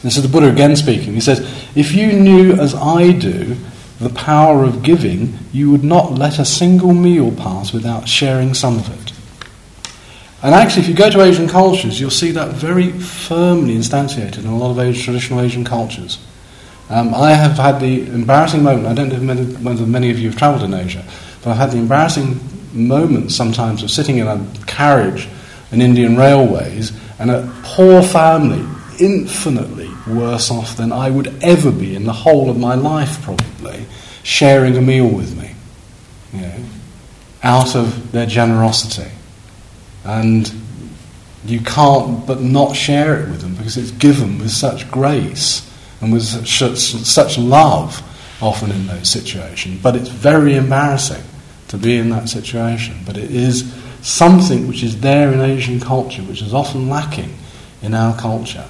this 0.01 0.17
is 0.17 0.23
the 0.23 0.27
Buddha 0.27 0.51
again 0.51 0.75
speaking. 0.75 1.13
He 1.13 1.21
says, 1.21 1.39
If 1.75 1.93
you 1.93 2.11
knew 2.11 2.55
as 2.55 2.75
I 2.75 3.13
do 3.13 3.55
the 4.01 4.09
power 4.09 4.65
of 4.65 4.83
giving, 4.83 5.39
you 5.53 5.71
would 5.71 5.85
not 5.85 6.11
let 6.11 6.39
a 6.39 6.45
single 6.45 6.93
meal 6.93 7.31
pass 7.31 7.71
without 7.71 8.09
sharing 8.09 8.53
some 8.53 8.79
of 8.79 8.89
it. 9.01 9.12
And 10.43 10.53
actually, 10.53 10.81
if 10.81 10.89
you 10.89 10.93
go 10.93 11.09
to 11.09 11.21
Asian 11.21 11.47
cultures, 11.47 12.01
you'll 12.01 12.09
see 12.09 12.31
that 12.31 12.49
very 12.49 12.91
firmly 12.91 13.77
instantiated 13.77 14.39
in 14.39 14.47
a 14.47 14.57
lot 14.57 14.71
of 14.71 14.79
Asian, 14.79 15.01
traditional 15.01 15.39
Asian 15.39 15.63
cultures. 15.63 16.19
Um, 16.89 17.13
I 17.13 17.31
have 17.31 17.53
had 17.53 17.79
the 17.79 18.01
embarrassing 18.07 18.61
moment, 18.61 18.87
I 18.87 18.93
don't 18.93 19.09
know 19.09 19.45
whether 19.61 19.85
many 19.85 20.11
of 20.11 20.19
you 20.19 20.27
have 20.27 20.37
travelled 20.37 20.63
in 20.63 20.73
Asia, 20.73 21.05
but 21.41 21.51
I've 21.51 21.57
had 21.57 21.71
the 21.71 21.77
embarrassing 21.77 22.41
moment 22.73 23.31
sometimes 23.31 23.83
of 23.83 23.91
sitting 23.91 24.17
in 24.17 24.27
a 24.27 24.45
carriage 24.67 25.29
in 25.71 25.81
Indian 25.81 26.17
railways 26.17 26.91
and 27.19 27.31
a 27.31 27.49
poor 27.63 28.03
family, 28.03 28.67
infinitely 28.99 29.89
worse 30.05 30.51
off 30.51 30.75
than 30.75 30.91
I 30.91 31.09
would 31.09 31.41
ever 31.41 31.71
be 31.71 31.95
in 31.95 32.03
the 32.03 32.11
whole 32.11 32.49
of 32.49 32.57
my 32.57 32.75
life, 32.75 33.21
probably, 33.21 33.85
sharing 34.23 34.75
a 34.75 34.81
meal 34.81 35.07
with 35.07 35.37
me, 35.37 35.55
you 36.33 36.41
know, 36.41 36.65
out 37.43 37.77
of 37.77 38.11
their 38.11 38.25
generosity 38.25 39.09
And 40.05 40.51
you 41.45 41.59
can't 41.59 42.25
but 42.25 42.41
not 42.41 42.75
share 42.75 43.21
it 43.21 43.29
with 43.29 43.41
them 43.41 43.55
because 43.55 43.77
it's 43.77 43.91
given 43.91 44.39
with 44.39 44.51
such 44.51 44.89
grace 44.89 45.69
and 46.01 46.11
with 46.11 46.23
such, 46.23 46.77
such 46.77 47.37
love 47.37 48.01
often 48.41 48.71
in 48.71 48.87
those 48.87 49.09
situations. 49.09 49.81
But 49.81 49.95
it's 49.95 50.09
very 50.09 50.55
embarrassing 50.55 51.23
to 51.69 51.77
be 51.77 51.97
in 51.97 52.09
that 52.09 52.29
situation. 52.29 52.95
But 53.05 53.17
it 53.17 53.31
is 53.31 53.73
something 54.01 54.67
which 54.67 54.83
is 54.83 54.99
there 55.01 55.31
in 55.31 55.41
Asian 55.41 55.79
culture, 55.79 56.21
which 56.23 56.41
is 56.41 56.53
often 56.53 56.89
lacking 56.89 57.33
in 57.81 57.93
our 57.93 58.17
culture. 58.17 58.65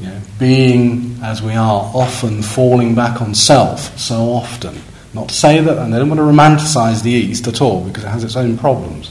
You 0.00 0.06
know, 0.08 0.20
being 0.38 1.18
as 1.22 1.42
we 1.42 1.52
are, 1.52 1.90
often 1.94 2.42
falling 2.42 2.94
back 2.94 3.22
on 3.22 3.34
self 3.34 3.96
so 3.98 4.32
often. 4.32 4.80
Not 5.12 5.28
to 5.28 5.34
say 5.34 5.60
that, 5.60 5.78
and 5.78 5.94
I 5.94 5.98
don't 5.98 6.08
want 6.08 6.18
to 6.18 6.24
romanticize 6.24 7.04
the 7.04 7.12
East 7.12 7.46
at 7.46 7.60
all 7.60 7.84
because 7.84 8.02
it 8.02 8.08
has 8.08 8.24
its 8.24 8.34
own 8.34 8.58
problems. 8.58 9.10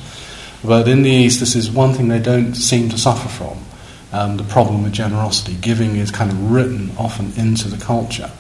But 0.64 0.88
in 0.88 1.04
the 1.04 1.10
East, 1.10 1.40
this 1.40 1.56
is 1.56 1.70
one 1.70 1.94
thing 1.94 2.08
they 2.08 2.20
don't 2.20 2.56
seem 2.56 2.90
to 2.90 2.98
suffer 2.98 3.28
from 3.28 3.58
um, 4.14 4.38
the 4.38 4.44
problem 4.44 4.84
with 4.84 4.94
generosity. 4.94 5.56
Giving 5.60 5.98
is 5.98 6.10
kind 6.12 6.32
of 6.32 6.52
written 6.52 6.92
often 6.98 7.34
into 7.36 7.68
the 7.68 7.84
culture. 7.84 8.32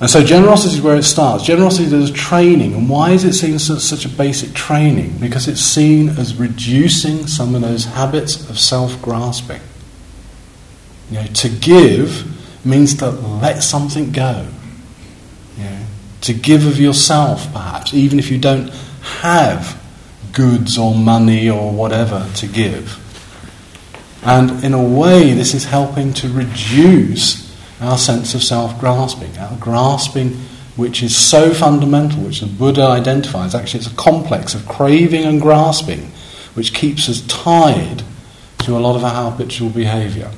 And 0.00 0.08
so 0.08 0.24
generosity 0.24 0.76
is 0.76 0.80
where 0.80 0.96
it 0.96 1.02
starts. 1.02 1.44
Generosity 1.44 1.94
is 1.94 2.10
training. 2.10 2.72
And 2.72 2.88
why 2.88 3.10
is 3.10 3.24
it 3.24 3.34
seen 3.34 3.54
as 3.54 3.86
such 3.86 4.06
a 4.06 4.08
basic 4.08 4.54
training? 4.54 5.18
Because 5.18 5.46
it's 5.46 5.60
seen 5.60 6.08
as 6.08 6.36
reducing 6.36 7.26
some 7.26 7.54
of 7.54 7.60
those 7.60 7.84
habits 7.84 8.48
of 8.48 8.58
self 8.58 9.00
grasping. 9.02 9.60
You 11.10 11.18
know, 11.18 11.26
to 11.26 11.48
give 11.50 12.64
means 12.64 12.94
to 12.98 13.10
let 13.10 13.62
something 13.62 14.10
go. 14.10 14.46
You 15.58 15.64
know, 15.64 15.86
to 16.22 16.32
give 16.32 16.66
of 16.66 16.78
yourself, 16.78 17.52
perhaps, 17.52 17.92
even 17.92 18.18
if 18.18 18.30
you 18.30 18.38
don't 18.38 18.70
have 19.20 19.79
goods 20.32 20.78
or 20.78 20.94
money 20.94 21.48
or 21.48 21.72
whatever 21.72 22.28
to 22.36 22.46
give. 22.46 22.98
And 24.22 24.62
in 24.62 24.74
a 24.74 24.82
way, 24.82 25.32
this 25.32 25.54
is 25.54 25.64
helping 25.64 26.12
to 26.14 26.28
reduce 26.28 27.50
our 27.80 27.96
sense 27.96 28.34
of 28.34 28.42
self 28.42 28.78
grasping, 28.78 29.36
our 29.38 29.56
grasping 29.58 30.38
which 30.76 31.02
is 31.02 31.16
so 31.16 31.52
fundamental, 31.52 32.22
which 32.22 32.40
the 32.40 32.46
Buddha 32.46 32.82
identifies. 32.82 33.54
Actually, 33.54 33.80
it's 33.80 33.92
a 33.92 33.96
complex 33.96 34.54
of 34.54 34.66
craving 34.66 35.24
and 35.24 35.40
grasping 35.40 36.10
which 36.54 36.74
keeps 36.74 37.08
us 37.08 37.20
tied 37.26 38.02
to 38.58 38.76
a 38.76 38.80
lot 38.80 38.96
of 38.96 39.04
our 39.04 39.30
habitual 39.30 39.70
behavior. 39.70 40.30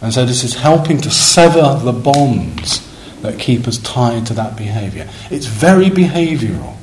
And 0.00 0.12
so, 0.12 0.24
this 0.24 0.44
is 0.44 0.54
helping 0.54 1.00
to 1.00 1.10
sever 1.10 1.78
the 1.82 1.92
bonds 1.92 2.86
that 3.22 3.38
keep 3.38 3.66
us 3.66 3.78
tied 3.78 4.26
to 4.26 4.34
that 4.34 4.56
behavior. 4.56 5.08
It's 5.30 5.46
very 5.46 5.90
behavioral. 5.90 6.76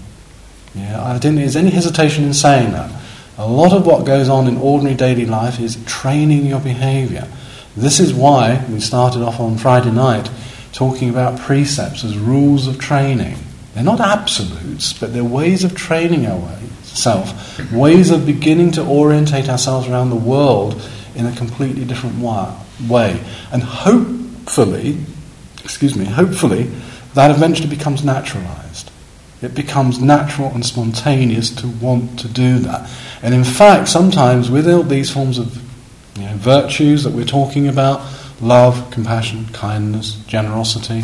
Yeah, 0.76 1.02
I 1.02 1.18
didn't 1.18 1.38
there's 1.38 1.56
any 1.56 1.70
hesitation 1.70 2.26
in 2.26 2.34
saying 2.34 2.72
that. 2.72 2.92
A 3.38 3.48
lot 3.48 3.74
of 3.74 3.86
what 3.86 4.06
goes 4.06 4.30
on 4.30 4.48
in 4.48 4.58
ordinary 4.58 4.96
daily 4.96 5.26
life 5.26 5.60
is 5.60 5.84
training 5.86 6.46
your 6.46 6.60
behavior. 6.60 7.28
This 7.76 8.00
is 8.00 8.14
why 8.14 8.66
we 8.70 8.80
started 8.80 9.22
off 9.22 9.40
on 9.40 9.58
Friday 9.58 9.92
night 9.92 10.30
talking 10.72 11.10
about 11.10 11.40
precepts 11.40 12.04
as 12.04 12.18
rules 12.18 12.68
of 12.68 12.80
training. 12.80 13.38
They're 13.74 13.84
not 13.84 14.00
absolutes, 14.00 14.94
but 14.94 15.14
they're 15.14 15.24
ways 15.24 15.64
of 15.66 15.76
training 15.76 16.26
ourselves, 16.26 17.34
ways 17.72 18.12
of 18.12 18.26
beginning 18.26 18.72
to 18.74 18.82
orientate 18.82 19.50
ourselves 19.50 19.88
around 19.88 20.10
the 20.10 20.16
world 20.16 20.82
in 21.16 21.26
a 21.26 21.36
completely 21.36 21.84
different 21.86 22.18
way. 22.20 23.20
And 23.52 23.64
hopefully, 23.64 24.98
excuse 25.64 25.96
me, 25.96 26.06
hopefully, 26.06 26.72
that 27.14 27.32
eventually 27.32 27.70
becomes 27.70 28.04
naturalized. 28.04 28.65
It 29.46 29.56
becomes 29.56 30.02
natural 30.02 30.50
and 30.50 30.66
spontaneous 30.66 31.50
to 31.56 31.68
want 31.68 32.20
to 32.20 32.28
do 32.28 32.60
that. 32.60 32.90
And 33.22 33.34
in 33.34 33.44
fact, 33.44 33.88
sometimes 33.88 34.52
with 34.52 34.90
these 34.90 35.12
forms 35.12 35.38
of 35.38 35.62
you 36.18 36.26
know, 36.26 36.36
virtues 36.36 37.04
that 37.04 37.14
we're 37.14 37.26
talking 37.26 37.68
about 37.68 38.02
love, 38.42 38.90
compassion, 38.92 39.46
kindness, 39.54 40.16
generosity. 40.28 41.04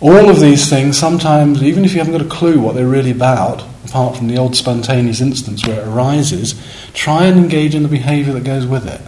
All 0.00 0.30
of 0.30 0.40
these 0.40 0.68
things, 0.68 0.98
sometimes, 0.98 1.62
even 1.62 1.84
if 1.84 1.92
you 1.92 1.98
haven't 1.98 2.14
got 2.14 2.26
a 2.26 2.28
clue 2.28 2.58
what 2.60 2.74
they're 2.74 2.86
really 2.86 3.10
about, 3.10 3.62
apart 3.84 4.16
from 4.16 4.28
the 4.28 4.38
old 4.38 4.56
spontaneous 4.56 5.20
instance 5.20 5.66
where 5.66 5.80
it 5.80 5.86
arises, 5.86 6.54
try 6.94 7.26
and 7.26 7.38
engage 7.38 7.74
in 7.74 7.82
the 7.82 7.88
behaviour 7.88 8.32
that 8.32 8.44
goes 8.44 8.66
with 8.66 8.86
it. 8.86 9.00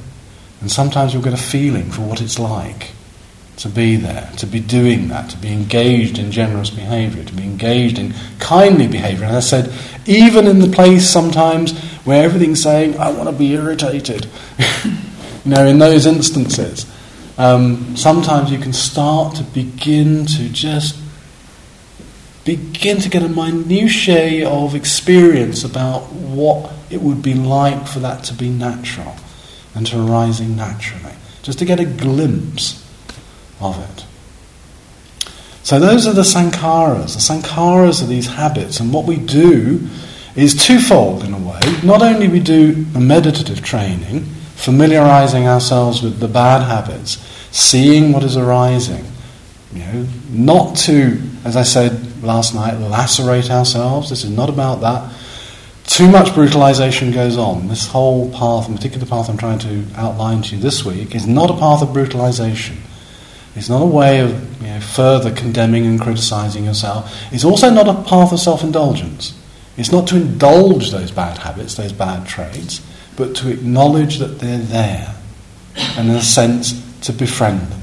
And 0.60 0.70
sometimes 0.70 1.12
you'll 1.12 1.22
get 1.22 1.32
a 1.32 1.38
feeling 1.38 1.90
for 1.90 2.02
what 2.02 2.20
it's 2.20 2.38
like 2.38 2.90
to 3.56 3.68
be 3.68 3.96
there, 3.96 4.30
to 4.36 4.46
be 4.46 4.60
doing 4.60 5.08
that, 5.08 5.30
to 5.30 5.36
be 5.38 5.52
engaged 5.52 6.18
in 6.18 6.32
generous 6.32 6.70
behaviour, 6.70 7.24
to 7.24 7.32
be 7.32 7.44
engaged 7.44 7.98
in 7.98 8.12
kindly 8.38 8.88
behaviour. 8.88 9.26
And 9.26 9.36
I 9.36 9.40
said, 9.40 9.72
even 10.06 10.46
in 10.46 10.58
the 10.58 10.68
place 10.68 11.08
sometimes 11.08 11.78
where 12.04 12.24
everything's 12.24 12.62
saying, 12.62 12.98
I 12.98 13.12
want 13.12 13.28
to 13.28 13.34
be 13.34 13.52
irritated. 13.52 14.26
you 14.84 14.92
know, 15.44 15.66
in 15.66 15.78
those 15.78 16.06
instances, 16.06 16.90
um, 17.38 17.96
sometimes 17.96 18.50
you 18.50 18.58
can 18.58 18.72
start 18.72 19.36
to 19.36 19.42
begin 19.44 20.26
to 20.26 20.48
just 20.48 21.00
begin 22.44 22.98
to 23.00 23.08
get 23.08 23.22
a 23.22 23.28
minutiae 23.28 24.46
of 24.48 24.74
experience 24.74 25.64
about 25.64 26.12
what 26.12 26.70
it 26.90 27.00
would 27.00 27.22
be 27.22 27.32
like 27.32 27.86
for 27.86 28.00
that 28.00 28.22
to 28.24 28.34
be 28.34 28.50
natural 28.50 29.16
and 29.74 29.86
to 29.86 29.98
arising 29.98 30.54
naturally. 30.54 31.14
Just 31.42 31.58
to 31.60 31.64
get 31.64 31.80
a 31.80 31.84
glimpse 31.86 32.83
of 33.64 33.78
it. 33.80 34.04
So 35.64 35.80
those 35.80 36.06
are 36.06 36.12
the 36.12 36.22
sankharas. 36.22 37.14
The 37.14 37.34
sankharas 37.34 38.02
are 38.02 38.06
these 38.06 38.26
habits, 38.26 38.80
and 38.80 38.92
what 38.92 39.06
we 39.06 39.16
do 39.16 39.88
is 40.36 40.54
twofold 40.54 41.24
in 41.24 41.32
a 41.32 41.38
way. 41.38 41.60
Not 41.82 42.02
only 42.02 42.28
we 42.28 42.40
do 42.40 42.84
a 42.94 43.00
meditative 43.00 43.62
training, 43.62 44.24
familiarizing 44.56 45.46
ourselves 45.46 46.02
with 46.02 46.20
the 46.20 46.28
bad 46.28 46.62
habits, 46.62 47.18
seeing 47.50 48.12
what 48.12 48.24
is 48.24 48.36
arising, 48.36 49.04
you 49.72 49.80
know, 49.80 50.06
not 50.30 50.76
to, 50.76 51.20
as 51.44 51.56
I 51.56 51.62
said 51.62 52.22
last 52.22 52.54
night, 52.54 52.74
lacerate 52.78 53.50
ourselves. 53.50 54.10
This 54.10 54.24
is 54.24 54.30
not 54.30 54.48
about 54.48 54.80
that. 54.80 55.12
Too 55.84 56.08
much 56.08 56.34
brutalization 56.34 57.12
goes 57.12 57.36
on. 57.36 57.68
This 57.68 57.86
whole 57.86 58.30
path, 58.32 58.68
in 58.68 58.74
particular 58.74 59.04
the 59.04 59.10
path 59.10 59.28
I'm 59.28 59.36
trying 59.36 59.58
to 59.60 59.84
outline 59.96 60.42
to 60.42 60.56
you 60.56 60.62
this 60.62 60.84
week, 60.84 61.14
is 61.14 61.26
not 61.26 61.50
a 61.50 61.58
path 61.58 61.82
of 61.82 61.92
brutalization. 61.92 62.78
It's 63.54 63.68
not 63.68 63.82
a 63.82 63.86
way 63.86 64.20
of 64.20 64.62
you 64.62 64.68
know, 64.68 64.80
further 64.80 65.32
condemning 65.32 65.86
and 65.86 66.00
criticizing 66.00 66.64
yourself. 66.64 67.14
It's 67.32 67.44
also 67.44 67.70
not 67.70 67.88
a 67.88 68.02
path 68.08 68.32
of 68.32 68.40
self 68.40 68.62
indulgence. 68.62 69.38
It's 69.76 69.92
not 69.92 70.06
to 70.08 70.16
indulge 70.16 70.90
those 70.90 71.10
bad 71.10 71.38
habits, 71.38 71.74
those 71.74 71.92
bad 71.92 72.26
traits, 72.26 72.80
but 73.16 73.34
to 73.36 73.50
acknowledge 73.50 74.18
that 74.18 74.38
they're 74.38 74.58
there 74.58 75.14
and, 75.76 76.08
in 76.08 76.16
a 76.16 76.22
sense, 76.22 76.80
to 77.02 77.12
befriend 77.12 77.60
them. 77.60 77.80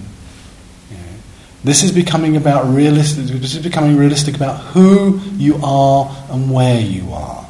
This 1.63 1.83
is 1.83 1.91
becoming 1.91 2.37
about 2.37 2.73
realistic. 2.73 3.25
This 3.25 3.53
is 3.53 3.61
becoming 3.61 3.95
realistic 3.95 4.35
about 4.35 4.59
who 4.73 5.19
you 5.35 5.59
are 5.63 6.09
and 6.31 6.51
where 6.51 6.81
you 6.81 7.11
are. 7.13 7.47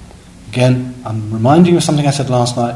Again, 0.49 1.01
I'm 1.05 1.31
reminding 1.31 1.73
you 1.73 1.77
of 1.77 1.84
something 1.84 2.05
I 2.05 2.12
said 2.12 2.29
last 2.29 2.57
night. 2.57 2.75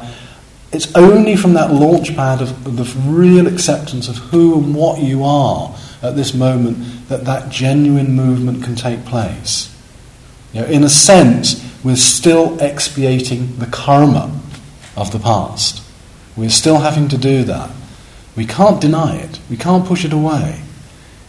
It's 0.76 0.94
only 0.94 1.38
from 1.38 1.54
that 1.54 1.72
launch 1.72 2.14
pad 2.18 2.42
of, 2.42 2.76
the 2.76 2.84
real 3.10 3.48
acceptance 3.48 4.10
of 4.10 4.18
who 4.18 4.56
and 4.60 4.76
what 4.76 5.02
you 5.02 5.24
are 5.24 5.74
at 6.04 6.18
this 6.18 6.34
moment 6.34 7.08
that 7.08 7.24
that 7.24 7.50
genuine 7.50 8.12
movement 8.12 8.62
can 8.62 8.76
take 8.76 9.06
place. 9.06 9.74
You 10.52 10.62
know, 10.62 10.68
in 10.68 10.84
a 10.84 10.90
sense, 10.90 11.64
we're 11.82 11.96
still 11.96 12.60
expiating 12.60 13.58
the 13.58 13.68
karma 13.68 14.38
of 14.98 15.14
the 15.14 15.20
past. 15.20 15.82
We're 16.36 16.50
still 16.50 16.80
having 16.80 17.08
to 17.08 17.18
do 17.18 17.46
that. 17.46 17.72
We 18.36 18.46
can't 18.46 18.82
deny 18.82 19.16
it. 19.16 19.40
We 19.50 19.56
can't 19.56 19.86
push 19.86 20.04
it 20.04 20.12
away. 20.12 20.62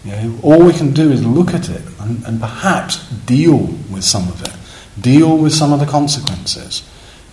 You 0.05 0.11
know, 0.11 0.41
all 0.43 0.65
we 0.65 0.73
can 0.73 0.93
do 0.93 1.13
is 1.13 1.25
look 1.25 1.55
at 1.55 1.69
it 1.69 1.83
and, 2.01 2.25
and 2.25 2.41
perhaps 2.41 3.09
deal 3.11 3.59
with 3.93 4.03
some 4.03 4.27
of 4.27 4.43
it, 4.43 4.57
deal 5.01 5.39
with 5.39 5.55
some 5.55 5.73
of 5.73 5.79
the 5.79 5.87
consequences 5.87 6.83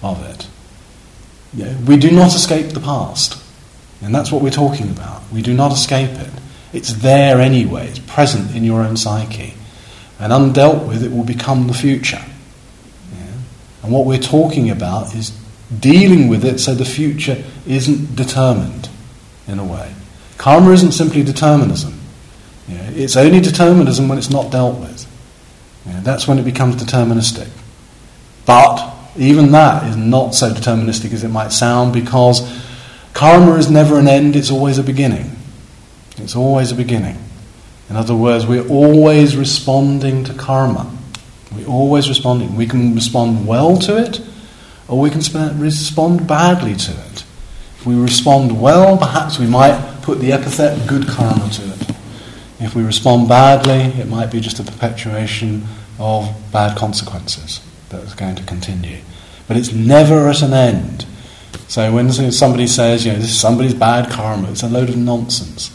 of 0.04 0.24
it. 0.30 0.48
You 1.56 1.66
know, 1.66 1.78
we 1.86 1.98
do 1.98 2.12
not 2.12 2.34
escape 2.34 2.70
the 2.70 2.80
past, 2.80 3.42
and 4.02 4.14
that's 4.14 4.32
what 4.32 4.42
we're 4.42 4.50
talking 4.50 4.90
about. 4.90 5.22
We 5.32 5.42
do 5.42 5.54
not 5.54 5.72
escape 5.72 6.12
it. 6.12 6.30
It's 6.74 6.94
there 6.94 7.40
anyway. 7.40 7.88
It's 7.88 8.00
present 8.00 8.56
in 8.56 8.64
your 8.64 8.82
own 8.82 8.98
psyche 8.98 9.54
and 10.20 10.32
undealt 10.32 10.88
with, 10.88 11.04
it 11.04 11.12
will 11.12 11.26
become 11.26 11.68
the 11.68 11.74
future. 11.74 12.24
Yeah? 13.14 13.26
And 13.84 13.92
what 13.92 14.06
we're 14.06 14.18
talking 14.18 14.70
about 14.70 15.14
is 15.14 15.38
dealing 15.80 16.30
with 16.30 16.46
it 16.46 16.60
so 16.60 16.74
the 16.74 16.86
future 16.86 17.44
isn't 17.68 18.16
determined 18.16 18.90
in 19.48 19.60
a 19.60 19.66
way. 19.66 19.94
Karma 20.38 20.72
isn't 20.72 20.94
simply 20.94 21.24
determinism. 21.24 22.00
It's 22.68 23.18
only 23.18 23.40
determinism 23.42 24.08
when 24.08 24.18
it's 24.18 24.30
not 24.30 24.52
dealt 24.52 24.80
with. 24.80 25.08
That's 25.86 26.28
when 26.28 26.40
it 26.40 26.44
becomes 26.44 26.76
deterministic. 26.82 27.50
But 28.46 28.94
even 29.16 29.52
that 29.52 29.88
is 29.88 29.96
not 29.96 30.34
so 30.34 30.52
deterministic 30.52 31.14
as 31.14 31.24
it 31.24 31.30
might 31.30 31.52
sound 31.52 31.94
because 31.94 32.42
karma 33.14 33.56
is 33.56 33.70
never 33.70 34.00
an 34.00 34.08
end, 34.08 34.36
it's 34.36 34.52
always 34.52 34.78
a 34.78 34.84
beginning. 34.84 35.36
It's 36.18 36.36
always 36.36 36.72
a 36.72 36.76
beginning. 36.76 37.18
In 37.90 37.96
other 37.96 38.16
words, 38.16 38.48
we're 38.48 38.68
always 38.68 39.36
responding 39.36 40.24
to 40.26 40.34
karma. 40.34 40.92
We're 41.56 41.68
always 41.68 42.10
responding. 42.10 42.56
We 42.56 42.66
can 42.66 42.96
respond 42.96 43.46
well 43.46 43.78
to 43.80 43.98
it, 43.98 44.20
or 44.88 45.00
we 45.00 45.12
can 45.12 45.22
sp- 45.22 45.54
respond 45.56 46.28
badly 46.28 46.76
to 46.76 46.92
it. 46.92 47.24
If 47.78 47.86
we 47.86 47.96
respond 47.96 48.60
well, 48.60 48.98
perhaps 48.98 49.38
we 49.38 49.46
might 49.46 50.02
put 50.02 50.20
the 50.20 50.32
epithet 50.32 50.88
good 50.88 51.08
karma 51.08 51.50
to 51.50 51.62
it. 51.62 51.90
If 52.60 52.74
we 52.76 52.84
respond 52.84 53.28
badly, 53.28 54.02
it 54.02 54.08
might 54.08 54.32
be 54.32 54.40
just 54.40 54.60
a 54.60 54.64
perpetuation 54.64 55.66
of 56.00 56.34
bad 56.52 56.78
consequences 56.78 57.62
that 57.94 58.04
is 58.04 58.14
going 58.14 58.36
to 58.36 58.44
continue. 58.44 59.00
But 59.48 59.58
it's 59.58 59.72
never 59.72 60.28
at 60.28 60.42
an 60.42 60.54
end. 60.54 61.06
So 61.68 61.94
when 61.94 62.12
somebody 62.12 62.68
says, 62.68 63.06
you 63.06 63.12
know, 63.14 63.20
this 63.20 63.30
is 63.30 63.40
somebody's 63.40 63.74
bad 63.74 64.12
karma, 64.12 64.52
it's 64.52 64.64
a 64.64 64.70
load 64.70 64.90
of 64.90 64.98
nonsense, 64.98 65.72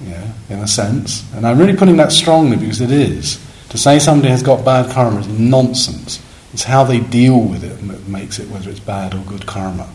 know, 0.00 0.32
in 0.50 0.58
a 0.58 0.66
sense. 0.66 1.30
And 1.34 1.46
I'm 1.46 1.58
really 1.58 1.76
putting 1.76 1.96
that 1.98 2.12
strongly 2.12 2.56
because 2.56 2.80
it 2.80 2.90
is. 2.90 3.38
To 3.70 3.78
say 3.78 3.98
somebody 3.98 4.28
has 4.30 4.42
got 4.42 4.64
bad 4.64 4.90
karma 4.92 5.20
is 5.20 5.28
nonsense. 5.28 6.22
It's 6.52 6.64
how 6.64 6.84
they 6.84 7.00
deal 7.00 7.40
with 7.40 7.64
it 7.64 7.86
that 7.88 8.06
makes 8.06 8.38
it 8.38 8.48
whether 8.48 8.70
it's 8.70 8.80
bad 8.80 9.14
or 9.14 9.24
good 9.24 9.46
karma 9.46 9.88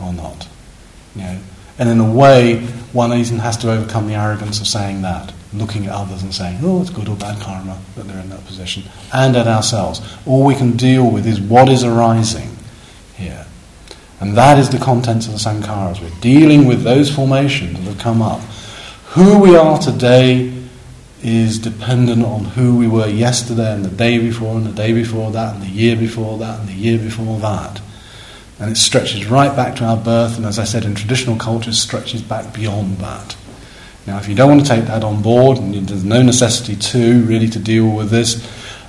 or 0.00 0.12
not. 0.12 0.48
You 1.14 1.22
know? 1.22 1.38
And 1.78 1.88
in 1.88 2.00
a 2.00 2.12
way, 2.12 2.60
one 2.92 3.12
even 3.12 3.38
has 3.38 3.56
to 3.58 3.70
overcome 3.70 4.06
the 4.06 4.14
arrogance 4.14 4.60
of 4.60 4.66
saying 4.66 5.02
that, 5.02 5.32
looking 5.52 5.86
at 5.86 5.92
others 5.92 6.22
and 6.22 6.34
saying, 6.34 6.58
oh, 6.62 6.80
it's 6.80 6.90
good 6.90 7.08
or 7.08 7.16
bad 7.16 7.40
karma 7.40 7.78
that 7.96 8.04
they're 8.04 8.20
in 8.20 8.30
that 8.30 8.44
position, 8.46 8.84
and 9.12 9.36
at 9.36 9.46
ourselves. 9.46 10.00
All 10.26 10.44
we 10.44 10.54
can 10.54 10.76
deal 10.76 11.10
with 11.10 11.26
is 11.26 11.40
what 11.40 11.68
is 11.68 11.82
arising 11.82 12.56
here. 13.16 13.46
And 14.20 14.36
that 14.36 14.58
is 14.58 14.68
the 14.68 14.78
contents 14.78 15.26
of 15.26 15.32
the 15.32 15.38
sankharas. 15.38 16.00
We're 16.00 16.20
dealing 16.20 16.66
with 16.66 16.82
those 16.82 17.14
formations 17.14 17.78
that 17.78 17.84
have 17.84 17.98
come 17.98 18.20
up. 18.20 18.40
Who 19.14 19.40
we 19.40 19.56
are 19.56 19.78
today 19.78 20.52
is 21.22 21.58
dependent 21.58 22.24
on 22.24 22.44
who 22.44 22.76
we 22.76 22.86
were 22.86 23.08
yesterday 23.08 23.74
and 23.74 23.84
the 23.84 23.90
day 23.90 24.18
before 24.18 24.56
and 24.56 24.64
the 24.64 24.72
day 24.72 24.92
before 24.92 25.30
that 25.32 25.54
and 25.54 25.62
the 25.62 25.68
year 25.68 25.96
before 25.96 26.38
that 26.38 26.60
and 26.60 26.68
the 26.68 26.74
year 26.74 26.98
before 26.98 27.38
that. 27.40 27.80
And 28.58 28.70
it 28.70 28.76
stretches 28.76 29.26
right 29.26 29.54
back 29.56 29.76
to 29.76 29.84
our 29.84 29.96
birth, 29.96 30.36
and 30.36 30.44
as 30.44 30.58
I 30.58 30.64
said, 30.64 30.84
in 30.84 30.94
traditional 30.94 31.36
cultures, 31.36 31.78
stretches 31.78 32.20
back 32.20 32.54
beyond 32.54 32.98
that. 32.98 33.36
Now, 34.06 34.18
if 34.18 34.28
you 34.28 34.34
don't 34.34 34.48
want 34.48 34.62
to 34.62 34.68
take 34.68 34.86
that 34.86 35.04
on 35.04 35.22
board, 35.22 35.58
and 35.58 35.74
there's 35.74 36.04
no 36.04 36.22
necessity 36.22 36.76
to 36.76 37.22
really 37.24 37.48
to 37.48 37.58
deal 37.58 37.88
with 37.88 38.10
this, 38.10 38.46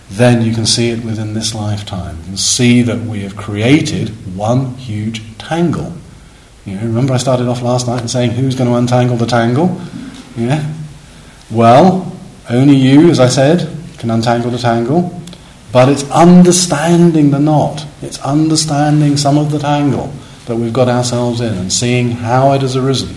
then 0.09 0.41
you 0.41 0.53
can 0.53 0.65
see 0.65 0.89
it 0.89 1.03
within 1.03 1.33
this 1.33 1.53
lifetime. 1.53 2.17
You 2.19 2.23
can 2.25 2.37
see 2.37 2.81
that 2.81 2.99
we 2.99 3.21
have 3.21 3.35
created 3.35 4.09
one 4.35 4.75
huge 4.75 5.37
tangle. 5.37 5.93
You 6.65 6.75
know, 6.75 6.81
remember 6.81 7.13
I 7.13 7.17
started 7.17 7.47
off 7.47 7.61
last 7.61 7.87
night 7.87 8.01
and 8.01 8.09
saying 8.09 8.31
who's 8.31 8.55
going 8.55 8.69
to 8.69 8.75
untangle 8.75 9.17
the 9.17 9.25
tangle? 9.25 9.81
Yeah. 10.35 10.69
Well, 11.49 12.11
only 12.49 12.75
you, 12.75 13.09
as 13.09 13.19
I 13.19 13.29
said, 13.29 13.69
can 13.97 14.09
untangle 14.09 14.51
the 14.51 14.57
tangle. 14.57 15.21
But 15.71 15.87
it's 15.87 16.09
understanding 16.11 17.31
the 17.31 17.39
knot. 17.39 17.85
It's 18.01 18.19
understanding 18.19 19.15
some 19.15 19.37
of 19.37 19.51
the 19.51 19.59
tangle 19.59 20.11
that 20.45 20.55
we've 20.55 20.73
got 20.73 20.89
ourselves 20.89 21.39
in 21.39 21.53
and 21.53 21.71
seeing 21.71 22.11
how 22.11 22.51
it 22.53 22.61
has 22.61 22.75
arisen. 22.75 23.15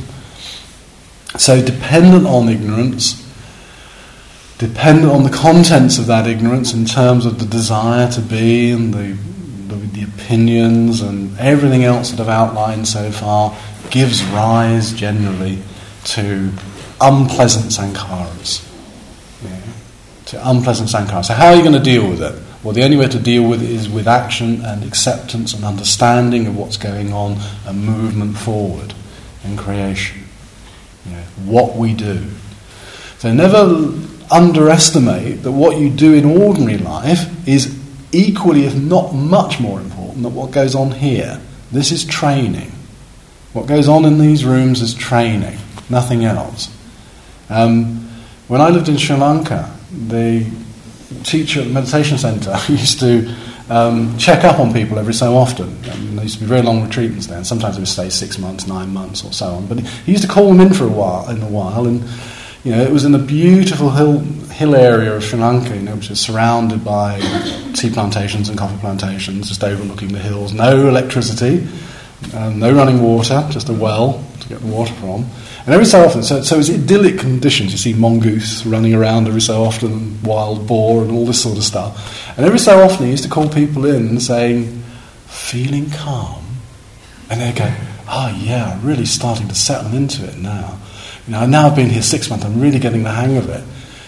So, 1.37 1.65
dependent 1.65 2.27
on 2.27 2.49
ignorance, 2.49 3.21
dependent 4.59 5.11
on 5.11 5.25
the 5.25 5.31
contents 5.31 5.99
of 5.99 6.07
that 6.07 6.29
ignorance 6.29 6.73
in 6.73 6.85
terms 6.85 7.27
of 7.27 7.41
the 7.41 7.47
desire 7.47 8.11
to 8.13 8.21
be 8.21 8.71
and 8.71 8.95
the, 8.95 9.19
the, 9.67 9.75
the 9.75 10.03
opinions 10.05 11.01
and 11.01 11.37
everything 11.39 11.83
else 11.83 12.13
that 12.13 12.21
I've 12.21 12.29
outlined 12.29 12.87
so 12.87 13.11
far, 13.11 13.57
gives 13.91 14.25
rise 14.27 14.93
generally 14.93 15.59
to 16.05 16.53
unpleasant 17.01 17.67
sankharas. 17.67 18.65
Yeah, 19.43 19.61
to 20.27 20.49
unpleasant 20.51 20.89
sankharas. 20.89 21.27
So, 21.27 21.35
how 21.35 21.49
are 21.49 21.57
you 21.57 21.63
going 21.63 21.75
to 21.75 21.83
deal 21.83 22.09
with 22.09 22.23
it? 22.23 22.41
Well, 22.63 22.73
the 22.73 22.85
only 22.85 22.97
way 22.97 23.09
to 23.09 23.19
deal 23.19 23.47
with 23.47 23.63
it 23.63 23.71
is 23.71 23.91
with 23.91 24.09
action 24.09 24.65
and 24.65 24.85
acceptance 24.85 25.53
and 25.53 25.65
understanding 25.65 26.47
of 26.47 26.57
what's 26.57 26.77
going 26.79 27.13
on 27.13 27.39
and 27.67 27.85
movement 27.85 28.39
forward 28.39 28.95
in 29.43 29.57
creation. 29.57 30.24
You 31.07 31.13
know, 31.13 31.23
what 31.45 31.77
we 31.77 31.95
do. 31.95 32.25
So 33.19 33.33
never 33.33 33.93
underestimate 34.31 35.43
that 35.43 35.53
what 35.53 35.79
you 35.79 35.91
do 35.91 36.15
in 36.15 36.25
ordinary 36.25 36.79
life 36.79 37.49
is 37.49 37.79
equally, 38.13 38.65
if 38.65 38.75
not 38.75 39.15
much 39.15 39.61
more 39.61 39.81
important 39.81 40.23
than 40.23 40.35
what 40.35 40.51
goes 40.51 40.75
on 40.75 40.93
here. 40.93 41.41
This 41.73 41.93
is 41.93 42.05
training. 42.05 42.73
What 43.53 43.67
goes 43.67 43.89
on 43.89 44.05
in 44.05 44.19
these 44.19 44.45
rooms 44.45 44.81
is 44.81 44.95
training, 44.95 45.59
nothing 45.89 46.25
else. 46.25 46.75
Um, 47.49 48.09
when 48.49 48.61
I 48.61 48.69
lived 48.71 48.89
in 48.89 48.97
Sri 48.97 49.17
Lanka, 49.17 49.73
the 50.09 50.51
teacher 51.23 51.61
at 51.61 51.67
the 51.67 51.73
meditation 51.73 52.19
centre 52.19 52.57
used 52.69 53.01
to 53.01 53.35
um, 53.71 54.17
check 54.19 54.45
up 54.45 54.59
on 54.59 54.73
people 54.73 54.99
every 54.99 55.15
so 55.15 55.37
often. 55.37 55.69
And 55.85 56.17
there 56.17 56.25
used 56.25 56.39
to 56.39 56.41
be 56.41 56.47
very 56.47 56.63
long 56.63 56.83
retreats 56.83 57.27
there, 57.27 57.39
and 57.39 57.47
sometimes 57.47 57.77
they 57.77 57.81
would 57.81 57.89
stay 57.89 58.11
six 58.11 58.39
months, 58.39 58.67
nine 58.67 58.93
months, 58.93 59.25
or 59.25 59.33
so 59.33 59.47
on. 59.47 59.67
But 59.67 59.81
he 59.81 60.13
used 60.13 60.25
to 60.25 60.29
call 60.29 60.49
them 60.49 60.61
in 60.61 60.73
for 60.73 60.85
a 60.85 60.89
while, 60.89 61.29
in 61.31 61.43
a 61.43 61.49
while, 61.49 61.87
and 61.87 62.03
you 62.65 62.73
know, 62.73 62.83
it 62.83 62.91
was 62.91 63.05
in 63.05 63.15
a 63.15 63.19
beautiful 63.19 63.91
hill, 63.91 64.21
hill 64.51 64.75
area 64.75 65.15
of 65.15 65.23
Sri 65.23 65.39
Lanka, 65.39 65.77
you 65.77 65.83
know, 65.83 65.97
which 65.97 66.11
is 66.11 66.21
surrounded 66.21 66.85
by 66.85 67.21
tea 67.75 67.91
plantations 67.91 68.49
and 68.49 68.59
coffee 68.59 68.79
plantations, 68.79 69.49
just 69.49 69.63
overlooking 69.63 70.09
the 70.09 70.19
hills. 70.19 70.53
No 70.53 70.89
electricity, 70.89 71.67
um, 72.35 72.59
no 72.59 72.73
running 72.73 73.03
water, 73.03 73.47
just 73.51 73.69
a 73.69 73.75
well 73.75 74.25
to 74.45 74.49
get 74.51 74.61
the 74.61 74.67
water 74.67 74.93
from. 74.95 75.27
And 75.65 75.75
every 75.75 75.87
so 75.87 76.05
often, 76.05 76.23
so, 76.23 76.43
so 76.43 76.59
it's 76.59 76.71
idyllic 76.71 77.19
conditions. 77.19 77.73
You 77.73 77.79
see 77.79 77.95
mongoose 77.95 78.65
running 78.65 78.95
around 78.95 79.27
every 79.27 79.41
so 79.41 79.65
often, 79.65 80.23
wild 80.23 80.67
boar, 80.67 81.03
and 81.03 81.11
all 81.11 81.27
this 81.27 81.43
sort 81.43 81.59
of 81.59 81.65
stuff. 81.65 82.37
And 82.37 82.47
every 82.47 82.59
so 82.59 82.83
often, 82.83 83.07
he 83.07 83.11
used 83.11 83.25
to 83.25 83.31
call 83.31 83.49
people 83.49 83.87
in 83.87 84.21
saying, 84.21 84.83
feeling 85.27 85.91
calm. 85.91 86.45
And 87.31 87.41
they'd 87.41 87.57
go, 87.57 87.73
oh, 88.09 88.39
yeah, 88.43 88.73
I'm 88.73 88.87
really 88.87 89.07
starting 89.07 89.49
to 89.49 89.55
settle 89.55 89.95
into 89.95 90.25
it 90.25 90.37
now. 90.39 90.79
You 91.27 91.33
know, 91.33 91.47
now 91.47 91.69
I've 91.69 91.77
been 91.77 91.89
here 91.89 92.03
six 92.03 92.29
months, 92.29 92.45
I'm 92.45 92.61
really 92.61 92.79
getting 92.79 93.03
the 93.03 93.11
hang 93.11 93.37
of 93.39 93.49
it. 93.49 93.65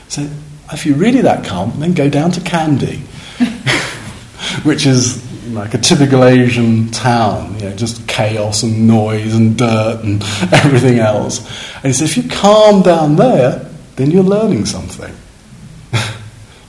So 0.08 0.28
if 0.72 0.84
you're 0.84 0.96
really 0.96 1.22
that 1.22 1.44
calm, 1.44 1.72
then 1.80 1.94
go 1.94 2.10
down 2.10 2.30
to 2.32 2.40
Kandy, 2.40 2.98
which 4.64 4.86
is 4.86 5.25
like 5.56 5.74
a 5.74 5.78
typical 5.78 6.24
Asian 6.24 6.90
town, 6.90 7.54
you 7.58 7.62
know, 7.62 7.76
just 7.76 8.06
chaos 8.06 8.62
and 8.62 8.86
noise 8.86 9.34
and 9.34 9.56
dirt 9.56 10.02
and 10.04 10.22
everything 10.52 10.98
else. 10.98 11.40
And 11.76 11.86
he 11.86 11.92
said, 11.92 12.04
if 12.04 12.16
you 12.16 12.28
calm 12.28 12.82
down 12.82 13.16
there, 13.16 13.70
then 13.96 14.10
you're 14.10 14.22
learning 14.22 14.66
something. 14.66 15.12
you 15.92 15.98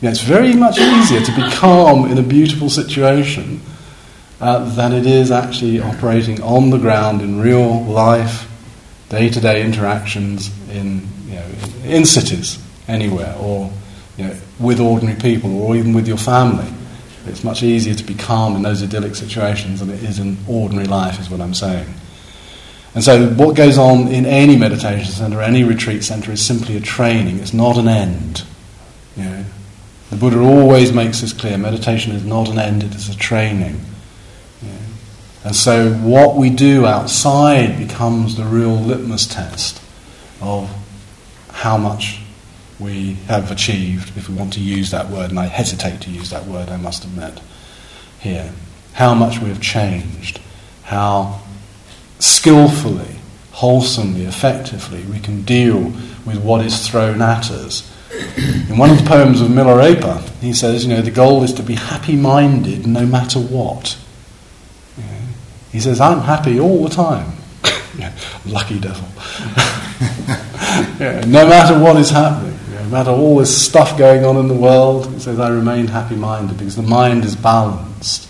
know, 0.01 0.09
it's 0.09 0.21
very 0.21 0.53
much 0.53 0.79
easier 0.79 1.21
to 1.21 1.35
be 1.35 1.43
calm 1.51 2.09
in 2.09 2.17
a 2.17 2.23
beautiful 2.23 2.69
situation 2.69 3.61
uh, 4.39 4.63
than 4.75 4.93
it 4.93 5.05
is 5.05 5.31
actually 5.31 5.81
operating 5.81 6.41
on 6.41 6.69
the 6.69 6.77
ground 6.77 7.21
in 7.21 7.39
real 7.39 7.83
life, 7.83 8.49
day 9.09 9.29
to 9.29 9.39
day 9.39 9.63
interactions 9.63 10.49
in, 10.69 11.05
you 11.27 11.35
know, 11.35 11.45
in 11.83 12.05
cities, 12.05 12.63
anywhere, 12.87 13.35
or 13.39 13.71
you 14.17 14.25
know, 14.25 14.35
with 14.59 14.79
ordinary 14.79 15.19
people, 15.19 15.61
or 15.61 15.75
even 15.75 15.93
with 15.93 16.07
your 16.07 16.17
family. 16.17 16.67
It's 17.29 17.43
much 17.43 17.63
easier 17.63 17.93
to 17.93 18.03
be 18.03 18.13
calm 18.13 18.55
in 18.55 18.61
those 18.61 18.83
idyllic 18.83 19.15
situations 19.15 19.79
than 19.79 19.89
it 19.89 20.03
is 20.03 20.19
in 20.19 20.37
ordinary 20.47 20.87
life, 20.87 21.19
is 21.19 21.29
what 21.29 21.41
I'm 21.41 21.53
saying. 21.53 21.87
And 22.93 23.03
so, 23.03 23.27
what 23.29 23.55
goes 23.55 23.77
on 23.77 24.07
in 24.07 24.25
any 24.25 24.57
meditation 24.57 25.11
center, 25.11 25.41
any 25.41 25.63
retreat 25.63 26.03
center, 26.03 26.31
is 26.31 26.43
simply 26.43 26.77
a 26.77 26.79
training. 26.79 27.39
It's 27.39 27.53
not 27.53 27.77
an 27.77 27.87
end. 27.87 28.43
You 29.15 29.23
know, 29.23 29.45
the 30.09 30.15
Buddha 30.15 30.39
always 30.39 30.91
makes 30.93 31.21
this 31.21 31.33
clear: 31.33 31.57
meditation 31.57 32.13
is 32.13 32.25
not 32.25 32.49
an 32.49 32.57
end; 32.57 32.83
it 32.83 32.95
is 32.95 33.09
a 33.09 33.15
training. 33.15 33.79
You 34.61 34.69
know. 34.69 34.79
And 35.43 35.55
so, 35.55 35.93
what 35.93 36.37
we 36.37 36.49
do 36.49 36.85
outside 36.85 37.77
becomes 37.77 38.35
the 38.35 38.45
real 38.45 38.75
litmus 38.75 39.27
test 39.27 39.81
of 40.41 40.69
how 41.51 41.77
much 41.77 42.21
we 42.79 43.13
have 43.27 43.51
achieved, 43.51 44.15
if 44.17 44.29
we 44.29 44.35
want 44.35 44.53
to 44.53 44.59
use 44.59 44.91
that 44.91 45.09
word, 45.09 45.31
and 45.31 45.39
I 45.39 45.45
hesitate 45.45 46.01
to 46.01 46.11
use 46.11 46.29
that 46.29 46.45
word, 46.45 46.69
I 46.69 46.77
must 46.77 47.03
admit, 47.03 47.39
here. 48.19 48.53
How 48.93 49.13
much 49.13 49.39
we 49.39 49.49
have 49.49 49.61
changed, 49.61 50.39
how 50.83 51.41
skillfully, 52.19 53.19
wholesomely, 53.51 54.25
effectively 54.25 55.03
we 55.05 55.19
can 55.19 55.43
deal 55.43 55.91
with 56.25 56.43
what 56.43 56.65
is 56.65 56.87
thrown 56.87 57.21
at 57.21 57.49
us. 57.51 57.93
In 58.69 58.77
one 58.77 58.89
of 58.91 58.97
the 58.97 59.07
poems 59.07 59.41
of 59.41 59.49
Milarepa, 59.49 60.29
he 60.39 60.53
says, 60.53 60.85
you 60.85 60.95
know, 60.95 61.01
the 61.01 61.11
goal 61.11 61.43
is 61.43 61.53
to 61.53 61.63
be 61.63 61.75
happy 61.75 62.15
minded 62.15 62.87
no 62.87 63.05
matter 63.05 63.39
what. 63.39 63.97
He 65.71 65.79
says, 65.79 65.99
I'm 65.99 66.21
happy 66.21 66.59
all 66.59 66.83
the 66.83 66.89
time. 66.89 67.33
Lucky 68.45 68.79
devil. 68.79 69.07
yeah, 70.99 71.23
no 71.27 71.47
matter 71.47 71.77
what 71.77 71.97
is 71.97 72.09
happening 72.09 72.56
no 72.87 72.93
matter 72.93 73.11
all 73.11 73.35
this 73.35 73.65
stuff 73.65 73.97
going 73.97 74.23
on 74.23 74.37
in 74.37 74.47
the 74.47 74.53
world, 74.53 75.11
he 75.11 75.19
says, 75.19 75.41
I 75.41 75.49
remain 75.49 75.87
happy 75.87 76.15
minded 76.15 76.57
because 76.57 76.77
the 76.77 76.83
mind 76.83 77.25
is 77.25 77.35
balanced. 77.35 78.29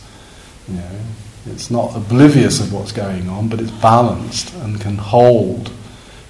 You 0.68 0.78
know, 0.78 0.99
it's 1.45 1.70
not 1.70 1.95
oblivious 1.95 2.60
of 2.60 2.74
what's 2.74 2.91
going 2.91 3.30
on, 3.30 3.49
but 3.49 3.62
it's 3.62 3.70
balanced 3.70 4.51
and 4.55 4.82
can 4.82 4.97
hold 4.97 5.72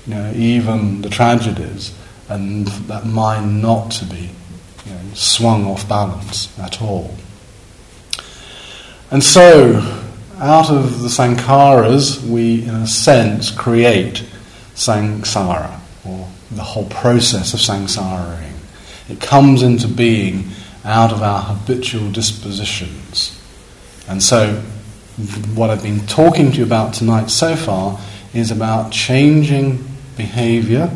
you 0.06 0.14
know, 0.14 0.34
even 0.36 1.02
the 1.04 1.10
tragedies 1.10 1.98
and 2.28 2.68
that 2.68 3.06
mind 3.06 3.62
not 3.62 3.92
to 3.92 4.06
be 4.06 4.30
you 4.86 4.92
know, 4.92 5.14
swung 5.14 5.66
off 5.66 5.88
balance 5.88 6.58
at 6.60 6.82
all. 6.82 7.16
And 9.10 9.24
so, 9.24 9.80
out 10.38 10.70
of 10.70 11.02
the 11.02 11.08
sankharas, 11.08 12.22
we, 12.28 12.64
in 12.64 12.76
a 12.76 12.88
sense, 12.88 13.52
create 13.52 14.26
samsara, 14.76 15.80
or 16.06 16.28
the 16.52 16.64
whole 16.64 16.86
process 16.86 17.54
of 17.54 17.60
samsaraing. 17.60 18.54
It 19.10 19.22
comes 19.22 19.64
into 19.64 19.88
being 19.88 20.50
out 20.84 21.12
of 21.12 21.22
our 21.22 21.42
habitual 21.42 22.12
dispositions. 22.12 23.40
And 24.08 24.24
so, 24.24 24.62
what 25.56 25.70
I've 25.70 25.84
been 25.84 26.06
talking 26.08 26.52
to 26.52 26.58
you 26.58 26.64
about 26.64 26.94
tonight 26.94 27.30
so 27.30 27.56
far 27.56 28.00
is 28.34 28.52
about 28.52 28.92
changing 28.92 29.86
behavior, 30.16 30.92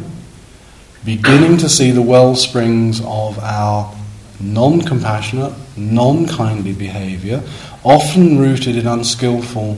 beginning 1.04 1.58
to 1.58 1.70
see 1.70 1.92
the 1.92 2.02
well 2.02 2.36
springs 2.36 3.02
of 3.02 3.40
our 3.40 3.94
non 4.40 4.82
compassionate, 4.82 5.54
non 5.76 6.28
kindly 6.28 6.74
behavior, 6.74 7.44
often 7.84 8.38
rooted 8.38 8.76
in 8.76 8.88
unskillful 8.88 9.78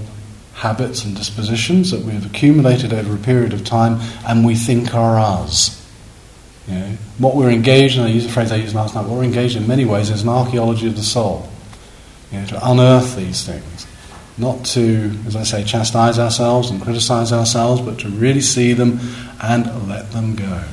habits 0.53 1.03
and 1.03 1.15
dispositions 1.15 1.91
that 1.91 2.01
we 2.01 2.11
have 2.13 2.25
accumulated 2.25 2.93
over 2.93 3.15
a 3.15 3.17
period 3.17 3.53
of 3.53 3.63
time 3.63 3.99
and 4.27 4.45
we 4.45 4.55
think 4.55 4.93
are 4.93 5.17
ours. 5.17 5.79
You 6.67 6.75
know, 6.75 6.97
what 7.17 7.35
we're 7.35 7.51
engaged 7.51 7.97
in, 7.97 8.03
I 8.03 8.07
use 8.07 8.25
a 8.25 8.29
phrase 8.29 8.51
I 8.51 8.55
used 8.57 8.73
last 8.73 8.95
night, 8.95 9.01
what 9.01 9.17
we're 9.17 9.23
engaged 9.23 9.55
in, 9.55 9.63
in 9.63 9.67
many 9.67 9.85
ways 9.85 10.09
is 10.09 10.23
an 10.23 10.29
archaeology 10.29 10.87
of 10.87 10.95
the 10.95 11.03
soul. 11.03 11.49
You 12.31 12.39
know, 12.39 12.45
to 12.47 12.71
unearth 12.71 13.15
these 13.15 13.45
things. 13.45 13.87
Not 14.37 14.65
to, 14.65 15.11
as 15.27 15.35
I 15.35 15.43
say, 15.43 15.63
chastise 15.63 16.17
ourselves 16.17 16.71
and 16.71 16.81
criticize 16.81 17.31
ourselves, 17.31 17.81
but 17.81 17.99
to 17.99 18.09
really 18.09 18.41
see 18.41 18.73
them 18.73 18.99
and 19.41 19.87
let 19.87 20.11
them 20.11 20.35
go. 20.35 20.63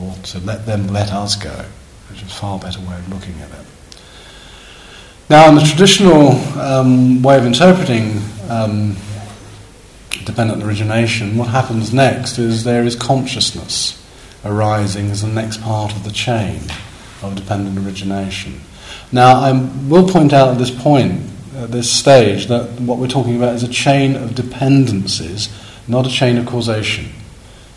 Or 0.00 0.14
to 0.14 0.38
let 0.40 0.64
them 0.64 0.88
let 0.88 1.12
us 1.12 1.36
go, 1.36 1.64
which 2.10 2.22
is 2.22 2.28
a 2.28 2.34
far 2.34 2.58
better 2.58 2.80
way 2.80 2.96
of 2.96 3.08
looking 3.12 3.38
at 3.40 3.50
it. 3.50 3.66
Now, 5.28 5.48
in 5.48 5.56
the 5.56 5.62
traditional 5.62 6.30
um, 6.58 7.22
way 7.22 7.36
of 7.36 7.44
interpreting 7.44 8.20
um, 8.48 8.96
dependent 10.24 10.62
origination, 10.62 11.36
what 11.36 11.48
happens 11.48 11.92
next 11.92 12.38
is 12.38 12.64
there 12.64 12.84
is 12.84 12.96
consciousness 12.96 14.00
arising 14.44 15.10
as 15.10 15.22
the 15.22 15.28
next 15.28 15.62
part 15.62 15.92
of 15.92 16.04
the 16.04 16.10
chain 16.10 16.60
of 17.22 17.34
dependent 17.34 17.78
origination. 17.84 18.60
Now, 19.12 19.40
I 19.40 19.52
will 19.88 20.08
point 20.08 20.32
out 20.32 20.48
at 20.48 20.58
this 20.58 20.70
point, 20.70 21.22
at 21.56 21.70
this 21.70 21.90
stage, 21.90 22.46
that 22.48 22.80
what 22.80 22.98
we're 22.98 23.08
talking 23.08 23.36
about 23.36 23.54
is 23.54 23.62
a 23.62 23.68
chain 23.68 24.16
of 24.16 24.34
dependencies, 24.34 25.48
not 25.88 26.06
a 26.06 26.10
chain 26.10 26.36
of 26.36 26.46
causation. 26.46 27.10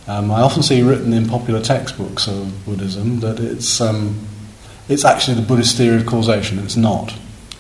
Um, 0.08 0.32
I 0.32 0.42
often 0.42 0.64
see 0.64 0.82
written 0.82 1.14
in 1.14 1.28
popular 1.28 1.62
textbooks 1.62 2.28
of 2.28 2.66
Buddhism 2.66 3.20
that 3.20 3.40
it's, 3.40 3.82
um, 3.82 4.26
it's 4.88 5.06
actually 5.06 5.36
the 5.36 5.46
Buddhist 5.46 5.78
theory 5.78 5.98
of 5.98 6.06
causation. 6.06 6.60
It's 6.60 6.78
not. 6.78 7.14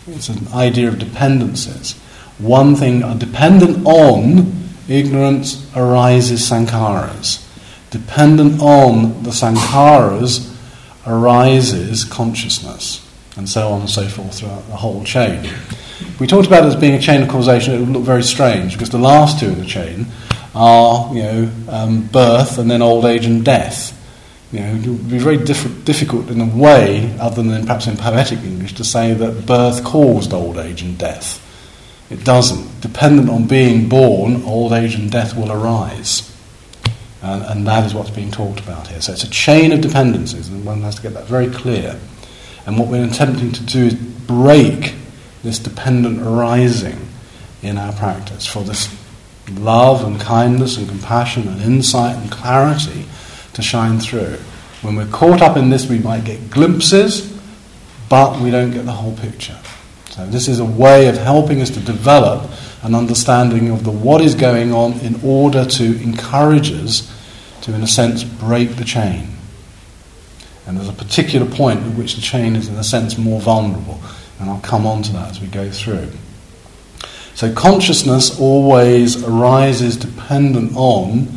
It's 0.08 0.30
an 0.30 0.48
idea 0.54 0.88
of 0.88 1.00
dependencies. 1.00 1.94
One 2.38 2.76
thing 2.76 3.04
are 3.04 3.16
dependent 3.16 3.86
on 3.86 4.67
ignorance 4.90 5.70
arises 5.76 6.50
sankharas. 6.50 7.44
Dependent 7.90 8.62
on 8.62 9.24
the 9.24 9.30
sankharas 9.30 10.54
arises 11.06 12.04
consciousness, 12.04 13.06
and 13.38 13.48
so 13.48 13.70
on 13.70 13.82
and 13.82 13.90
so 13.90 14.08
forth 14.08 14.40
throughout 14.40 14.68
the 14.68 14.76
whole 14.76 15.04
chain. 15.04 15.46
If 15.46 16.20
we 16.20 16.28
talked 16.28 16.48
about 16.48 16.64
it 16.64 16.68
as 16.68 16.76
being 16.76 16.96
a 16.96 17.02
chain 17.02 17.22
of 17.22 17.30
causation, 17.30 17.74
it 17.74 17.80
would 17.80 17.90
look 17.90 18.04
very 18.04 18.24
strange 18.24 18.74
because 18.74 18.90
the 18.90 18.98
last 18.98 19.40
two 19.40 19.48
in 19.48 19.60
the 19.60 19.66
chain 19.66 20.08
are, 20.54 21.14
you 21.14 21.22
know, 21.22 21.52
um, 21.70 22.08
birth 22.08 22.58
and 22.58 22.70
then 22.70 22.82
old 22.82 23.06
age 23.06 23.26
and 23.26 23.46
death. 23.46 23.94
You 24.52 24.60
know, 24.62 24.76
it 24.76 24.88
would 24.88 25.10
be 25.10 25.20
very 25.20 25.38
diff- 25.38 25.86
difficult 25.86 26.30
in 26.30 26.42
a 26.42 26.46
way, 26.46 27.16
other 27.20 27.44
than 27.44 27.66
perhaps 27.66 27.88
in 27.88 27.98
poetic 27.98 28.40
English, 28.40 28.74
to 28.76 28.84
say 28.84 29.14
that 29.14 29.46
birth 29.46 29.84
caused 29.84 30.34
old 30.34 30.58
age 30.58 30.82
and 30.82 30.98
death. 30.98 31.44
It 32.10 32.24
doesn't. 32.24 32.82
Dependent 32.82 33.30
on 33.30 33.48
being 33.48 33.90
born, 33.90 34.44
old 34.44 34.74
age 34.74 34.96
and 34.96 35.12
death 35.12 35.36
will 35.36 35.52
arise. 35.52 36.34
And, 37.22 37.44
and, 37.44 37.68
that 37.68 37.86
is 37.86 37.94
what's 37.94 38.12
being 38.12 38.32
talked 38.32 38.60
about 38.60 38.88
here. 38.88 39.02
So 39.02 39.12
it's 39.12 39.24
a 39.24 39.30
chain 39.30 39.74
of 39.74 39.82
dependencies, 39.82 40.50
and 40.50 40.64
one 40.64 40.82
has 40.82 40.96
to 40.96 41.02
get 41.02 41.14
that 41.16 41.26
very 41.26 41.50
clear. 41.50 42.00
And 42.66 42.78
what 42.78 42.88
we're 42.88 43.04
attempting 43.04 43.52
to 43.54 43.64
do 43.64 43.86
is 43.88 43.96
break 43.96 44.94
this 45.44 45.60
dependent 45.60 46.22
arising 46.22 47.08
in 47.62 47.78
our 47.78 47.92
practice 47.94 48.46
for 48.46 48.64
this 48.64 48.88
love 49.50 50.04
and 50.04 50.20
kindness 50.20 50.78
and 50.78 50.88
compassion 50.88 51.48
and 51.48 51.62
insight 51.62 52.16
and 52.18 52.32
clarity 52.32 53.06
to 53.54 53.62
shine 53.62 54.00
through. 54.00 54.38
When 54.82 54.96
we're 54.96 55.08
caught 55.08 55.42
up 55.42 55.58
in 55.58 55.70
this, 55.70 55.90
we 55.90 56.00
might 56.00 56.24
get 56.24 56.50
glimpses, 56.52 57.38
but 58.10 58.40
we 58.40 58.52
don't 58.52 58.72
get 58.72 58.86
the 58.86 58.92
whole 58.92 59.16
picture. 59.18 59.58
So 60.18 60.26
this 60.26 60.48
is 60.48 60.60
a 60.60 60.66
way 60.66 61.10
of 61.10 61.16
helping 61.16 61.62
us 61.62 61.70
to 61.70 61.80
develop 61.80 62.50
an 62.82 62.96
understanding 62.96 63.70
of 63.70 63.84
the 63.84 63.92
what 63.92 64.20
is 64.20 64.34
going 64.34 64.74
on 64.74 64.94
in 65.02 65.22
order 65.24 65.64
to 65.64 66.02
encourage 66.02 66.72
us 66.72 67.14
to, 67.62 67.76
in 67.76 67.84
a 67.84 67.88
sense, 67.88 68.24
break 68.24 68.78
the 68.78 68.84
chain. 68.84 69.28
And 70.66 70.76
there's 70.76 70.90
a 70.90 70.94
particular 70.94 71.46
point 71.46 71.82
at 71.82 71.96
which 71.96 72.16
the 72.16 72.22
chain 72.22 72.56
is, 72.56 72.68
in 72.68 72.74
a 72.78 72.84
sense, 72.84 73.16
more 73.20 73.40
vulnerable. 73.40 74.02
And 74.40 74.50
I'll 74.50 74.60
come 74.62 74.88
on 74.88 75.04
to 75.04 75.14
that 75.14 75.30
as 75.30 75.40
we 75.40 75.46
go 75.50 75.70
through. 75.70 76.10
So 77.36 77.54
consciousness 77.54 78.40
always 78.40 79.24
arises 79.24 79.98
dependent 79.98 80.72
on 80.76 81.28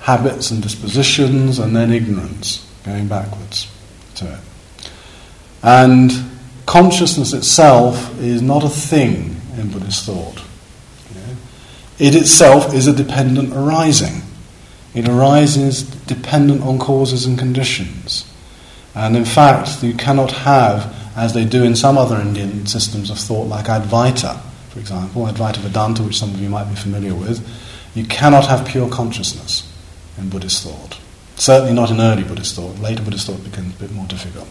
habits 0.00 0.50
and 0.50 0.62
dispositions 0.62 1.58
and 1.58 1.74
then 1.74 1.90
ignorance, 1.90 2.70
going 2.84 3.08
backwards 3.08 3.66
to 4.16 4.30
it. 4.30 4.40
And 5.62 6.33
consciousness 6.66 7.32
itself 7.32 8.18
is 8.20 8.42
not 8.42 8.64
a 8.64 8.68
thing 8.68 9.40
in 9.56 9.70
Buddhist 9.70 10.04
thought. 10.04 10.42
It 11.98 12.14
itself 12.14 12.74
is 12.74 12.86
a 12.86 12.92
dependent 12.92 13.54
arising. 13.54 14.22
It 14.94 15.08
arises 15.08 15.82
dependent 15.82 16.62
on 16.62 16.78
causes 16.78 17.26
and 17.26 17.38
conditions. 17.38 18.30
And 18.94 19.16
in 19.16 19.24
fact, 19.24 19.82
you 19.82 19.94
cannot 19.94 20.32
have, 20.32 20.94
as 21.16 21.34
they 21.34 21.44
do 21.44 21.64
in 21.64 21.76
some 21.76 21.98
other 21.98 22.20
Indian 22.20 22.66
systems 22.66 23.10
of 23.10 23.18
thought, 23.18 23.48
like 23.48 23.66
Advaita, 23.66 24.40
for 24.70 24.80
example, 24.80 25.26
Advaita 25.26 25.58
Vedanta, 25.58 26.02
which 26.02 26.18
some 26.18 26.30
of 26.30 26.40
you 26.40 26.48
might 26.48 26.68
be 26.68 26.74
familiar 26.74 27.14
with, 27.14 27.46
you 27.94 28.04
cannot 28.04 28.46
have 28.46 28.66
pure 28.66 28.88
consciousness 28.88 29.70
in 30.18 30.28
Buddhist 30.28 30.64
thought. 30.64 30.98
Certainly 31.36 31.74
not 31.74 31.90
in 31.90 32.00
early 32.00 32.24
Buddhist 32.24 32.56
thought. 32.56 32.78
Later 32.78 33.02
Buddhist 33.02 33.26
thought 33.26 33.42
becomes 33.44 33.74
a 33.74 33.78
bit 33.78 33.92
more 33.92 34.06
difficult. 34.06 34.48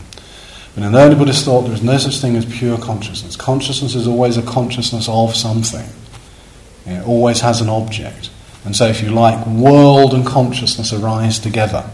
But 0.76 0.84
in 0.84 0.96
early 0.96 1.16
Buddhist 1.16 1.46
thought, 1.46 1.62
there 1.62 1.74
is 1.74 1.84
no 1.84 1.98
such 1.98 2.18
thing 2.18 2.36
as 2.36 2.46
pure 2.46 2.78
consciousness. 2.78 3.36
Consciousness 3.36 3.94
is 3.94 4.08
always 4.08 4.38
a 4.38 4.42
consciousness 4.42 5.08
of 5.08 5.36
something. 5.36 5.88
It 6.86 7.06
always 7.08 7.42
has 7.42 7.62
an 7.62 7.70
object. 7.70 8.30
And 8.66 8.76
so, 8.76 8.88
if 8.88 9.02
you 9.04 9.10
like, 9.10 9.46
world 9.46 10.14
and 10.14 10.26
consciousness 10.26 10.94
arise 10.94 11.38
together. 11.38 11.90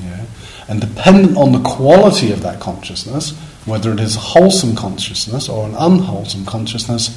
Yeah? 0.00 0.26
And 0.68 0.80
dependent 0.80 1.36
on 1.36 1.52
the 1.52 1.62
quality 1.62 2.32
of 2.32 2.42
that 2.42 2.60
consciousness, 2.60 3.38
whether 3.64 3.92
it 3.92 4.00
is 4.00 4.16
a 4.16 4.20
wholesome 4.20 4.76
consciousness 4.76 5.48
or 5.48 5.66
an 5.66 5.74
unwholesome 5.74 6.44
consciousness, 6.44 7.16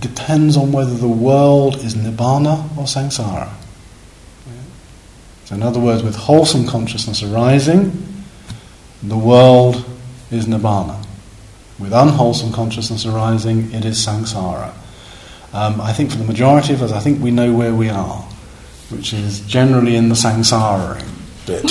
depends 0.00 0.56
on 0.56 0.72
whether 0.72 0.94
the 0.94 1.08
world 1.08 1.76
is 1.76 1.94
nibbana 1.94 2.76
or 2.76 2.84
samsara. 2.84 3.52
So, 5.44 5.54
in 5.54 5.62
other 5.62 5.80
words, 5.80 6.02
with 6.02 6.16
wholesome 6.16 6.66
consciousness 6.66 7.22
arising, 7.22 8.14
the 9.02 9.18
world 9.18 9.84
is 10.34 10.46
nibbana. 10.46 11.04
With 11.78 11.92
unwholesome 11.92 12.52
consciousness 12.52 13.06
arising, 13.06 13.72
it 13.72 13.84
is 13.84 14.04
samsara. 14.04 14.72
Um, 15.52 15.80
I 15.80 15.92
think 15.92 16.10
for 16.10 16.18
the 16.18 16.24
majority 16.24 16.72
of 16.72 16.82
us, 16.82 16.92
I 16.92 17.00
think 17.00 17.22
we 17.22 17.30
know 17.30 17.52
where 17.52 17.74
we 17.74 17.88
are, 17.88 18.22
which 18.90 19.12
is 19.12 19.40
generally 19.40 19.96
in 19.96 20.08
the 20.08 20.14
samsara 20.14 21.02
bit, 21.46 21.64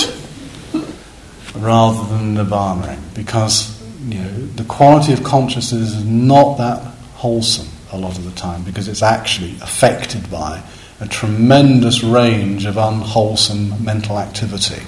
rather 1.56 2.04
than 2.08 2.34
nibbana, 2.34 2.98
because 3.14 3.80
you 4.08 4.18
know 4.18 4.30
the 4.30 4.64
quality 4.64 5.12
of 5.12 5.22
consciousness 5.22 5.94
is 5.94 6.04
not 6.04 6.58
that 6.58 6.82
wholesome 7.14 7.68
a 7.92 7.98
lot 7.98 8.18
of 8.18 8.24
the 8.24 8.32
time, 8.32 8.62
because 8.64 8.88
it's 8.88 9.02
actually 9.02 9.52
affected 9.62 10.30
by 10.30 10.62
a 11.00 11.08
tremendous 11.08 12.02
range 12.02 12.64
of 12.64 12.76
unwholesome 12.76 13.84
mental 13.84 14.18
activity 14.18 14.82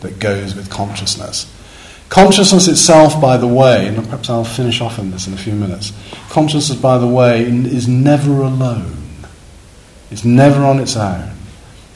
that 0.00 0.18
goes 0.18 0.54
with 0.54 0.70
consciousness. 0.70 1.52
Consciousness 2.08 2.68
itself, 2.68 3.20
by 3.20 3.36
the 3.36 3.46
way, 3.46 3.86
and 3.86 3.96
perhaps 3.96 4.30
I'll 4.30 4.44
finish 4.44 4.80
off 4.80 4.98
on 4.98 5.10
this 5.10 5.26
in 5.26 5.34
a 5.34 5.36
few 5.36 5.54
minutes, 5.54 5.92
consciousness, 6.30 6.80
by 6.80 6.96
the 6.96 7.06
way, 7.06 7.42
is 7.42 7.86
never 7.86 8.40
alone. 8.40 8.96
It's 10.10 10.24
never 10.24 10.64
on 10.64 10.78
its 10.78 10.96
own. 10.96 11.32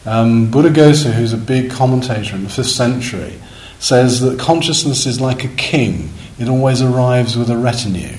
Um, 0.04 0.50
Buddhaghosa, 0.50 1.12
who's 1.12 1.32
a 1.32 1.38
big 1.38 1.70
commentator 1.70 2.36
in 2.36 2.42
the 2.42 2.50
5th 2.50 2.74
century, 2.74 3.40
says 3.78 4.20
that 4.20 4.38
consciousness 4.38 5.06
is 5.06 5.20
like 5.20 5.44
a 5.44 5.48
king. 5.48 6.12
It 6.38 6.48
always 6.48 6.82
arrives 6.82 7.36
with 7.36 7.48
a 7.48 7.56
retinue. 7.56 8.18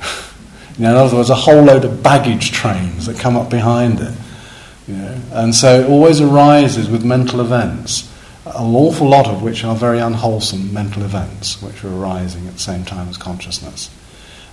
in 0.78 0.84
other 0.84 1.16
words, 1.16 1.30
a 1.30 1.34
whole 1.34 1.62
load 1.62 1.84
of 1.86 2.02
baggage 2.02 2.52
trains 2.52 3.06
that 3.06 3.18
come 3.18 3.34
up 3.34 3.48
behind 3.48 4.00
it. 4.00 4.14
You 4.86 4.96
know? 4.96 5.20
And 5.32 5.54
so 5.54 5.80
it 5.80 5.88
always 5.88 6.20
arises 6.20 6.90
with 6.90 7.02
mental 7.02 7.40
events 7.40 8.12
an 8.46 8.74
awful 8.74 9.08
lot 9.08 9.26
of 9.26 9.42
which 9.42 9.64
are 9.64 9.74
very 9.74 9.98
unwholesome 9.98 10.72
mental 10.72 11.02
events 11.02 11.60
which 11.62 11.84
are 11.84 11.94
arising 11.94 12.46
at 12.46 12.54
the 12.54 12.58
same 12.58 12.84
time 12.84 13.08
as 13.08 13.16
consciousness. 13.16 13.90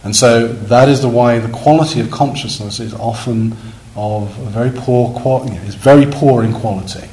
And 0.03 0.15
so 0.15 0.47
that 0.47 0.89
is 0.89 1.01
the 1.01 1.09
way 1.09 1.39
the 1.39 1.51
quality 1.51 1.99
of 1.99 2.11
consciousness 2.11 2.79
is 2.79 2.93
often 2.93 3.55
of 3.95 4.37
a 4.39 4.49
very 4.49 4.71
poor 4.71 5.17
quality, 5.19 5.55
is 5.65 5.75
very 5.75 6.05
poor 6.05 6.43
in 6.43 6.53
quality. 6.53 7.07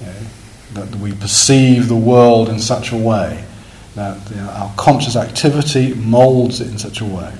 You 0.00 0.06
know, 0.06 0.12
that 0.74 0.94
we 0.96 1.12
perceive 1.12 1.88
the 1.88 1.96
world 1.96 2.48
in 2.48 2.58
such 2.58 2.92
a 2.92 2.96
way 2.96 3.44
that 3.94 4.30
you 4.30 4.36
know, 4.36 4.48
our 4.48 4.72
conscious 4.76 5.16
activity 5.16 5.94
molds 5.94 6.60
it 6.60 6.68
in 6.68 6.78
such 6.78 7.00
a 7.00 7.04
way. 7.04 7.32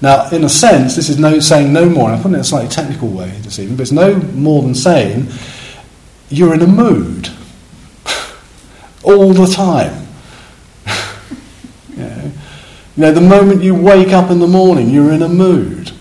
Now, 0.00 0.28
in 0.30 0.44
a 0.44 0.48
sense, 0.48 0.94
this 0.94 1.08
is 1.08 1.18
no, 1.18 1.40
saying 1.40 1.72
no 1.72 1.88
more, 1.88 2.10
I 2.10 2.16
put 2.16 2.30
it 2.30 2.34
in 2.34 2.40
a 2.40 2.44
slightly 2.44 2.68
technical 2.68 3.08
way 3.08 3.30
this 3.42 3.58
evening, 3.58 3.76
but 3.76 3.82
it's 3.82 3.92
no 3.92 4.14
more 4.14 4.62
than 4.62 4.74
saying 4.74 5.28
you're 6.28 6.54
in 6.54 6.62
a 6.62 6.66
mood 6.66 7.30
all 9.06 9.32
the 9.32 9.46
time. 9.46 10.06
you, 11.96 11.96
know? 11.96 12.32
you 12.96 13.02
know, 13.02 13.12
the 13.12 13.20
moment 13.20 13.62
you 13.62 13.74
wake 13.74 14.12
up 14.12 14.30
in 14.30 14.40
the 14.40 14.46
morning, 14.46 14.90
you're 14.90 15.12
in 15.12 15.22
a 15.22 15.28
mood. 15.28 15.92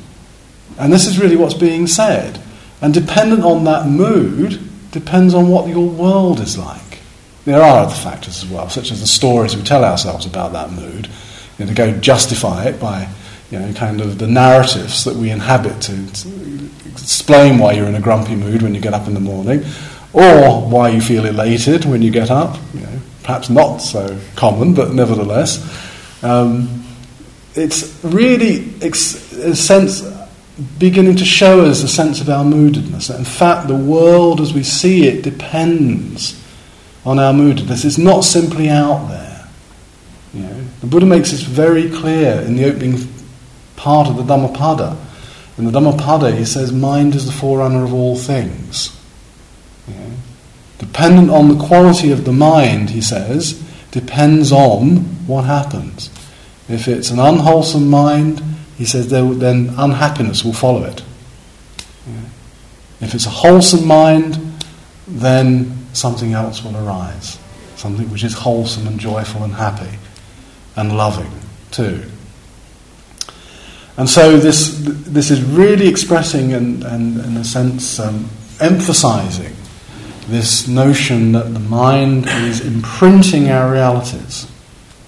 And 0.77 0.91
this 0.91 1.05
is 1.05 1.19
really 1.19 1.37
what's 1.37 1.53
being 1.53 1.87
said. 1.87 2.41
And 2.81 2.93
dependent 2.93 3.43
on 3.43 3.63
that 3.63 3.87
mood, 3.87 4.59
depends 4.91 5.33
on 5.33 5.47
what 5.47 5.69
your 5.69 5.87
world 5.87 6.39
is 6.39 6.57
like. 6.57 6.99
There 7.45 7.61
are 7.61 7.85
other 7.85 7.95
factors 7.95 8.43
as 8.43 8.49
well, 8.49 8.69
such 8.69 8.91
as 8.91 8.99
the 8.99 9.07
stories 9.07 9.55
we 9.55 9.61
tell 9.61 9.85
ourselves 9.85 10.25
about 10.25 10.51
that 10.53 10.71
mood, 10.71 11.07
you 11.57 11.65
know, 11.65 11.67
to 11.67 11.73
go 11.75 11.97
justify 11.99 12.65
it 12.65 12.79
by 12.79 13.07
you 13.51 13.59
know, 13.59 13.71
kind 13.73 14.01
of 14.01 14.17
the 14.17 14.27
narratives 14.27 15.03
that 15.03 15.15
we 15.15 15.29
inhabit 15.29 15.79
to, 15.83 16.13
to, 16.13 16.69
explain 16.87 17.59
why 17.59 17.73
you're 17.73 17.87
in 17.87 17.95
a 17.95 18.01
grumpy 18.01 18.35
mood 18.35 18.61
when 18.61 18.73
you 18.73 18.81
get 18.81 18.93
up 18.93 19.07
in 19.07 19.13
the 19.13 19.19
morning, 19.19 19.63
or 20.15 20.61
why 20.61 20.89
you 20.89 21.01
feel 21.01 21.25
elated 21.25 21.83
when 21.83 22.01
you 22.01 22.09
get 22.09 22.31
up. 22.31 22.57
You 22.73 22.79
know, 22.79 22.99
perhaps 23.23 23.49
not 23.49 23.79
so 23.79 24.17
common, 24.37 24.73
but 24.73 24.93
nevertheless, 24.93 25.59
um, 26.23 26.85
it's 27.53 28.01
really 28.03 28.73
ex- 28.81 29.33
a 29.33 29.55
sense 29.55 30.01
beginning 30.79 31.17
to 31.17 31.25
show 31.25 31.65
us 31.65 31.83
a 31.83 31.87
sense 31.87 32.21
of 32.21 32.29
our 32.29 32.45
moodedness. 32.45 33.13
In 33.15 33.25
fact, 33.25 33.67
the 33.67 33.75
world 33.75 34.39
as 34.39 34.53
we 34.53 34.63
see 34.63 35.05
it 35.05 35.21
depends 35.21 36.41
on 37.05 37.19
our 37.19 37.33
moodedness. 37.33 37.83
It's 37.83 37.97
not 37.97 38.23
simply 38.23 38.69
out 38.69 39.09
there. 39.09 39.47
You 40.33 40.41
know, 40.43 40.65
the 40.79 40.87
Buddha 40.87 41.05
makes 41.05 41.31
this 41.31 41.41
very 41.41 41.89
clear 41.89 42.39
in 42.39 42.55
the 42.55 42.65
opening 42.65 43.05
part 43.75 44.07
of 44.07 44.15
the 44.15 44.23
Dhammapada. 44.23 44.97
In 45.57 45.65
the 45.65 45.71
Dhammapada, 45.71 46.31
he 46.31 46.45
says, 46.45 46.71
mind 46.71 47.15
is 47.15 47.25
the 47.25 47.33
forerunner 47.33 47.83
of 47.83 47.93
all 47.93 48.15
things. 48.17 48.97
Dependent 50.77 51.29
on 51.29 51.47
the 51.47 51.65
quality 51.65 52.11
of 52.11 52.25
the 52.25 52.33
mind, 52.33 52.89
he 52.89 53.01
says, 53.01 53.61
depends 53.91 54.51
on 54.51 54.97
what 55.27 55.45
happens. 55.45 56.09
If 56.67 56.87
it's 56.87 57.11
an 57.11 57.19
unwholesome 57.19 57.87
mind, 57.87 58.41
he 58.77 58.85
says, 58.85 59.09
then 59.09 59.73
unhappiness 59.77 60.43
will 60.43 60.53
follow 60.53 60.83
it. 60.83 61.01
If 63.01 63.13
it's 63.13 63.25
a 63.25 63.29
wholesome 63.29 63.85
mind, 63.85 64.39
then 65.07 65.87
something 65.93 66.33
else 66.33 66.63
will 66.63 66.75
arise. 66.77 67.39
Something 67.75 68.09
which 68.09 68.23
is 68.23 68.33
wholesome 68.33 68.87
and 68.87 68.99
joyful 68.99 69.43
and 69.43 69.53
happy 69.53 69.97
and 70.75 70.97
loving 70.97 71.31
too. 71.71 72.03
And 73.97 74.09
so 74.09 74.37
this, 74.37 74.75
this 74.81 75.31
is 75.31 75.41
really 75.41 75.87
expressing 75.87 76.53
and, 76.53 76.83
and 76.83 77.17
in 77.23 77.37
a 77.37 77.45
sense, 77.45 77.99
um, 77.99 78.29
emphasizing 78.59 79.54
this 80.27 80.67
notion 80.67 81.33
that 81.33 81.53
the 81.53 81.59
mind 81.59 82.27
is 82.27 82.61
imprinting 82.65 83.49
our 83.49 83.71
realities. 83.71 84.51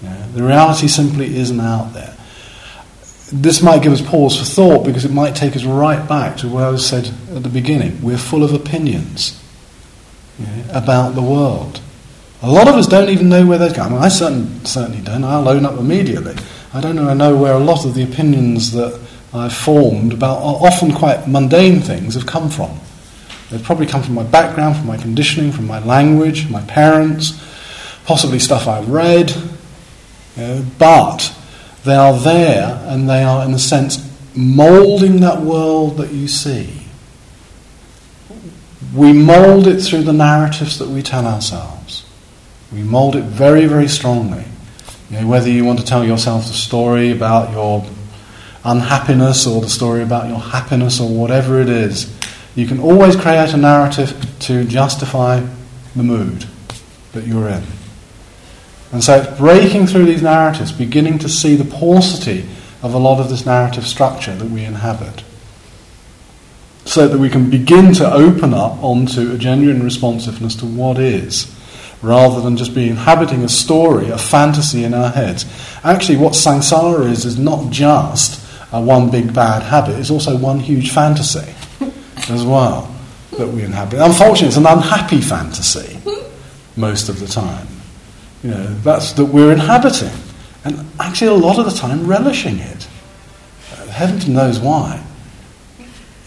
Yeah, 0.02 0.28
the 0.34 0.44
reality 0.44 0.88
simply 0.88 1.36
isn't 1.38 1.60
out 1.60 1.94
there. 1.94 2.16
This 3.32 3.62
might 3.62 3.82
give 3.82 3.92
us 3.92 4.02
pause 4.02 4.38
for 4.38 4.46
thought 4.46 4.86
because 4.86 5.04
it 5.04 5.12
might 5.12 5.36
take 5.36 5.56
us 5.56 5.66
right 5.66 6.08
back 6.08 6.38
to 6.38 6.48
what 6.48 6.64
I 6.64 6.76
said 6.78 7.12
at 7.36 7.44
the 7.44 7.50
beginning. 7.50 8.02
We're 8.02 8.18
full 8.18 8.44
of 8.44 8.54
opinions 8.54 9.42
yeah, 10.40 10.78
about 10.78 11.16
the 11.16 11.22
world. 11.22 11.82
A 12.42 12.52
lot 12.52 12.68
of 12.68 12.76
us 12.76 12.88
don't 12.88 13.10
even 13.10 13.30
know 13.30 13.46
where 13.46 13.58
they're 13.58 13.74
going. 13.74 13.92
I, 13.92 13.96
mean, 13.96 14.04
I 14.04 14.10
certainly, 14.10 14.66
certainly 14.66 15.02
don't. 15.02 15.24
I'll 15.24 15.50
own 15.50 15.66
up 15.66 15.80
immediately. 15.80 16.36
I 16.74 16.80
don't 16.80 16.96
know, 16.96 17.10
I 17.10 17.16
know 17.16 17.36
where 17.36 17.54
a 17.54 17.60
lot 17.60 17.86
of 17.86 17.96
the 17.96 18.04
opinions 18.04 18.72
that 18.74 19.02
I've 19.34 19.54
formed 19.54 20.14
about 20.14 20.38
often 20.38 20.94
quite 20.94 21.28
mundane 21.28 21.80
things 21.80 22.14
have 22.14 22.26
come 22.26 22.50
from. 22.50 22.80
They've 23.50 23.64
probably 23.64 23.86
come 23.86 24.04
from 24.04 24.16
my 24.16 24.24
background, 24.24 24.76
from 24.76 24.88
my 24.88 24.98
conditioning, 24.98 25.52
from 25.52 25.68
my 25.68 25.80
language, 25.80 26.50
my 26.50 26.62
parents, 26.64 27.32
possibly 28.06 28.40
stuff 28.40 28.68
I've 28.68 28.90
read. 28.90 29.32
You 30.36 30.44
know, 30.44 30.66
but 30.78 31.34
they 31.84 31.96
are 31.96 32.18
there 32.18 32.84
and 32.86 33.10
they 33.10 33.24
are, 33.24 33.46
in 33.46 33.54
a 33.54 33.60
sense, 33.60 34.04
moulding 34.36 35.22
that 35.22 35.42
world 35.42 35.98
that 35.98 36.12
you 36.12 36.28
see. 36.28 36.82
We 38.94 39.14
mould 39.14 39.68
it 39.68 39.82
through 39.82 40.04
the 40.04 40.14
narratives 40.14 40.78
that 40.80 40.90
we 40.90 41.02
tell 41.02 41.26
ourselves. 41.26 42.06
We 42.72 42.84
mould 42.84 43.16
it 43.16 43.24
very, 43.24 43.66
very 43.66 43.88
strongly. 43.88 44.44
You 45.10 45.22
know, 45.22 45.28
whether 45.28 45.50
you 45.50 45.64
want 45.64 45.80
to 45.80 45.86
tell 45.86 46.04
yourself 46.04 46.48
the 46.48 46.54
story 46.54 47.12
about 47.12 47.52
your 47.52 47.86
unhappiness 48.66 49.48
or 49.48 49.62
the 49.62 49.70
story 49.70 50.04
about 50.04 50.28
your 50.28 50.40
happiness 50.40 51.00
or 51.00 51.10
whatever 51.10 51.62
it 51.62 51.70
is, 51.70 52.17
you 52.58 52.66
can 52.66 52.80
always 52.80 53.16
create 53.16 53.54
a 53.54 53.58
narrative 53.58 54.36
to 54.40 54.66
justify 54.66 55.46
the 55.96 56.02
mood 56.02 56.44
that 57.14 57.28
you're 57.28 57.48
in. 57.48 57.64
And 58.92 59.04
so 59.04 59.22
it's 59.22 59.38
breaking 59.38 59.86
through 59.86 60.06
these 60.06 60.24
narratives, 60.24 60.72
beginning 60.72 61.20
to 61.20 61.30
see 61.30 61.56
the 61.56 61.72
paucity 61.72 62.50
of 62.82 62.96
a 62.96 62.98
lot 62.98 63.20
of 63.20 63.30
this 63.30 63.46
narrative 63.46 63.86
structure 63.86 64.36
that 64.36 64.50
we 64.50 64.66
inhabit. 64.66 65.24
So 66.86 67.08
that 67.08 67.20
we 67.20 67.30
can 67.30 67.52
begin 67.52 67.94
to 67.96 68.12
open 68.12 68.56
up 68.56 68.84
onto 68.84 69.34
a 69.34 69.38
genuine 69.38 69.84
responsiveness 69.84 70.56
to 70.56 70.66
what 70.66 70.98
is 70.98 71.54
rather 72.02 72.42
than 72.42 72.58
just 72.58 72.74
be 72.74 72.90
inhabiting 72.90 73.44
a 73.44 73.50
story, 73.50 74.10
a 74.10 74.18
fantasy 74.18 74.84
in 74.84 74.96
our 74.96 75.10
heads. 75.10 75.46
Actually, 75.84 76.18
what 76.18 76.34
samsara 76.34 77.06
is, 77.06 77.24
is 77.24 77.38
not 77.38 77.72
just 77.72 78.44
a 78.72 78.82
one 78.82 79.12
big 79.12 79.32
bad 79.32 79.62
habit, 79.62 80.00
it's 80.00 80.10
also 80.10 80.36
one 80.36 80.60
huge 80.60 80.92
fantasy 80.92 81.54
as 82.30 82.46
well 82.46 82.94
that 83.38 83.48
we 83.48 83.64
inhabit. 83.64 84.00
Unfortunately, 84.00 84.48
it's 84.48 84.58
an 84.58 84.66
unhappy 84.66 85.22
fantasy 85.22 86.00
most 86.76 87.10
of 87.10 87.20
the 87.20 87.28
time. 87.28 87.68
You 88.44 88.52
know, 88.52 88.74
that's 88.76 89.14
that 89.14 89.26
we're 89.26 89.52
inhabiting. 89.52 90.12
And 90.64 90.86
actually, 91.00 91.28
a 91.28 91.34
lot 91.34 91.60
of 91.60 91.66
the 91.66 91.72
time, 91.72 92.06
relishing 92.08 92.58
it. 92.58 92.88
Uh, 93.74 93.88
heaven 93.88 94.34
knows 94.34 94.60
why. 94.60 95.04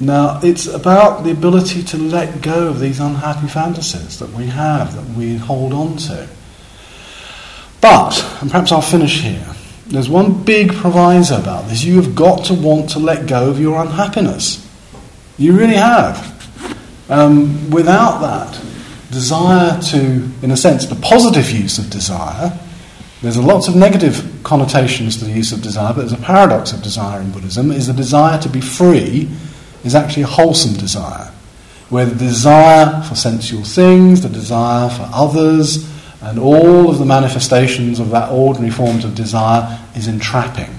Now, 0.00 0.40
it's 0.42 0.66
about 0.66 1.24
the 1.24 1.30
ability 1.30 1.82
to 1.84 1.98
let 1.98 2.40
go 2.40 2.68
of 2.68 2.80
these 2.80 3.00
unhappy 3.00 3.48
fantasies 3.48 4.18
that 4.18 4.30
we 4.30 4.46
have, 4.46 4.94
that 4.96 5.16
we 5.16 5.36
hold 5.36 5.74
on 5.74 5.98
to. 5.98 6.28
But, 7.82 8.18
and 8.40 8.50
perhaps 8.50 8.72
I'll 8.72 8.80
finish 8.80 9.20
here, 9.20 9.46
there's 9.86 10.08
one 10.08 10.42
big 10.42 10.72
proviso 10.72 11.38
about 11.38 11.68
this. 11.68 11.84
You 11.84 12.00
have 12.00 12.14
got 12.14 12.46
to 12.46 12.54
want 12.54 12.90
to 12.90 12.98
let 12.98 13.26
go 13.26 13.50
of 13.50 13.60
your 13.60 13.80
unhappiness. 13.80 14.66
You 15.40 15.56
really 15.56 15.76
have. 15.76 16.36
Um, 17.08 17.70
without 17.70 18.20
that 18.20 18.62
desire 19.10 19.80
to, 19.80 19.98
in 20.42 20.50
a 20.50 20.56
sense, 20.56 20.84
the 20.84 20.96
positive 20.96 21.50
use 21.50 21.78
of 21.78 21.88
desire, 21.88 22.52
there's 23.22 23.38
a 23.38 23.42
lots 23.42 23.66
of 23.66 23.74
negative 23.74 24.40
connotations 24.42 25.16
to 25.16 25.24
the 25.24 25.32
use 25.32 25.50
of 25.52 25.62
desire, 25.62 25.94
but 25.94 26.00
there's 26.00 26.12
a 26.12 26.18
paradox 26.18 26.74
of 26.74 26.82
desire 26.82 27.22
in 27.22 27.32
Buddhism, 27.32 27.70
is 27.70 27.86
the 27.86 27.94
desire 27.94 28.38
to 28.42 28.50
be 28.50 28.60
free 28.60 29.30
is 29.82 29.94
actually 29.94 30.24
a 30.24 30.26
wholesome 30.26 30.74
desire, 30.74 31.32
where 31.88 32.04
the 32.04 32.14
desire 32.14 33.02
for 33.04 33.14
sensual 33.14 33.64
things, 33.64 34.20
the 34.20 34.28
desire 34.28 34.90
for 34.90 35.08
others, 35.10 35.90
and 36.20 36.38
all 36.38 36.90
of 36.90 36.98
the 36.98 37.06
manifestations 37.06 37.98
of 37.98 38.10
that 38.10 38.30
ordinary 38.30 38.70
forms 38.70 39.06
of 39.06 39.14
desire 39.14 39.80
is 39.96 40.06
entrapping. 40.06 40.78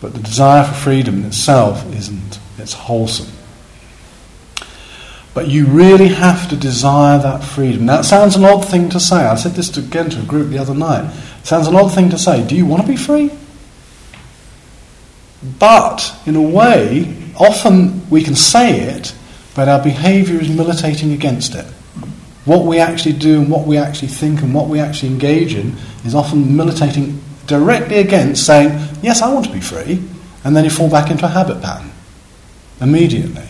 But 0.00 0.14
the 0.14 0.20
desire 0.20 0.62
for 0.62 0.74
freedom 0.74 1.16
in 1.16 1.24
itself 1.24 1.84
isn't, 1.92 2.38
it's 2.58 2.72
wholesome. 2.72 3.32
But 5.36 5.48
you 5.48 5.66
really 5.66 6.08
have 6.08 6.48
to 6.48 6.56
desire 6.56 7.18
that 7.18 7.44
freedom. 7.44 7.84
Now, 7.84 8.00
it 8.00 8.04
sounds 8.04 8.36
an 8.36 8.44
odd 8.46 8.66
thing 8.66 8.88
to 8.88 8.98
say. 8.98 9.16
I 9.16 9.34
said 9.34 9.52
this 9.52 9.68
to, 9.72 9.80
again 9.80 10.08
to 10.08 10.20
a 10.20 10.24
group 10.24 10.48
the 10.48 10.56
other 10.56 10.74
night. 10.74 11.14
It 11.40 11.46
sounds 11.46 11.66
an 11.66 11.76
odd 11.76 11.92
thing 11.92 12.08
to 12.08 12.18
say. 12.18 12.42
Do 12.46 12.56
you 12.56 12.64
want 12.64 12.80
to 12.80 12.88
be 12.88 12.96
free? 12.96 13.30
But, 15.58 16.18
in 16.24 16.36
a 16.36 16.40
way, 16.40 17.14
often 17.38 18.08
we 18.08 18.22
can 18.22 18.34
say 18.34 18.80
it, 18.80 19.14
but 19.54 19.68
our 19.68 19.82
behaviour 19.82 20.40
is 20.40 20.48
militating 20.48 21.12
against 21.12 21.54
it. 21.54 21.66
What 22.46 22.64
we 22.64 22.78
actually 22.78 23.18
do 23.18 23.42
and 23.42 23.50
what 23.50 23.66
we 23.66 23.76
actually 23.76 24.08
think 24.08 24.40
and 24.40 24.54
what 24.54 24.68
we 24.68 24.80
actually 24.80 25.10
engage 25.10 25.54
in 25.54 25.76
is 26.06 26.14
often 26.14 26.56
militating 26.56 27.22
directly 27.46 27.98
against 27.98 28.46
saying, 28.46 28.70
Yes, 29.02 29.20
I 29.20 29.30
want 29.34 29.44
to 29.44 29.52
be 29.52 29.60
free, 29.60 30.02
and 30.44 30.56
then 30.56 30.64
you 30.64 30.70
fall 30.70 30.88
back 30.88 31.10
into 31.10 31.26
a 31.26 31.28
habit 31.28 31.60
pattern 31.60 31.92
immediately. 32.80 33.48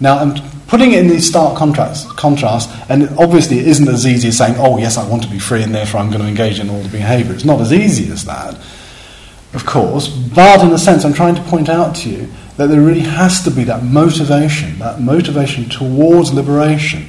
Now, 0.00 0.18
I'm 0.18 0.55
putting 0.68 0.92
it 0.92 1.00
in 1.00 1.08
these 1.08 1.28
stark 1.28 1.56
contrasts, 1.56 2.10
contrast, 2.12 2.70
and 2.88 3.08
obviously 3.18 3.58
it 3.58 3.68
isn't 3.68 3.88
as 3.88 4.06
easy 4.06 4.28
as 4.28 4.38
saying, 4.38 4.56
Oh, 4.58 4.78
yes, 4.78 4.96
I 4.96 5.08
want 5.08 5.22
to 5.22 5.30
be 5.30 5.38
free, 5.38 5.62
and 5.62 5.74
therefore 5.74 6.00
I'm 6.00 6.10
going 6.10 6.22
to 6.22 6.28
engage 6.28 6.58
in 6.60 6.68
all 6.70 6.80
the 6.80 6.88
behaviour. 6.88 7.34
It's 7.34 7.44
not 7.44 7.60
as 7.60 7.72
easy 7.72 8.10
as 8.12 8.24
that. 8.24 8.58
of 9.54 9.64
course, 9.64 10.08
but 10.08 10.60
in 10.60 10.70
a 10.72 10.78
sense, 10.78 11.04
I'm 11.04 11.14
trying 11.14 11.34
to 11.36 11.42
point 11.42 11.68
out 11.68 11.96
to 11.96 12.10
you 12.10 12.28
that 12.56 12.68
there 12.68 12.80
really 12.80 13.00
has 13.00 13.42
to 13.44 13.50
be 13.50 13.64
that 13.64 13.82
motivation, 13.82 14.78
that 14.78 15.00
motivation 15.00 15.68
towards 15.68 16.32
liberation. 16.32 17.06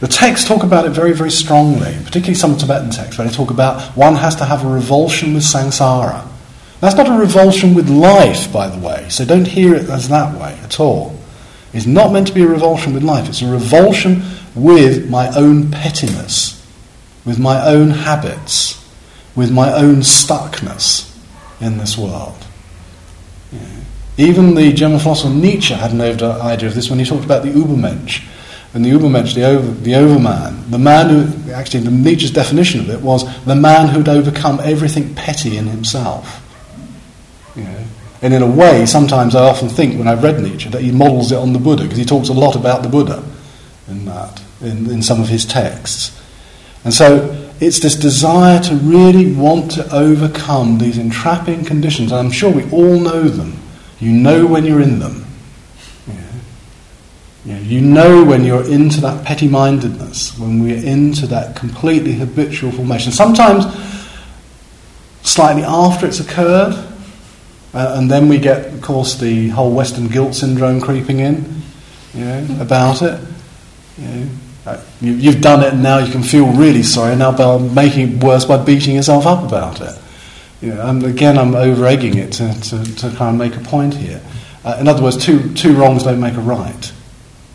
The 0.00 0.08
texts 0.08 0.46
talk 0.46 0.62
about 0.62 0.84
it 0.84 0.90
very, 0.90 1.12
very 1.12 1.30
strongly, 1.30 1.96
particularly 2.04 2.34
some 2.34 2.56
Tibetan 2.56 2.90
texts, 2.90 3.18
where 3.18 3.26
they 3.26 3.32
talk 3.32 3.50
about 3.50 3.80
one 3.96 4.14
has 4.16 4.36
to 4.36 4.44
have 4.44 4.64
a 4.64 4.68
revulsion 4.68 5.34
with 5.34 5.42
samsara. 5.42 6.26
That's 6.80 6.96
not 6.96 7.08
a 7.08 7.18
revulsion 7.18 7.74
with 7.74 7.88
life, 7.88 8.52
by 8.52 8.68
the 8.68 8.78
way, 8.78 9.08
so 9.08 9.24
don't 9.24 9.46
hear 9.46 9.74
it 9.74 9.88
as 9.88 10.08
that 10.08 10.38
way 10.38 10.58
at 10.62 10.78
all. 10.78 11.15
It's 11.76 11.86
not 11.86 12.10
meant 12.10 12.26
to 12.28 12.32
be 12.32 12.42
a 12.42 12.48
revulsion 12.48 12.94
with 12.94 13.02
life, 13.02 13.28
it's 13.28 13.42
a 13.42 13.46
revulsion 13.46 14.22
with 14.54 15.10
my 15.10 15.28
own 15.36 15.70
pettiness, 15.70 16.66
with 17.26 17.38
my 17.38 17.66
own 17.66 17.90
habits, 17.90 18.82
with 19.34 19.52
my 19.52 19.70
own 19.72 19.96
stuckness 19.96 21.14
in 21.60 21.76
this 21.76 21.98
world. 21.98 22.46
Yeah. 23.52 23.60
Even 24.16 24.54
the 24.54 24.72
German 24.72 24.98
philosopher 24.98 25.34
Nietzsche 25.34 25.74
had 25.74 25.92
an 25.92 26.00
idea 26.00 26.68
of 26.68 26.74
this 26.74 26.88
when 26.88 26.98
he 26.98 27.04
talked 27.04 27.26
about 27.26 27.42
the 27.42 27.50
Übermensch. 27.50 28.26
And 28.72 28.82
the 28.82 28.90
Übermensch, 28.90 29.34
the, 29.34 29.44
over, 29.44 29.70
the 29.70 29.94
overman, 29.94 30.70
the 30.70 30.78
man 30.78 31.10
who, 31.10 31.52
actually, 31.52 31.80
the 31.80 31.90
Nietzsche's 31.90 32.30
definition 32.30 32.80
of 32.80 32.88
it 32.88 33.02
was 33.02 33.24
the 33.44 33.54
man 33.54 33.88
who'd 33.88 34.08
overcome 34.08 34.60
everything 34.62 35.14
petty 35.14 35.58
in 35.58 35.66
himself. 35.66 36.42
You 37.54 37.64
know? 37.64 37.84
And 38.26 38.34
in 38.34 38.42
a 38.42 38.50
way, 38.50 38.86
sometimes 38.86 39.36
I 39.36 39.48
often 39.48 39.68
think 39.68 39.96
when 39.96 40.08
I've 40.08 40.24
read 40.24 40.40
Nietzsche 40.40 40.68
that 40.70 40.82
he 40.82 40.90
models 40.90 41.30
it 41.30 41.36
on 41.36 41.52
the 41.52 41.60
Buddha, 41.60 41.84
because 41.84 41.96
he 41.96 42.04
talks 42.04 42.28
a 42.28 42.32
lot 42.32 42.56
about 42.56 42.82
the 42.82 42.88
Buddha 42.88 43.22
in 43.86 44.04
that, 44.06 44.42
in, 44.60 44.90
in 44.90 45.00
some 45.00 45.20
of 45.20 45.28
his 45.28 45.44
texts. 45.44 46.20
And 46.82 46.92
so 46.92 47.52
it's 47.60 47.78
this 47.78 47.94
desire 47.94 48.58
to 48.64 48.74
really 48.74 49.32
want 49.32 49.70
to 49.72 49.94
overcome 49.94 50.78
these 50.78 50.98
entrapping 50.98 51.64
conditions. 51.64 52.10
And 52.10 52.18
I'm 52.18 52.32
sure 52.32 52.50
we 52.50 52.68
all 52.72 52.98
know 52.98 53.28
them. 53.28 53.60
You 54.00 54.10
know 54.10 54.44
when 54.44 54.64
you're 54.64 54.82
in 54.82 54.98
them. 54.98 55.24
Yeah. 57.44 57.60
you 57.60 57.80
know 57.80 58.24
when 58.24 58.44
you're 58.44 58.68
into 58.68 59.00
that 59.02 59.24
petty 59.24 59.46
mindedness, 59.46 60.36
when 60.36 60.60
we're 60.64 60.84
into 60.84 61.28
that 61.28 61.54
completely 61.54 62.14
habitual 62.14 62.72
formation. 62.72 63.12
Sometimes 63.12 63.66
slightly 65.22 65.62
after 65.62 66.06
it's 66.06 66.18
occurred, 66.18 66.95
uh, 67.76 67.96
and 67.98 68.10
then 68.10 68.26
we 68.26 68.38
get, 68.38 68.72
of 68.72 68.80
course, 68.80 69.16
the 69.16 69.50
whole 69.50 69.70
Western 69.70 70.08
guilt 70.08 70.34
syndrome 70.34 70.80
creeping 70.80 71.20
in 71.20 71.60
you 72.14 72.24
know, 72.24 72.56
about 72.58 73.02
it. 73.02 73.20
You 73.98 74.06
know, 74.08 74.28
uh, 74.64 74.82
you, 75.02 75.30
have 75.30 75.42
done 75.42 75.62
it 75.62 75.74
and 75.74 75.82
now 75.82 75.98
you 75.98 76.10
can 76.10 76.22
feel 76.22 76.46
really 76.46 76.82
sorry 76.82 77.10
and 77.10 77.18
now 77.18 77.36
by 77.36 77.58
making 77.58 78.14
it 78.14 78.24
worse 78.24 78.46
by 78.46 78.56
beating 78.64 78.94
yourself 78.94 79.26
up 79.26 79.44
about 79.44 79.82
it. 79.82 79.94
You 80.62 80.72
know, 80.72 80.88
and 80.88 81.04
again, 81.04 81.36
I'm 81.36 81.54
over 81.54 81.84
egging 81.84 82.16
it 82.16 82.32
to, 82.32 82.58
to, 82.62 82.96
to 82.96 83.10
kind 83.14 83.34
of 83.34 83.36
make 83.36 83.60
a 83.60 83.64
point 83.68 83.92
here. 83.92 84.22
Uh, 84.64 84.78
in 84.80 84.88
other 84.88 85.02
words, 85.02 85.22
two, 85.22 85.52
two 85.52 85.76
wrongs 85.76 86.02
don't 86.02 86.18
make 86.18 86.34
a 86.34 86.40
right 86.40 86.92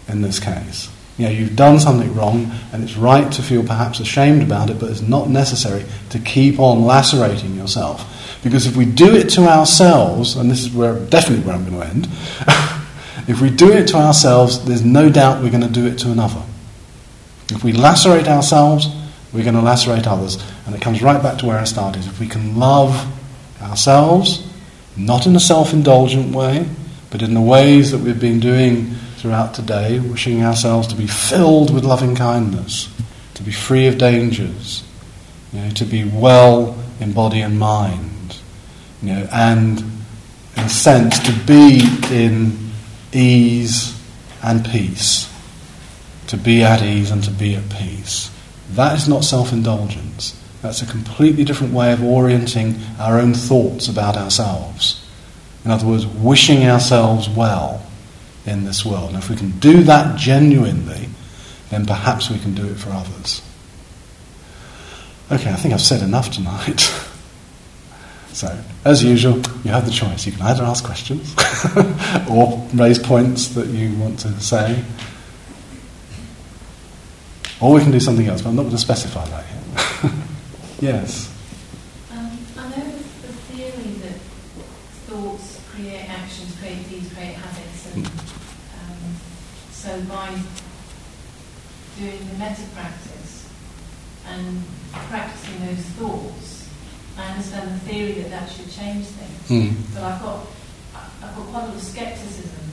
in 0.08 0.22
this 0.22 0.40
case. 0.40 0.88
You 1.18 1.26
know, 1.26 1.32
you've 1.32 1.56
done 1.56 1.80
something 1.80 2.14
wrong 2.14 2.52
and 2.72 2.84
it's 2.84 2.96
right 2.96 3.32
to 3.32 3.42
feel 3.42 3.64
perhaps 3.64 4.00
ashamed 4.00 4.44
about 4.44 4.70
it, 4.70 4.80
but 4.80 4.92
it's 4.92 5.02
not 5.02 5.30
necessary 5.30 5.84
to 6.12 6.20
keep 6.20 6.60
on 6.60 6.86
lacerating 6.86 7.56
yourself. 7.56 8.21
Because 8.44 8.66
if 8.66 8.76
we 8.76 8.86
do 8.86 9.16
it 9.16 9.30
to 9.32 9.48
ourselves, 9.48 10.36
and 10.36 10.50
this 10.50 10.64
is 10.64 10.74
where 10.74 10.98
definitely 11.00 11.46
where 11.46 11.56
I'm 11.56 11.70
going 11.70 11.80
to 11.80 11.88
end, 11.88 12.06
if 13.28 13.40
we 13.42 13.50
do 13.50 13.72
it 13.72 13.88
to 13.90 13.98
ourselves, 13.98 14.66
there's 14.66 14.84
no 14.84 15.10
doubt 15.10 15.44
we're 15.44 15.52
going 15.52 15.62
to 15.62 15.70
do 15.70 15.86
it 15.86 15.98
to 16.00 16.12
another. 16.12 16.42
If 17.52 17.64
we 17.64 17.74
lacerate 17.74 18.28
ourselves, 18.28 18.88
we're 19.34 19.44
going 19.44 19.56
to 19.56 19.62
lacerate 19.62 20.08
others. 20.08 20.44
And 20.66 20.76
it 20.76 20.82
comes 20.82 21.02
right 21.02 21.22
back 21.22 21.38
to 21.40 21.46
where 21.46 21.60
I 21.60 21.66
started. 21.66 22.06
If 22.06 22.20
we 22.20 22.28
can 22.28 22.58
love 22.58 23.08
ourselves, 23.62 24.48
not 24.98 25.26
in 25.26 25.36
a 25.36 25.40
self 25.40 25.74
indulgent 25.74 26.36
way, 26.36 26.68
but 27.12 27.22
in 27.22 27.34
the 27.34 27.42
ways 27.42 27.92
that 27.92 28.00
we've 28.00 28.20
been 28.20 28.40
doing 28.40 28.92
throughout 29.18 29.54
today, 29.54 30.00
wishing 30.00 30.44
ourselves 30.44 30.88
to 30.88 30.96
be 30.96 31.08
filled 31.08 31.74
with 31.74 31.84
loving 31.84 32.16
kindness, 32.16 32.90
to 33.36 33.44
be 33.44 33.52
free 33.52 33.88
of 33.88 33.98
dangers, 33.98 34.84
you 35.54 35.60
know, 35.60 35.70
to 35.72 35.86
be 35.86 36.04
well 36.04 36.78
in 37.00 37.12
body 37.12 37.42
and 37.42 37.60
mind, 37.60 38.11
you 39.02 39.14
know, 39.14 39.28
and 39.32 39.80
in 40.58 40.64
a 40.64 40.70
sense 40.70 41.20
to 41.20 41.34
be 41.46 41.82
in 42.12 42.72
ease 43.14 44.00
and 44.44 44.66
peace 44.66 45.32
to 46.32 46.38
be 46.38 46.64
at 46.64 46.82
ease 46.82 47.12
and 47.12 47.22
to 47.26 47.30
be 47.30 47.56
at 47.56 47.70
peace. 47.70 48.32
That 48.72 48.98
is 48.98 49.06
not 49.06 49.26
self 49.26 49.52
indulgence. 49.52 50.40
That's 50.62 50.82
a 50.82 50.86
completely 50.86 51.44
different 51.44 51.74
way 51.74 51.92
of 51.92 52.02
orienting 52.02 52.80
our 53.00 53.20
own 53.20 53.34
thoughts 53.34 53.90
about 53.90 54.16
ourselves. 54.16 55.06
In 55.66 55.72
other 55.72 55.86
words, 55.86 56.08
wishing 56.08 56.64
ourselves 56.64 57.28
well 57.28 57.86
in 58.46 58.64
this 58.64 58.86
world. 58.86 59.10
And 59.10 59.18
if 59.18 59.30
we 59.30 59.36
can 59.36 59.60
do 59.60 59.84
that 59.84 60.18
genuinely, 60.18 61.10
then 61.70 61.86
perhaps 61.86 62.30
we 62.30 62.40
can 62.40 62.56
do 62.56 62.66
it 62.66 62.78
for 62.78 62.92
others. 62.92 63.42
Okay, 65.30 65.52
I 65.52 65.56
think 65.56 65.74
I've 65.74 65.82
said 65.82 66.02
enough 66.02 66.32
tonight. 66.32 66.80
so, 68.32 68.58
as 68.84 69.04
usual, 69.04 69.38
you 69.64 69.72
have 69.72 69.86
the 69.86 69.92
choice. 69.92 70.26
You 70.26 70.32
can 70.32 70.42
either 70.42 70.64
ask 70.64 70.84
questions 70.84 71.36
or 72.30 72.68
raise 72.74 72.98
points 72.98 73.50
that 73.50 73.68
you 73.68 73.96
want 73.98 74.20
to 74.20 74.40
say. 74.40 74.84
Or 77.60 77.74
we 77.74 77.82
can 77.82 77.92
do 77.92 78.00
something 78.00 78.28
else, 78.28 78.42
but 78.42 78.50
I'm 78.50 78.56
not 78.56 78.64
going 78.64 78.76
to 78.76 78.82
specify 78.82 79.24
that 79.26 79.46
here. 79.46 80.12
yes. 80.92 81.32
Um, 82.12 82.32
I 82.58 82.70
know 82.70 82.86
the 82.86 83.34
theory 83.54 83.94
that 84.02 84.16
thoughts 85.06 85.62
create 85.70 86.10
actions, 86.10 86.58
create 86.60 86.90
deeds, 86.90 87.14
create 87.14 87.36
habits, 87.36 87.94
and 87.94 88.08
um, 88.08 89.16
so 89.72 90.02
by 90.10 90.36
doing 92.00 92.28
the 92.30 92.38
metta 92.40 92.64
practice 92.74 93.48
and 94.26 94.64
practicing 94.92 95.66
those 95.68 95.86
thoughts, 96.00 96.61
I 97.18 97.32
understand 97.32 97.72
the 97.72 97.80
theory 97.80 98.14
that 98.24 98.30
that 98.30 98.50
should 98.50 98.72
change 98.72 99.06
things. 99.06 99.50
Mm. 99.50 99.94
But 99.94 100.04
I've 100.04 100.22
got 100.22 100.48
I've 100.96 101.36
got 101.36 101.46
quite 101.48 101.64
a 101.64 101.68
lot 101.68 101.76
of 101.76 101.82
scepticism, 101.82 102.66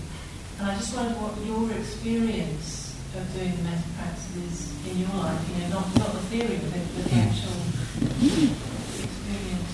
and 0.60 0.70
I 0.70 0.74
just 0.76 0.94
wonder 0.96 1.14
what 1.14 1.36
your 1.44 1.70
experience 1.78 2.88
of 3.16 3.34
doing 3.34 3.56
the 3.56 3.62
metta 3.62 3.82
practice 3.96 4.36
is 4.36 4.72
in 4.90 4.98
your 4.98 5.08
life, 5.16 5.40
you 5.48 5.62
know, 5.62 5.68
not, 5.80 5.98
not 5.98 6.12
the 6.12 6.18
theory 6.28 6.58
but 6.62 6.72
the 6.72 6.78
hmm. 7.08 7.18
actual 7.18 7.56
experience 9.04 9.72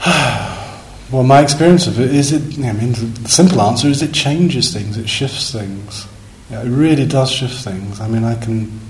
Well, 1.12 1.22
my 1.22 1.40
experience 1.42 1.86
of 1.86 2.00
it 2.00 2.14
is 2.14 2.32
it, 2.32 2.58
I 2.64 2.72
mean, 2.72 2.92
the 2.92 3.28
simple 3.28 3.60
answer 3.60 3.88
is 3.88 4.02
it 4.02 4.14
changes 4.14 4.72
things, 4.72 4.96
it 4.96 5.08
shifts 5.08 5.52
things. 5.52 6.06
Yeah, 6.50 6.62
it 6.62 6.70
really 6.70 7.06
does 7.06 7.30
shift 7.30 7.62
things. 7.62 8.00
I 8.00 8.08
mean, 8.08 8.24
I 8.24 8.34
can, 8.34 8.80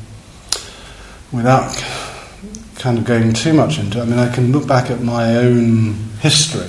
without 1.33 1.77
kind 2.83 2.99
of 2.99 3.05
going 3.05 3.33
too 3.33 3.53
much 3.53 3.79
into 3.79 3.99
it, 3.99 4.03
I 4.03 4.05
mean, 4.07 4.19
I 4.19 4.35
can 4.35 4.51
look 4.51 4.67
back 4.67 4.91
at 4.91 5.01
my 5.01 5.37
own 5.37 5.95
history 6.21 6.69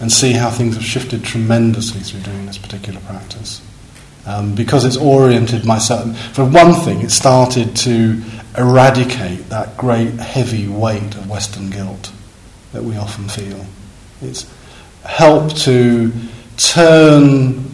and 0.00 0.10
see 0.10 0.32
how 0.32 0.50
things 0.50 0.74
have 0.76 0.84
shifted 0.84 1.24
tremendously 1.24 2.00
through 2.00 2.20
doing 2.20 2.46
this 2.46 2.58
particular 2.58 3.00
practice. 3.00 3.60
Um, 4.24 4.54
because 4.54 4.84
it's 4.84 4.96
oriented 4.96 5.64
myself. 5.64 6.16
For 6.32 6.44
one 6.44 6.74
thing, 6.74 7.00
it 7.00 7.10
started 7.10 7.74
to 7.78 8.22
eradicate 8.56 9.48
that 9.48 9.76
great 9.76 10.12
heavy 10.14 10.68
weight 10.68 11.16
of 11.16 11.28
Western 11.28 11.70
guilt 11.70 12.12
that 12.72 12.84
we 12.84 12.96
often 12.96 13.28
feel. 13.28 13.66
It's 14.20 14.48
helped 15.04 15.56
to 15.62 16.12
turn 16.56 17.68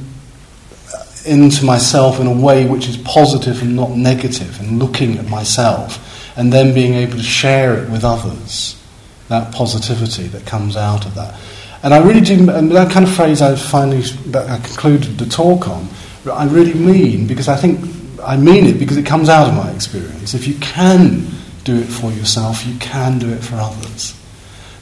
into 1.27 1.67
myself 1.67 2.19
in 2.19 2.27
a 2.27 2.33
way 2.33 2.67
which 2.67 2.89
is 2.89 2.97
positive 2.97 3.61
and 3.61 3.77
not 3.77 3.91
negative, 3.91 4.59
and 4.59 4.79
looking 4.79 5.19
at 5.19 5.29
myself, 5.29 6.18
and 6.39 6.51
then 6.51 6.73
being 6.73 6.95
able 6.95 7.17
to 7.17 7.23
share 7.23 7.83
it 7.83 7.91
with 7.91 8.05
others. 8.05 8.83
That 9.29 9.53
positivity 9.53 10.29
that 10.29 10.47
comes 10.47 10.75
out 10.75 11.05
of 11.05 11.15
that. 11.17 11.39
And 11.83 11.93
I 11.93 11.99
really 11.99 12.23
do, 12.23 12.49
and 12.51 12.71
that 12.71 12.91
kind 12.91 13.07
of 13.07 13.15
phrase 13.15 13.43
I 13.43 13.55
finally 13.57 14.03
I 14.35 14.57
concluded 14.59 15.19
the 15.19 15.27
talk 15.27 15.69
on 15.69 15.87
I 16.33 16.45
really 16.47 16.75
mean, 16.75 17.27
because 17.27 17.49
I 17.49 17.57
think 17.57 17.81
I 18.23 18.37
mean 18.37 18.67
it 18.67 18.79
because 18.79 18.97
it 18.97 19.07
comes 19.07 19.29
out 19.29 19.49
of 19.49 19.55
my 19.55 19.71
experience. 19.73 20.35
If 20.35 20.47
you 20.47 20.55
can 20.55 21.27
do 21.65 21.77
it 21.79 21.87
for 21.87 22.11
yourself, 22.11 22.67
you 22.67 22.79
can 22.79 23.19
do 23.19 23.31
it 23.31 23.43
for 23.43 23.57
others. 23.57 24.15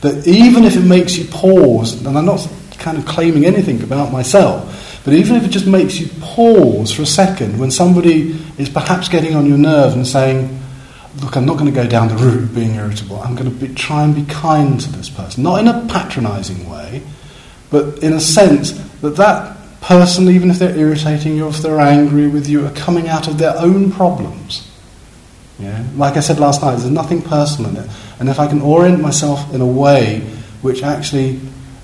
That 0.01 0.27
even 0.27 0.65
if 0.65 0.77
it 0.77 0.85
makes 0.85 1.17
you 1.17 1.25
pause, 1.27 2.05
and 2.05 2.17
I'm 2.17 2.25
not 2.25 2.49
kind 2.79 2.99
of 2.99 3.07
claiming 3.07 3.45
anything 3.45 3.83
about 3.83 4.13
myself, 4.13 5.03
but 5.05 5.15
even 5.15 5.37
if 5.37 5.45
it 5.45 5.49
just 5.49 5.67
makes 5.67 5.99
you 5.99 6.09
pause 6.21 6.93
for 6.93 7.03
a 7.03 7.07
second 7.07 7.59
when 7.59 7.71
somebody 7.71 8.33
is 8.59 8.69
perhaps 8.69 9.09
getting 9.09 9.35
on 9.35 9.47
your 9.47 9.59
nerve 9.59 9.95
and 9.95 10.07
saying, 10.07 10.59
Look, 11.21 11.37
I'm 11.37 11.47
not 11.47 11.55
going 11.55 11.67
to 11.67 11.73
go 11.73 11.87
down 11.87 12.09
the 12.09 12.17
route 12.17 12.43
of 12.43 12.55
being 12.55 12.75
irritable. 12.75 13.21
I'm 13.21 13.35
going 13.35 13.51
to 13.51 13.67
be, 13.67 13.73
try 13.75 14.05
and 14.05 14.15
be 14.15 14.25
kind 14.25 14.81
to 14.81 14.93
this 14.93 15.09
person. 15.09 15.43
Not 15.43 15.61
in 15.61 15.69
a 15.69 15.87
patronizing 15.89 16.69
way, 16.69 17.03
but 17.71 18.03
in 18.03 18.13
a 18.13 18.21
sense 18.21 18.73
that 19.01 19.17
that 19.17 19.57
person, 19.81 20.29
even 20.29 20.51
if 20.51 20.59
they're 20.59 20.77
irritating 20.77 21.37
you, 21.37 21.49
if 21.49 21.59
they're 21.59 21.81
angry 21.81 22.29
with 22.29 22.49
you, 22.49 22.67
are 22.67 22.73
coming 22.73 23.09
out 23.09 23.29
of 23.29 23.39
their 23.39 23.57
own 23.57 23.91
problems. 23.93 24.71
Yeah? 25.59 25.85
Like 25.95 26.17
I 26.17 26.21
said 26.21 26.39
last 26.39 26.63
night, 26.63 26.73
there's 26.73 26.91
nothing 26.91 27.23
personal 27.23 27.71
in 27.71 27.77
it. 27.85 27.91
And 28.21 28.29
if 28.29 28.39
I 28.39 28.47
can 28.47 28.61
orient 28.61 29.01
myself 29.01 29.55
in 29.55 29.61
a 29.61 29.67
way 29.67 30.21
which 30.63 30.83
actually 30.83 31.41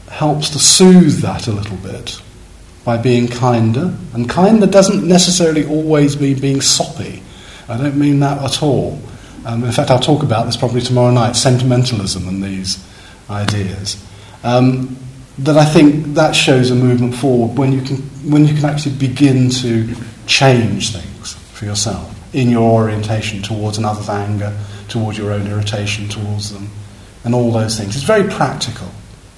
helps 0.08 0.50
to 0.50 0.58
soothe 0.58 1.20
that 1.20 1.46
a 1.46 1.52
little 1.52 1.76
bit 1.78 2.20
by 2.84 2.96
being 2.96 3.28
kinder. 3.28 3.96
And 4.12 4.28
kinder 4.28 4.66
doesn't 4.66 5.06
necessarily 5.06 5.64
always 5.64 6.20
mean 6.20 6.40
being 6.40 6.60
soppy. 6.60 7.22
I 7.68 7.76
don't 7.76 7.96
mean 7.96 8.20
that 8.20 8.42
at 8.42 8.62
all. 8.62 9.00
Um, 9.44 9.64
in 9.64 9.72
fact, 9.72 9.90
I'll 9.90 9.98
talk 9.98 10.22
about 10.22 10.46
this 10.46 10.56
probably 10.56 10.80
tomorrow 10.80 11.10
night 11.10 11.36
sentimentalism 11.36 12.28
and 12.28 12.42
these 12.42 12.84
ideas. 13.28 14.02
Um, 14.44 14.96
that 15.38 15.56
I 15.56 15.64
think 15.64 16.14
that 16.14 16.36
shows 16.36 16.70
a 16.70 16.74
movement 16.74 17.14
forward 17.14 17.58
when 17.58 17.72
you 17.72 17.80
can, 17.80 17.96
when 18.30 18.46
you 18.46 18.54
can 18.54 18.64
actually 18.66 18.96
begin 18.96 19.50
to 19.50 19.94
change 20.26 20.92
things 20.92 21.34
for 21.52 21.64
yourself 21.64 22.08
in 22.34 22.50
your 22.50 22.70
orientation 22.70 23.42
towards 23.42 23.78
another's 23.78 24.08
anger, 24.08 24.56
towards 24.88 25.18
your 25.18 25.32
own 25.32 25.46
irritation 25.46 26.08
towards 26.08 26.52
them, 26.52 26.68
and 27.24 27.34
all 27.34 27.50
those 27.50 27.78
things. 27.78 27.94
It's 27.96 28.04
very 28.04 28.28
practical, 28.28 28.88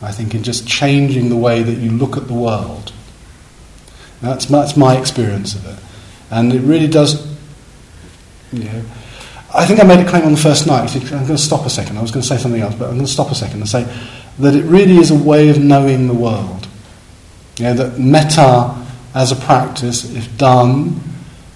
I 0.02 0.12
think, 0.12 0.34
in 0.34 0.42
just 0.42 0.66
changing 0.66 1.28
the 1.28 1.36
way 1.36 1.62
that 1.62 1.78
you 1.78 1.90
look 1.90 2.16
at 2.16 2.26
the 2.26 2.34
world. 2.34 2.92
That's, 4.20 4.46
that's 4.46 4.76
my 4.76 4.98
experience 4.98 5.54
of 5.54 5.66
it. 5.66 5.78
And 6.30 6.52
it 6.52 6.60
really 6.60 6.86
does, 6.88 7.26
you 8.52 8.64
know, 8.64 8.82
I 9.54 9.64
think 9.66 9.78
I 9.78 9.84
made 9.84 10.04
a 10.04 10.08
claim 10.08 10.24
on 10.24 10.32
the 10.32 10.38
first 10.38 10.66
night. 10.66 10.94
I'm 10.96 11.08
going 11.08 11.26
to 11.26 11.38
stop 11.38 11.64
a 11.64 11.70
second. 11.70 11.96
I 11.96 12.02
was 12.02 12.10
going 12.10 12.22
to 12.22 12.28
say 12.28 12.38
something 12.38 12.60
else, 12.60 12.74
but 12.74 12.86
I'm 12.86 12.94
going 12.94 13.06
to 13.06 13.12
stop 13.12 13.30
a 13.30 13.36
second 13.36 13.60
and 13.60 13.68
say 13.68 13.84
that 14.40 14.54
it 14.54 14.64
really 14.64 14.96
is 14.96 15.12
a 15.12 15.14
way 15.14 15.48
of 15.48 15.58
knowing 15.58 16.08
the 16.08 16.14
world. 16.14 16.66
You 17.58 17.66
know, 17.66 17.74
that 17.74 17.98
metta 18.00 18.74
as 19.14 19.30
a 19.30 19.36
practice, 19.36 20.12
if 20.12 20.36
done 20.36 21.00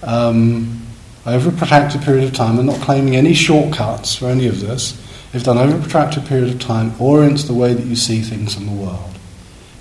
um, 0.01 0.81
over 1.25 1.49
a 1.49 1.51
protracted 1.51 2.01
period 2.01 2.23
of 2.23 2.33
time, 2.33 2.57
I'm 2.57 2.65
not 2.65 2.79
claiming 2.79 3.17
any 3.17 3.33
shortcuts 3.33 4.15
for 4.15 4.27
any 4.27 4.47
of 4.47 4.61
this, 4.61 4.93
if 5.33 5.43
done 5.43 5.57
over 5.57 5.75
a 5.75 5.79
protracted 5.79 6.25
period 6.25 6.53
of 6.53 6.59
time, 6.59 6.93
orients 7.01 7.43
the 7.43 7.53
way 7.53 7.73
that 7.73 7.85
you 7.85 7.97
see 7.97 8.21
things 8.21 8.55
in 8.55 8.65
the 8.65 8.71
world. 8.71 9.19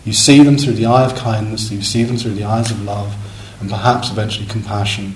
You 0.04 0.12
see 0.12 0.42
them 0.42 0.58
through 0.58 0.72
the 0.72 0.86
eye 0.86 1.04
of 1.04 1.14
kindness, 1.14 1.70
you 1.70 1.82
see 1.82 2.02
them 2.02 2.16
through 2.16 2.34
the 2.34 2.44
eyes 2.44 2.72
of 2.72 2.82
love, 2.82 3.14
and 3.60 3.70
perhaps 3.70 4.10
eventually 4.10 4.46
compassion. 4.46 5.14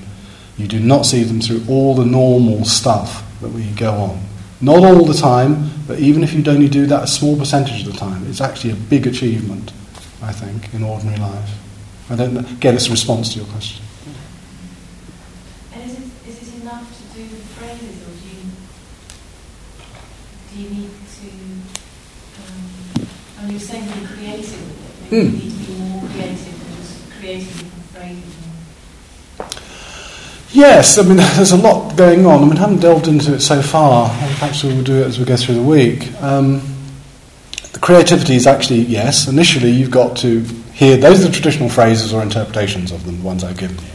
You 0.58 0.68
do 0.68 0.80
not 0.80 1.06
see 1.06 1.22
them 1.24 1.40
through 1.40 1.64
all 1.68 1.94
the 1.94 2.04
normal 2.04 2.64
stuff 2.64 3.24
that 3.40 3.50
we 3.50 3.64
go 3.70 3.92
on. 3.92 4.22
Not 4.60 4.84
all 4.84 5.04
the 5.04 5.14
time, 5.14 5.70
but 5.88 5.98
even 5.98 6.22
if 6.22 6.32
you 6.32 6.44
only 6.46 6.68
do 6.68 6.86
that 6.86 7.02
a 7.04 7.06
small 7.06 7.36
percentage 7.36 7.86
of 7.86 7.92
the 7.92 7.98
time, 7.98 8.26
it's 8.28 8.40
actually 8.40 8.72
a 8.72 8.76
big 8.76 9.06
achievement, 9.06 9.72
I 10.22 10.32
think, 10.32 10.72
in 10.72 10.84
ordinary 10.84 11.18
life. 11.18 11.50
I 12.10 12.16
don't 12.16 12.34
know. 12.34 12.40
Again, 12.40 12.74
it's 12.76 12.86
a 12.86 12.90
response 12.90 13.32
to 13.32 13.38
your 13.40 13.48
question. 13.48 13.84
And 15.72 15.82
is 15.90 15.98
it, 15.98 16.28
is 16.28 16.48
it 16.54 16.62
enough 16.62 16.86
to 16.96 17.18
do 17.18 17.26
the 17.26 17.36
phrases, 17.36 18.02
or 18.02 18.12
do 18.12 18.28
you, 18.28 18.44
do 20.52 20.62
you 20.62 20.82
need 20.82 20.90
to, 20.90 21.28
um, 22.38 23.06
I 23.38 23.42
mean, 23.42 23.50
you're 23.52 23.60
saying 23.60 23.84
be 23.86 24.06
creative 24.06 24.82
maybe 25.10 25.28
Mm. 25.28 25.32
you 25.32 25.38
need 25.38 25.66
to 25.66 25.72
be 25.72 25.78
more 25.90 26.08
creative 26.08 26.56
than 26.64 26.76
just 26.76 27.10
creating 27.18 27.46
different 27.48 27.84
phrases. 27.92 28.41
Yes, 30.52 30.98
I 30.98 31.02
mean, 31.02 31.16
there's 31.36 31.52
a 31.52 31.56
lot 31.56 31.96
going 31.96 32.26
on. 32.26 32.42
I 32.42 32.44
mean, 32.44 32.56
I 32.58 32.60
haven't 32.60 32.80
delved 32.80 33.08
into 33.08 33.34
it 33.34 33.40
so 33.40 33.62
far. 33.62 34.08
Perhaps 34.08 34.64
we 34.64 34.74
will 34.74 34.82
do 34.82 35.00
it 35.00 35.06
as 35.06 35.18
we 35.18 35.24
go 35.24 35.36
through 35.36 35.54
the 35.56 35.62
week. 35.62 36.12
Um, 36.22 36.60
the 37.72 37.78
creativity 37.78 38.36
is 38.36 38.46
actually, 38.46 38.80
yes, 38.80 39.28
initially 39.28 39.70
you've 39.70 39.90
got 39.90 40.16
to 40.18 40.40
hear, 40.74 40.98
those 40.98 41.24
are 41.24 41.28
the 41.28 41.32
traditional 41.32 41.70
phrases 41.70 42.12
or 42.12 42.22
interpretations 42.22 42.92
of 42.92 43.06
them, 43.06 43.18
the 43.18 43.24
ones 43.24 43.42
I've 43.42 43.56
given 43.56 43.76
you. 43.78 43.90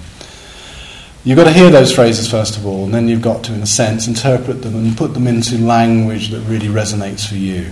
You've 1.24 1.38
got 1.38 1.44
to 1.44 1.54
hear 1.54 1.70
those 1.70 1.94
phrases 1.94 2.30
first 2.30 2.58
of 2.58 2.66
all, 2.66 2.86
and 2.86 2.94
then 2.94 3.08
you've 3.08 3.22
got 3.22 3.44
to, 3.46 3.54
in 3.54 3.62
a 3.62 3.68
sense, 3.68 4.08
interpret 4.08 4.62
them 4.62 4.76
and 4.76 4.98
put 4.98 5.14
them 5.14 5.28
into 5.28 5.58
language 5.58 6.30
that 6.30 6.40
really 6.42 6.68
resonates 6.68 7.28
for 7.28 7.36
you. 7.36 7.72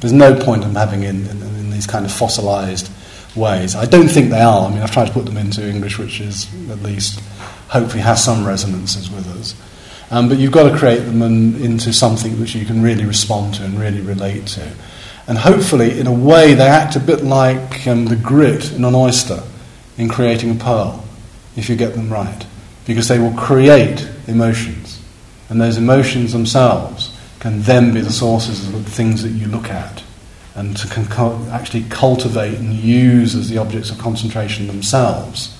There's 0.00 0.12
no 0.12 0.38
point 0.38 0.62
in 0.62 0.74
having 0.74 1.02
in, 1.02 1.26
in, 1.26 1.42
in 1.42 1.70
these 1.70 1.86
kind 1.86 2.04
of 2.04 2.12
fossilized 2.12 2.90
ways. 3.34 3.74
I 3.74 3.86
don't 3.86 4.08
think 4.08 4.30
they 4.30 4.42
are. 4.42 4.68
I 4.68 4.70
mean, 4.70 4.82
I've 4.82 4.90
tried 4.92 5.06
to 5.06 5.12
put 5.12 5.24
them 5.24 5.38
into 5.38 5.66
English, 5.66 5.98
which 5.98 6.20
is 6.20 6.46
at 6.70 6.82
least 6.82 7.20
hopefully 7.72 8.02
has 8.02 8.22
some 8.22 8.46
resonances 8.46 9.10
with 9.10 9.26
us. 9.38 9.54
Um, 10.10 10.28
but 10.28 10.36
you've 10.36 10.52
got 10.52 10.70
to 10.70 10.76
create 10.76 11.00
them 11.00 11.22
in, 11.22 11.56
into 11.56 11.90
something 11.90 12.38
which 12.38 12.54
you 12.54 12.66
can 12.66 12.82
really 12.82 13.06
respond 13.06 13.54
to 13.54 13.64
and 13.64 13.80
really 13.80 14.02
relate 14.02 14.46
to. 14.48 14.72
And 15.26 15.38
hopefully, 15.38 15.98
in 15.98 16.06
a 16.06 16.12
way, 16.12 16.52
they 16.52 16.66
act 16.66 16.96
a 16.96 17.00
bit 17.00 17.24
like 17.24 17.86
um, 17.86 18.04
the 18.04 18.16
grit 18.16 18.72
in 18.72 18.84
an 18.84 18.94
oyster 18.94 19.42
in 19.96 20.10
creating 20.10 20.50
a 20.50 20.54
pearl, 20.62 21.02
if 21.56 21.70
you 21.70 21.76
get 21.76 21.94
them 21.94 22.12
right. 22.12 22.46
Because 22.86 23.08
they 23.08 23.18
will 23.18 23.32
create 23.32 24.06
emotions. 24.26 25.02
And 25.48 25.58
those 25.58 25.78
emotions 25.78 26.32
themselves 26.32 27.16
can 27.40 27.62
then 27.62 27.94
be 27.94 28.02
the 28.02 28.12
sources 28.12 28.68
of 28.68 28.84
the 28.84 28.90
things 28.90 29.22
that 29.22 29.30
you 29.30 29.46
look 29.46 29.70
at 29.70 30.04
and 30.54 30.76
to 30.76 30.86
cu- 30.88 31.50
actually 31.50 31.84
cultivate 31.84 32.58
and 32.58 32.74
use 32.74 33.34
as 33.34 33.48
the 33.48 33.56
objects 33.56 33.90
of 33.90 33.98
concentration 33.98 34.66
themselves 34.66 35.56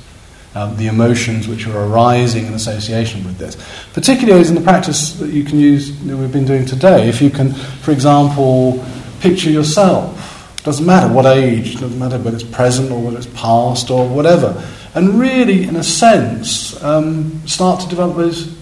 um, 0.55 0.77
the 0.77 0.87
emotions 0.87 1.49
which 1.49 1.67
are 1.67 1.85
arising 1.85 2.47
in 2.47 2.55
association 2.55 3.25
with 3.25 3.39
this. 3.39 3.57
Particularly 3.93 4.41
as 4.41 4.49
in 4.49 4.55
the 4.55 4.61
practice 4.61 5.15
that 5.15 5.31
you 5.31 5.45
can 5.45 5.59
use 5.59 5.99
that 6.03 6.17
we've 6.17 6.33
been 6.33 6.45
doing 6.47 6.67
today. 6.67 7.09
If 7.09 7.23
you 7.23 7.31
can, 7.31 7.53
for 7.53 7.91
example, 7.91 8.85
picture 9.21 9.51
yourself, 9.51 10.61
doesn't 10.63 10.87
matter 10.87 11.13
what 11.13 11.27
age, 11.27 11.81
doesn't 11.81 11.99
matter 11.99 12.19
whether 12.19 12.37
it's 12.37 12.45
present 12.45 12.91
or 12.93 13.03
whether 13.03 13.17
it's 13.17 13.27
past 13.27 13.91
or 13.91 14.09
whatever, 14.09 14.63
and 14.95 15.19
really, 15.19 15.65
in 15.65 15.77
a 15.77 15.83
sense, 15.83 16.81
um, 16.83 17.47
start 17.47 17.81
to 17.81 17.89
develop 17.89 18.17
those 18.17 18.55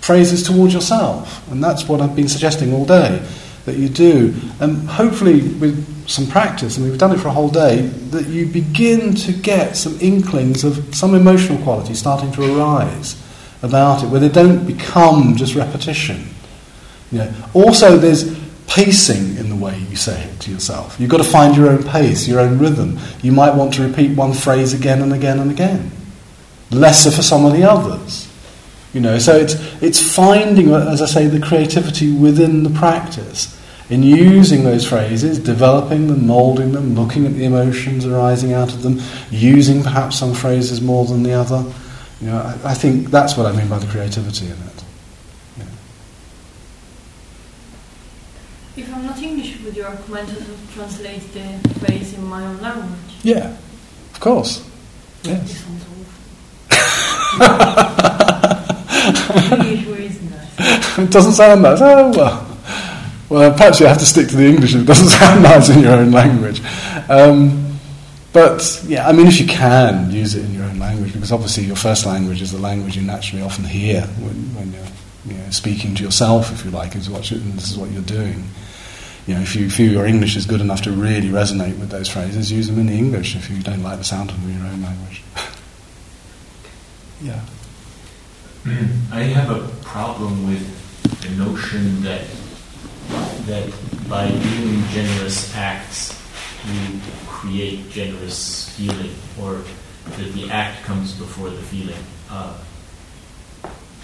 phrases 0.00 0.42
towards 0.42 0.74
yourself. 0.74 1.48
And 1.50 1.62
that's 1.62 1.88
what 1.88 2.00
I've 2.00 2.16
been 2.16 2.28
suggesting 2.28 2.72
all 2.72 2.84
day 2.84 3.24
that 3.66 3.76
you 3.76 3.88
do. 3.88 4.34
And 4.60 4.88
hopefully, 4.88 5.42
with 5.42 5.95
some 6.06 6.26
practice, 6.26 6.76
and 6.76 6.88
we've 6.88 6.98
done 6.98 7.12
it 7.12 7.18
for 7.18 7.28
a 7.28 7.32
whole 7.32 7.48
day, 7.48 7.82
that 8.10 8.26
you 8.26 8.46
begin 8.46 9.14
to 9.14 9.32
get 9.32 9.76
some 9.76 9.98
inklings 10.00 10.64
of 10.64 10.94
some 10.94 11.14
emotional 11.14 11.62
quality 11.62 11.94
starting 11.94 12.32
to 12.32 12.56
arise 12.56 13.22
about 13.62 14.02
it, 14.02 14.08
where 14.08 14.20
they 14.20 14.28
don't 14.28 14.66
become 14.66 15.36
just 15.36 15.54
repetition. 15.54 16.28
You 17.10 17.18
know. 17.18 17.34
Also, 17.54 17.96
there's 17.96 18.36
pacing 18.66 19.36
in 19.36 19.48
the 19.48 19.56
way 19.56 19.78
you 19.78 19.96
say 19.96 20.22
it 20.22 20.40
to 20.40 20.50
yourself. 20.50 20.98
You've 20.98 21.10
got 21.10 21.18
to 21.18 21.24
find 21.24 21.56
your 21.56 21.68
own 21.68 21.82
pace, 21.82 22.26
your 22.26 22.40
own 22.40 22.58
rhythm. 22.58 22.98
You 23.22 23.32
might 23.32 23.54
want 23.54 23.74
to 23.74 23.86
repeat 23.86 24.16
one 24.16 24.32
phrase 24.32 24.74
again 24.74 25.02
and 25.02 25.12
again 25.12 25.38
and 25.38 25.50
again. 25.50 25.90
Lesser 26.70 27.10
for 27.10 27.22
some 27.22 27.44
of 27.44 27.52
the 27.52 27.62
others. 27.62 28.30
You 28.92 29.00
know, 29.00 29.18
so 29.18 29.36
it's, 29.36 29.54
it's 29.82 30.14
finding, 30.14 30.72
as 30.72 31.02
I 31.02 31.06
say, 31.06 31.26
the 31.26 31.40
creativity 31.40 32.12
within 32.12 32.62
the 32.62 32.70
practice 32.70 33.56
in 33.88 34.02
using 34.02 34.64
those 34.64 34.88
phrases, 34.88 35.38
developing 35.38 36.08
them, 36.08 36.26
moulding 36.26 36.72
them, 36.72 36.94
looking 36.94 37.24
at 37.24 37.34
the 37.34 37.44
emotions 37.44 38.04
arising 38.04 38.52
out 38.52 38.72
of 38.72 38.82
them, 38.82 39.00
using 39.30 39.82
perhaps 39.82 40.18
some 40.18 40.34
phrases 40.34 40.80
more 40.80 41.04
than 41.04 41.22
the 41.22 41.32
other. 41.32 41.64
You 42.20 42.28
know, 42.28 42.38
I, 42.38 42.70
I 42.70 42.74
think 42.74 43.10
that's 43.10 43.36
what 43.36 43.46
I 43.46 43.52
mean 43.52 43.68
by 43.68 43.78
the 43.78 43.86
creativity 43.86 44.46
in 44.46 44.52
it. 44.52 44.84
Yeah. 45.58 45.64
If 48.76 48.92
I'm 48.92 49.06
not 49.06 49.22
English, 49.22 49.60
would 49.62 49.76
you 49.76 49.84
recommend 49.84 50.28
to 50.28 50.44
translate 50.74 51.32
the 51.32 51.60
phrase 51.80 52.14
in 52.14 52.24
my 52.24 52.44
own 52.44 52.60
language? 52.60 52.98
Yeah, 53.22 53.56
of 54.12 54.20
course. 54.20 54.68
Yes. 55.22 55.42
This 55.42 55.60
sounds 55.60 55.84
awful. 55.84 55.92
English 59.62 59.86
word 59.86 60.00
is 60.00 60.20
nice. 60.22 60.58
it 60.98 61.10
doesn't 61.10 61.32
sound 61.32 61.62
nice. 61.62 61.80
Oh, 61.80 62.10
well. 62.16 62.55
Well, 63.28 63.52
perhaps 63.52 63.80
you 63.80 63.86
have 63.86 63.98
to 63.98 64.06
stick 64.06 64.28
to 64.28 64.36
the 64.36 64.46
English 64.46 64.74
if 64.74 64.82
it 64.82 64.86
doesn't 64.86 65.08
sound 65.18 65.42
nice 65.42 65.68
in 65.68 65.80
your 65.80 65.94
own 65.94 66.12
language. 66.12 66.60
Um, 67.08 67.78
but, 68.32 68.82
yeah, 68.86 69.08
I 69.08 69.12
mean, 69.12 69.26
if 69.26 69.40
you 69.40 69.46
can, 69.46 70.10
use 70.10 70.34
it 70.34 70.44
in 70.44 70.52
your 70.52 70.64
own 70.64 70.78
language, 70.78 71.12
because 71.12 71.32
obviously 71.32 71.64
your 71.64 71.76
first 71.76 72.04
language 72.04 72.42
is 72.42 72.52
the 72.52 72.58
language 72.58 72.96
you 72.96 73.02
naturally 73.02 73.42
often 73.42 73.64
hear 73.64 74.02
when, 74.02 74.54
when 74.54 74.72
you're 74.72 74.86
you 75.26 75.42
know, 75.42 75.50
speaking 75.50 75.94
to 75.94 76.04
yourself, 76.04 76.52
if 76.52 76.64
you 76.64 76.70
like, 76.70 76.94
is 76.94 77.10
what 77.10 77.30
you, 77.30 77.38
and 77.38 77.54
this 77.54 77.70
is 77.70 77.78
what 77.78 77.90
you're 77.90 78.02
doing. 78.02 78.44
You 79.26 79.34
know, 79.34 79.40
if 79.40 79.56
you 79.56 79.68
feel 79.70 79.90
your 79.90 80.06
English 80.06 80.36
is 80.36 80.46
good 80.46 80.60
enough 80.60 80.82
to 80.82 80.92
really 80.92 81.28
resonate 81.28 81.78
with 81.78 81.90
those 81.90 82.08
phrases, 82.08 82.52
use 82.52 82.68
them 82.68 82.78
in 82.78 82.86
the 82.86 82.96
English 82.96 83.34
if 83.34 83.50
you 83.50 83.60
don't 83.60 83.82
like 83.82 83.98
the 83.98 84.04
sound 84.04 84.30
of 84.30 84.40
them 84.40 84.50
in 84.50 84.58
your 84.58 84.68
own 84.68 84.82
language. 84.82 85.22
yeah. 87.20 87.40
I 89.12 89.22
have 89.22 89.50
a 89.50 89.66
problem 89.82 90.46
with 90.46 91.20
the 91.22 91.30
notion 91.30 92.02
that 92.02 92.22
that 93.46 93.70
by 94.08 94.28
doing 94.28 94.82
generous 94.88 95.54
acts 95.56 96.12
you 96.66 96.98
create 97.28 97.88
generous 97.90 98.70
feeling, 98.76 99.14
or 99.40 99.62
that 100.16 100.32
the 100.32 100.50
act 100.50 100.82
comes 100.84 101.12
before 101.12 101.50
the 101.50 101.62
feeling. 101.62 102.02
Uh, 102.28 102.56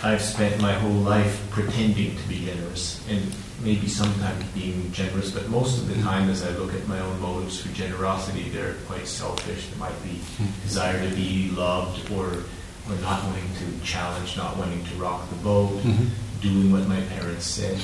I've 0.05 0.23
spent 0.23 0.61
my 0.61 0.73
whole 0.73 0.91
life 0.93 1.41
pretending 1.51 2.17
to 2.17 2.29
be 2.29 2.45
generous, 2.45 3.05
and 3.09 3.35
maybe 3.63 3.89
sometimes 3.89 4.45
being 4.53 4.91
generous, 4.93 5.31
but 5.31 5.49
most 5.49 5.79
of 5.79 5.89
the 5.89 6.01
time, 6.03 6.29
as 6.29 6.45
I 6.45 6.51
look 6.51 6.75
at 6.75 6.87
my 6.89 6.99
own 7.01 7.21
motives 7.21 7.61
for 7.61 7.69
generosity, 7.75 8.49
they're 8.51 8.75
quite 8.87 9.07
selfish. 9.07 9.67
There 9.69 9.79
might 9.79 10.01
be 10.05 10.21
desire 10.63 11.09
to 11.09 11.15
be 11.15 11.51
loved, 11.51 12.11
or 12.13 12.45
or 12.91 12.97
not 13.01 13.23
wanting 13.25 13.49
to 13.61 13.85
challenge, 13.87 14.37
not 14.37 14.57
wanting 14.57 14.85
to 14.85 14.95
rock 14.97 15.29
the 15.31 15.37
boat, 15.37 15.71
Mhm. 15.85 16.09
doing 16.41 16.73
what 16.73 16.89
my 16.89 17.01
parents 17.03 17.47
said. 17.47 17.79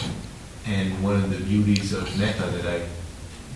And 0.68 1.02
one 1.02 1.16
of 1.16 1.30
the 1.30 1.42
beauties 1.44 1.94
of 1.94 2.04
metta 2.18 2.42
that 2.42 2.66
I 2.66 2.86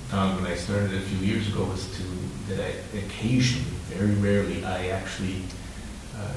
found 0.09 0.41
when 0.41 0.51
I 0.51 0.57
started 0.57 0.95
a 0.95 1.01
few 1.01 1.19
years 1.19 1.47
ago 1.49 1.65
was 1.65 1.87
to 1.97 2.03
that 2.49 2.61
I 2.61 2.99
occasionally, 2.99 3.71
very 3.89 4.15
rarely, 4.15 4.65
I 4.65 4.89
actually 4.89 5.43
uh, 6.17 6.33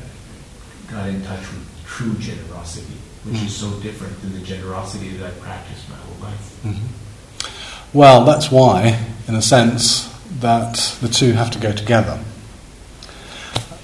got 0.91 1.07
in 1.07 1.23
touch 1.23 1.39
with 1.39 1.85
true 1.85 2.13
generosity, 2.15 2.93
which 3.23 3.37
mm. 3.37 3.45
is 3.45 3.55
so 3.55 3.71
different 3.79 4.21
than 4.21 4.33
the 4.33 4.45
generosity 4.45 5.09
that 5.17 5.27
I 5.27 5.31
practiced 5.39 5.89
my 5.89 5.95
whole 5.95 6.29
life. 6.29 6.59
Mm-hmm. 6.63 7.97
Well, 7.97 8.25
that's 8.25 8.51
why, 8.51 8.99
in 9.29 9.35
a 9.35 9.41
sense, 9.41 10.13
that 10.39 10.75
the 10.99 11.07
two 11.07 11.31
have 11.31 11.51
to 11.51 11.59
go 11.59 11.71
together. 11.71 12.19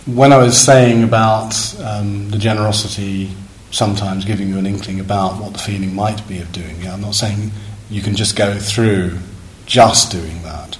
When 0.06 0.34
I 0.34 0.38
was 0.38 0.58
saying 0.58 1.04
about 1.04 1.54
um, 1.80 2.30
the 2.32 2.38
generosity 2.38 3.32
sometimes 3.72 4.26
giving 4.26 4.50
you 4.50 4.58
an 4.58 4.66
inkling 4.66 5.00
about 5.00 5.42
what 5.42 5.54
the 5.54 5.60
feeling 5.60 5.96
might 5.96 6.28
be 6.28 6.40
of 6.40 6.52
doing 6.52 6.82
it, 6.82 6.88
I'm 6.88 7.02
not 7.02 7.16
saying 7.16 7.52
you 7.90 8.02
can 8.02 8.16
just 8.16 8.36
go 8.36 8.58
through 8.58 9.18
just 9.66 10.12
doing 10.12 10.44
that. 10.44 10.78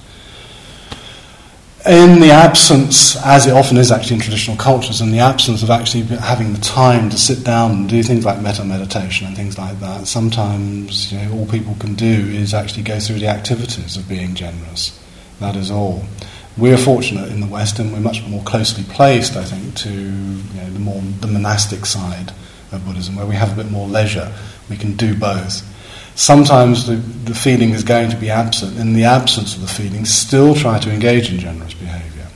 In 1.84 2.20
the 2.20 2.30
absence, 2.30 3.16
as 3.24 3.46
it 3.46 3.52
often 3.52 3.76
is 3.76 3.90
actually 3.90 4.16
in 4.16 4.22
traditional 4.22 4.56
cultures, 4.56 5.00
in 5.00 5.10
the 5.10 5.18
absence 5.18 5.64
of 5.64 5.70
actually 5.70 6.02
having 6.02 6.52
the 6.52 6.60
time 6.60 7.10
to 7.10 7.18
sit 7.18 7.42
down 7.42 7.72
and 7.72 7.88
do 7.88 8.04
things 8.04 8.24
like 8.24 8.40
metta 8.40 8.64
meditation 8.64 9.26
and 9.26 9.34
things 9.34 9.58
like 9.58 9.80
that, 9.80 10.06
sometimes 10.06 11.10
you 11.10 11.18
know, 11.18 11.32
all 11.32 11.46
people 11.46 11.74
can 11.80 11.94
do 11.94 12.06
is 12.06 12.54
actually 12.54 12.84
go 12.84 13.00
through 13.00 13.18
the 13.18 13.26
activities 13.26 13.96
of 13.96 14.08
being 14.08 14.34
generous. 14.34 14.96
That 15.40 15.56
is 15.56 15.72
all. 15.72 16.04
We're 16.56 16.78
fortunate 16.78 17.32
in 17.32 17.40
the 17.40 17.48
West, 17.48 17.80
and 17.80 17.92
we're 17.92 17.98
much 17.98 18.24
more 18.28 18.44
closely 18.44 18.84
placed, 18.84 19.34
I 19.34 19.42
think, 19.42 19.74
to 19.78 19.90
you 19.90 20.60
know, 20.60 20.70
the 20.70 20.78
more 20.78 21.02
the 21.20 21.26
monastic 21.26 21.84
side 21.84 22.32
of 22.72 22.84
Buddhism, 22.86 23.16
where 23.16 23.26
we 23.26 23.34
have 23.34 23.52
a 23.52 23.62
bit 23.62 23.70
more 23.70 23.86
leisure. 23.86 24.32
We 24.68 24.76
can 24.76 24.96
do 24.96 25.14
both 25.14 25.68
sometimes 26.14 26.86
the, 26.86 26.96
the 26.96 27.34
feeling 27.34 27.70
is 27.70 27.84
going 27.84 28.10
to 28.10 28.16
be 28.16 28.30
absent. 28.30 28.78
In 28.78 28.92
the 28.92 29.04
absence 29.04 29.54
of 29.54 29.62
the 29.62 29.68
feeling, 29.68 30.04
still 30.04 30.54
try 30.54 30.78
to 30.78 30.90
engage 30.90 31.32
in 31.32 31.38
generous 31.38 31.74
behaviour. 31.74 32.26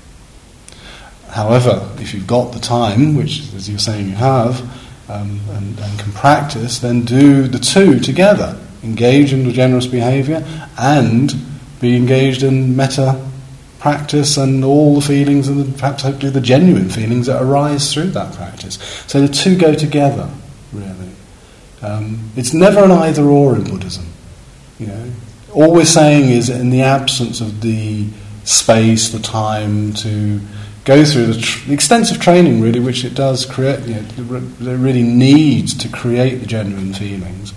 However, 1.31 1.91
if 1.99 2.15
you've 2.15 2.27
got 2.27 2.53
the 2.53 2.61
time, 2.61 3.15
which, 3.15 3.53
as 3.55 3.69
you're 3.69 3.79
saying, 3.79 4.09
you 4.09 4.15
have, 4.15 4.61
um, 5.11 5.41
and, 5.51 5.79
and, 5.79 5.99
can 5.99 6.13
practice, 6.13 6.79
then 6.79 7.05
do 7.05 7.47
the 7.47 7.59
two 7.59 8.01
together. 8.01 8.59
Engage 8.83 9.33
in 9.33 9.45
the 9.45 9.53
generous 9.53 9.87
behaviour 9.87 10.45
and 10.79 11.35
be 11.81 11.97
engaged 11.97 12.43
in 12.43 12.75
metta 12.75 13.23
practice 13.87 14.37
and 14.37 14.65
all 14.65 14.97
the 14.97 15.01
feelings 15.01 15.47
and 15.47 15.73
perhaps 15.79 16.03
hopefully 16.03 16.29
the 16.33 16.41
genuine 16.41 16.89
feelings 16.89 17.27
that 17.29 17.41
arise 17.41 17.95
through 17.95 18.11
that 18.11 18.35
practice. 18.35 18.81
So 19.07 19.21
the 19.21 19.33
two 19.33 19.57
go 19.57 19.75
together, 19.75 20.29
really. 20.73 21.13
Um, 21.83 22.31
it's 22.35 22.53
never 22.53 22.83
an 22.83 22.91
either 22.91 23.23
or 23.23 23.55
in 23.55 23.63
Buddhism. 23.63 24.07
You 24.81 24.89
know, 24.89 25.13
all 25.55 25.73
we're 25.73 25.85
saying 25.85 26.31
is 26.31 26.49
in 26.49 26.71
the 26.71 26.83
absence 26.83 27.41
of 27.41 27.61
the 27.61 28.09
space, 28.43 29.11
the 29.11 29.21
time 29.21 29.93
to 29.95 30.41
go 30.85 31.05
through 31.05 31.27
the, 31.27 31.41
tr- 31.41 31.69
the 31.69 31.75
extensive 31.75 32.21
training, 32.21 32.61
really, 32.61 32.81
which 32.81 33.05
it 33.05 33.15
does 33.15 33.47
create, 33.47 33.87
you 33.87 33.95
know, 33.95 34.37
it 34.73 34.79
really 34.79 35.05
needs 35.05 35.79
to 35.79 35.89
create 35.89 36.41
the 36.41 36.47
genuine 36.47 36.93
feelings 36.93 37.55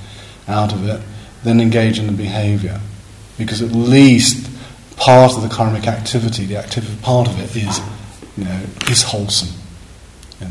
out 0.47 0.73
of 0.73 0.87
it, 0.87 1.01
then 1.43 1.59
engage 1.59 1.97
in 1.97 2.05
the 2.05 2.11
behaviour, 2.11 2.79
because 3.35 3.63
at 3.63 3.71
least 3.71 4.48
part 4.99 5.33
of 5.35 5.41
the 5.41 5.49
karmic 5.49 5.87
activity, 5.87 6.45
the 6.45 6.57
active 6.57 6.85
part 7.01 7.27
of 7.27 7.39
it 7.39 7.55
is, 7.55 7.79
you 8.37 8.43
know, 8.43 8.61
is 8.89 9.03
wholesome. 9.03 9.55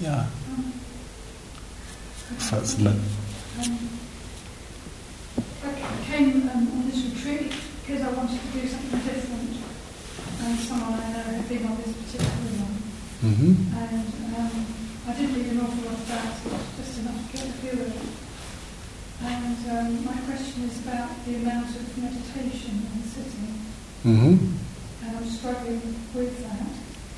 Yeah. 0.00 0.26
That's 2.50 2.78
no. 2.78 2.94
I 5.64 5.72
came 6.06 6.48
um, 6.48 6.70
on 6.70 6.86
this 6.86 7.02
retreat 7.02 7.52
because 7.82 8.02
I 8.02 8.10
wanted 8.12 8.40
to 8.40 8.46
do 8.60 8.68
something 8.68 9.00
different. 9.00 9.56
And 10.40 10.58
someone 10.60 11.00
I 11.00 11.12
know 11.12 11.22
had 11.34 11.48
been 11.48 11.66
on 11.66 11.76
this 11.78 11.92
particular 11.98 12.30
one. 12.62 12.78
Mm-hmm. 13.26 13.52
And 13.76 14.06
um, 14.38 14.66
I 15.08 15.12
didn't 15.14 15.34
read 15.34 15.50
an 15.52 15.60
awful 15.62 15.82
lot 15.90 15.98
about 15.98 16.30
it, 16.46 16.76
just 16.76 16.98
enough 17.00 17.32
to 17.32 17.36
get 17.36 17.48
a 17.48 17.52
feel 17.52 17.80
of 17.80 17.96
it. 17.96 18.17
And 19.20 19.70
um, 19.70 20.04
my 20.04 20.16
question 20.26 20.62
is 20.64 20.78
about 20.86 21.10
the 21.24 21.36
amount 21.36 21.74
of 21.74 21.98
meditation 21.98 22.86
and 22.94 23.04
sitting. 23.04 23.54
Mm-hmm. 24.04 25.06
And 25.06 25.16
I'm 25.16 25.24
struggling 25.24 25.82
with 26.14 26.38
that. 26.44 26.66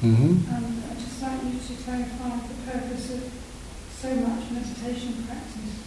Mm-hmm. 0.03 0.55
And 0.55 0.85
I'd 0.91 0.99
just 0.99 1.23
like 1.23 1.45
you 1.45 1.61
to 1.61 1.83
clarify 1.83 2.37
the 2.47 2.71
purpose 2.71 3.11
of 3.13 3.33
so 3.93 4.15
much 4.17 4.51
meditation 4.51 5.25
practice. 5.27 5.85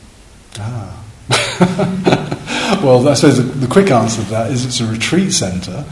Ah. 0.60 1.04
well, 2.84 3.08
I 3.08 3.16
suppose 3.16 3.38
the, 3.38 3.44
the, 3.44 3.68
quick 3.68 3.90
answer 3.90 4.22
to 4.22 4.30
that 4.30 4.52
is 4.52 4.66
it's 4.66 4.82
a 4.82 4.86
retreat 4.86 5.32
centre. 5.32 5.86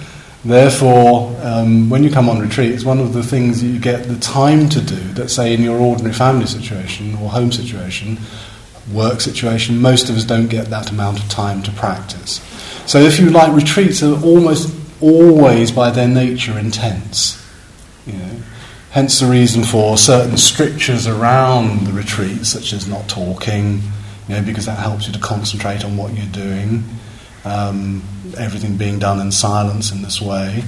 Therefore, 0.44 1.36
um, 1.42 1.90
when 1.90 2.04
you 2.04 2.12
come 2.12 2.30
on 2.30 2.40
retreat, 2.40 2.72
it's 2.72 2.84
one 2.84 3.00
of 3.00 3.14
the 3.14 3.24
things 3.24 3.64
you 3.64 3.80
get 3.80 4.08
the 4.08 4.18
time 4.18 4.70
to 4.70 4.82
do 4.82 4.96
that, 5.14 5.30
say, 5.30 5.54
in 5.54 5.62
your 5.62 5.80
ordinary 5.80 6.14
family 6.14 6.48
situation 6.48 7.16
or 7.16 7.30
home 7.30 7.52
situation, 7.52 8.18
work 8.92 9.22
situation, 9.22 9.80
most 9.80 10.10
of 10.10 10.16
us 10.16 10.24
don't 10.24 10.48
get 10.48 10.68
that 10.68 10.92
amount 10.92 11.20
of 11.20 11.30
time 11.30 11.62
to 11.64 11.72
practice. 11.72 12.40
So, 12.86 13.00
if 13.00 13.20
you 13.20 13.30
like, 13.30 13.54
retreats 13.54 14.02
are 14.04 14.22
almost 14.24 14.74
always 15.02 15.72
by 15.72 15.92
their 15.92 16.08
nature 16.08 16.58
intense. 16.58 17.38
You 18.06 18.14
know, 18.14 18.36
hence 18.92 19.20
the 19.20 19.28
reason 19.28 19.64
for 19.64 19.98
certain 19.98 20.38
strictures 20.38 21.08
around 21.08 21.88
the 21.88 21.94
retreat, 21.94 22.46
such 22.46 22.74
as 22.74 22.88
not 22.88 23.08
talking, 23.08 23.82
you 24.28 24.36
know, 24.36 24.42
because 24.42 24.66
that 24.66 24.80
helps 24.80 25.08
you 25.08 25.14
to 25.14 25.20
concentrate 25.20 25.84
on 25.84 25.98
what 25.98 26.14
you're 26.14 26.26
doing. 26.28 26.84
Um, 27.44 28.04
everything 28.38 28.78
being 28.78 29.00
done 29.00 29.20
in 29.20 29.32
silence 29.32 29.92
in 29.92 30.02
this 30.02 30.22
way. 30.22 30.64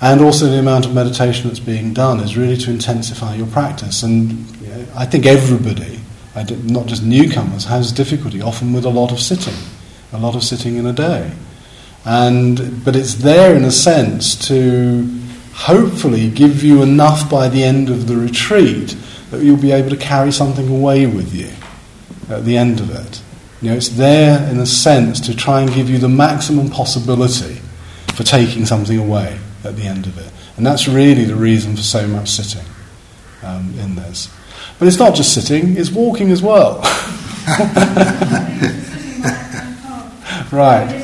And 0.00 0.20
also 0.20 0.46
the 0.46 0.58
amount 0.58 0.84
of 0.84 0.94
meditation 0.94 1.48
that's 1.48 1.60
being 1.60 1.94
done 1.94 2.20
is 2.20 2.36
really 2.36 2.56
to 2.58 2.70
intensify 2.70 3.34
your 3.34 3.46
practice. 3.46 4.02
And 4.02 4.32
you 4.60 4.68
know, 4.68 4.86
I 4.94 5.06
think 5.06 5.24
everybody, 5.24 6.00
not 6.44 6.86
just 6.86 7.02
newcomers, 7.02 7.64
has 7.64 7.92
difficulty 7.92 8.42
often 8.42 8.72
with 8.72 8.84
a 8.84 8.90
lot 8.90 9.12
of 9.12 9.20
sitting, 9.20 9.54
a 10.12 10.18
lot 10.18 10.34
of 10.34 10.42
sitting 10.42 10.76
in 10.76 10.86
a 10.86 10.92
day. 10.92 11.32
And, 12.04 12.84
but 12.84 12.94
it's 12.94 13.14
there 13.14 13.56
in 13.56 13.64
a 13.64 13.70
sense 13.70 14.36
to 14.48 15.08
hopefully 15.54 16.30
give 16.30 16.62
you 16.62 16.82
enough 16.82 17.30
by 17.30 17.48
the 17.48 17.64
end 17.64 17.88
of 17.88 18.06
the 18.06 18.16
retreat 18.16 18.96
that 19.30 19.42
you'll 19.42 19.56
be 19.56 19.72
able 19.72 19.90
to 19.90 19.96
carry 19.96 20.30
something 20.30 20.68
away 20.68 21.06
with 21.06 21.34
you 21.34 21.50
at 22.28 22.44
the 22.44 22.56
end 22.56 22.80
of 22.80 22.90
it. 22.90 23.22
You 23.62 23.70
know, 23.70 23.76
it's 23.76 23.88
there 23.88 24.48
in 24.50 24.58
a 24.58 24.66
sense 24.66 25.18
to 25.20 25.34
try 25.34 25.62
and 25.62 25.72
give 25.72 25.88
you 25.88 25.98
the 25.98 26.08
maximum 26.08 26.68
possibility 26.68 27.60
for 28.14 28.22
taking 28.22 28.66
something 28.66 28.98
away 28.98 29.38
at 29.64 29.76
the 29.76 29.84
end 29.84 30.06
of 30.06 30.18
it. 30.18 30.30
And 30.56 30.64
that's 30.66 30.86
really 30.86 31.24
the 31.24 31.34
reason 31.34 31.74
for 31.76 31.82
so 31.82 32.06
much 32.06 32.28
sitting 32.28 32.66
um, 33.42 33.74
in 33.78 33.96
this. 33.96 34.30
But 34.78 34.88
it's 34.88 34.98
not 34.98 35.14
just 35.14 35.34
sitting, 35.34 35.76
it's 35.76 35.90
walking 35.90 36.30
as 36.30 36.42
well. 36.42 36.80
right. 40.52 41.02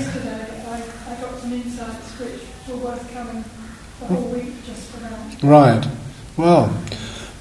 Right. 5.43 5.85
Well, 6.37 6.83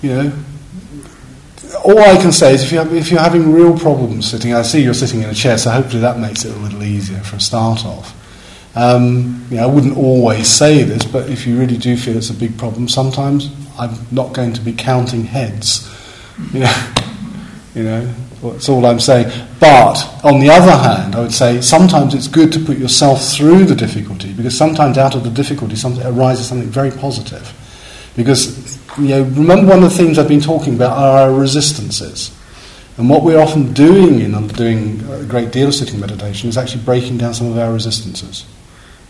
you 0.02 0.10
know, 0.10 0.34
all 1.84 2.00
I 2.00 2.18
can 2.18 2.32
say 2.32 2.56
is 2.56 2.64
if, 2.64 2.72
you 2.72 2.82
if 2.96 3.12
you're 3.12 3.20
having 3.20 3.54
real 3.54 3.78
problems 3.78 4.30
sitting, 4.30 4.54
I 4.54 4.64
see 4.64 4.84
you're 4.84 4.94
sitting 4.94 5.22
in 5.22 5.30
a 5.30 5.34
chair, 5.34 5.58
so 5.58 5.70
hopefully 5.70 6.02
that 6.02 6.18
makes 6.18 6.44
it 6.44 6.56
a 6.56 6.60
little 6.60 6.84
easier 6.84 7.20
for 7.20 7.36
a 7.36 7.40
start 7.40 7.86
off. 7.86 8.18
Um, 8.76 9.46
you 9.50 9.58
know, 9.58 9.64
I 9.64 9.66
wouldn't 9.68 9.98
always 9.98 10.48
say 10.48 10.84
this, 10.84 11.06
but 11.06 11.30
if 11.30 11.46
you 11.46 11.60
really 11.60 11.78
do 11.78 11.96
feel 11.96 12.18
it's 12.18 12.30
a 12.30 12.34
big 12.34 12.58
problem, 12.58 12.88
sometimes 12.88 13.52
I'm 13.78 13.96
not 14.12 14.34
going 14.34 14.54
to 14.54 14.62
be 14.62 14.74
counting 14.74 15.26
heads. 15.26 15.88
You 16.54 16.60
know, 16.62 16.94
you 17.76 17.84
know, 17.84 18.14
that's 18.42 18.70
all 18.70 18.86
I'm 18.86 19.00
saying. 19.00 19.32
But 19.60 20.04
on 20.24 20.40
the 20.40 20.50
other 20.50 20.72
hand, 20.72 21.16
I 21.16 21.22
would 21.22 21.34
say 21.34 21.62
sometimes 21.62 22.14
it's 22.14 22.28
good 22.28 22.52
to 22.54 22.60
put 22.60 22.78
yourself 22.78 23.24
through 23.24 23.66
the 23.66 23.76
difficulty 23.76 24.34
because 24.34 24.58
sometimes 24.58 24.98
out 24.98 25.16
of 25.16 25.24
the 25.24 25.30
difficulty 25.30 25.76
something 25.76 26.06
arises 26.06 26.48
something 26.48 26.70
very 26.70 26.92
positive. 26.92 27.54
Because, 28.16 28.78
you 28.98 29.10
know, 29.10 29.24
remember 29.24 29.70
one 29.70 29.84
of 29.84 29.90
the 29.90 29.98
things 29.98 30.20
I've 30.20 30.28
been 30.28 30.42
talking 30.42 30.76
about 30.76 30.98
are 30.98 31.30
our 31.30 31.40
resistances. 31.40 32.36
And 32.98 33.10
what 33.10 33.24
we're 33.24 33.40
often 33.40 33.74
doing 33.74 34.20
in 34.20 34.48
doing 34.50 35.02
a 35.12 35.24
great 35.24 35.52
deal 35.52 35.70
of 35.70 35.76
sitting 35.76 36.00
meditation 36.00 36.50
is 36.50 36.58
actually 36.58 36.84
breaking 36.84 37.18
down 37.18 37.34
some 37.34 37.48
of 37.48 37.58
our 37.58 37.72
resistances. 37.72 38.46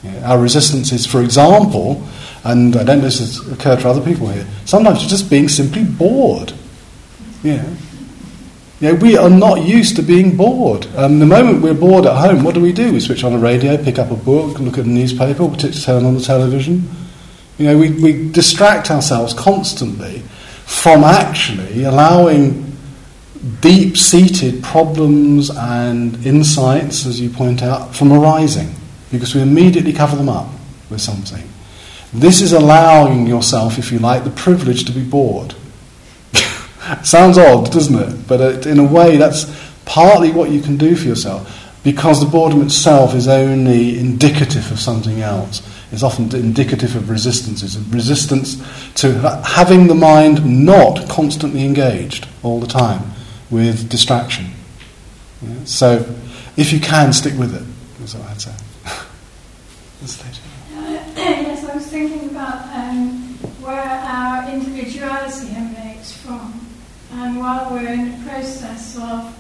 You 0.04 0.12
know, 0.12 0.20
our 0.24 0.40
resistances, 0.40 1.06
for 1.06 1.22
example, 1.22 2.08
and 2.44 2.76
I 2.76 2.84
don't 2.84 3.00
know 3.00 3.08
if 3.08 3.18
this 3.18 3.20
has 3.20 3.52
occurred 3.52 3.80
to 3.80 3.90
other 3.90 4.02
people 4.02 4.28
here, 4.28 4.48
sometimes 4.66 5.02
it's 5.02 5.10
just 5.10 5.30
being 5.30 5.48
simply 5.48 5.84
bored. 5.84 6.54
You 7.44 8.94
know, 8.94 8.96
we 8.96 9.18
are 9.18 9.30
not 9.30 9.64
used 9.64 9.96
to 9.98 10.02
being 10.02 10.36
bored. 10.36 10.88
Um, 10.96 11.20
the 11.20 11.26
moment 11.26 11.62
we're 11.62 11.74
bored 11.74 12.06
at 12.06 12.18
home, 12.18 12.44
what 12.44 12.56
do 12.56 12.62
we 12.62 12.74
do? 12.74 12.92
We 12.92 13.00
switch 13.00 13.24
on 13.24 13.34
the 13.34 13.40
radio, 13.40 13.82
pick 13.82 14.00
up 14.00 14.10
a 14.12 14.16
book, 14.16 14.60
look 14.60 14.78
at 14.78 14.86
a 14.86 14.90
newspaper, 14.90 15.56
turn 15.56 16.06
on 16.06 16.16
the 16.16 16.22
television. 16.22 16.90
You 17.58 17.68
know, 17.68 17.78
we, 17.78 17.92
we 17.92 18.32
distract 18.32 18.90
ourselves 18.90 19.34
constantly 19.34 20.20
from 20.66 21.04
actually 21.04 21.84
allowing 21.84 22.76
deep 23.60 23.98
seated 23.98 24.64
problems 24.64 25.50
and 25.50 26.26
insights, 26.26 27.06
as 27.06 27.20
you 27.20 27.30
point 27.30 27.62
out, 27.62 27.96
from 27.96 28.12
arising 28.12 28.74
because 29.12 29.36
we 29.36 29.42
immediately 29.42 29.94
cover 29.94 30.16
them 30.16 30.30
up 30.30 30.50
with 30.90 31.02
something. 31.02 31.48
This 32.14 32.42
is 32.42 32.54
allowing 32.54 33.28
yourself, 33.28 33.78
if 33.78 33.92
you 33.92 34.00
like, 34.00 34.24
the 34.24 34.32
privilege 34.32 34.86
to 34.86 34.92
be 34.92 35.04
bored. 35.04 35.56
Sounds 37.04 37.38
odd, 37.38 37.72
doesn't 37.72 37.96
it? 37.96 38.28
But 38.28 38.42
it, 38.42 38.66
in 38.66 38.80
a 38.80 38.84
way, 38.84 39.18
that's 39.18 39.46
partly 39.86 40.32
what 40.32 40.52
you 40.52 40.62
can 40.62 40.78
do 40.78 40.96
for 40.96 41.08
yourself 41.08 41.58
because 41.84 42.20
the 42.20 42.28
boredom 42.28 42.62
itself 42.62 43.16
is 43.16 43.28
only 43.28 43.98
indicative 44.00 44.72
of 44.72 44.80
something 44.80 45.22
else. 45.22 45.62
It's 45.92 46.04
often 46.04 46.34
indicative 46.36 46.96
of 46.96 47.10
resistance. 47.10 47.64
It's 47.64 47.76
a 47.76 47.82
resistance 47.90 48.56
to 49.02 49.14
having 49.44 49.88
the 49.88 49.96
mind 49.96 50.66
not 50.66 51.10
constantly 51.10 51.66
engaged 51.66 52.28
all 52.44 52.60
the 52.60 52.68
time 52.68 53.12
with 53.50 53.90
distraction. 53.90 54.46
Yeah? 55.42 55.56
So, 55.66 56.16
if 56.56 56.72
you 56.72 56.80
can, 56.80 57.12
stick 57.14 57.38
with 57.38 57.56
it, 57.56 58.04
is 58.04 58.16
what 58.16 58.30
I'd 58.30 58.42
say. 58.42 58.56
yes, 61.16 61.66
I 61.66 61.76
was 61.76 61.88
thinking 61.88 62.30
about 62.30 62.74
um, 62.74 63.34
where 63.62 63.82
our 63.82 64.50
individuality 64.50 65.50
emanates 65.52 66.14
from. 66.14 66.66
And 67.14 67.31
while 67.42 67.72
we're 67.72 67.92
in 67.92 68.12
the 68.12 68.30
process 68.30 68.96
of 68.98 69.36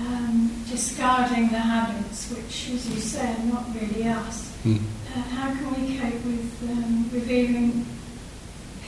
um, 0.00 0.50
discarding 0.70 1.48
the 1.50 1.58
habits, 1.58 2.30
which, 2.30 2.70
as 2.70 2.88
you 2.88 2.98
say, 2.98 3.34
are 3.34 3.44
not 3.44 3.66
really 3.74 4.08
us, 4.08 4.56
mm. 4.64 4.78
uh, 4.78 5.20
how 5.20 5.48
can 5.50 5.68
we 5.74 5.98
cope 5.98 6.24
with 6.24 6.70
um, 6.70 7.10
revealing 7.12 7.84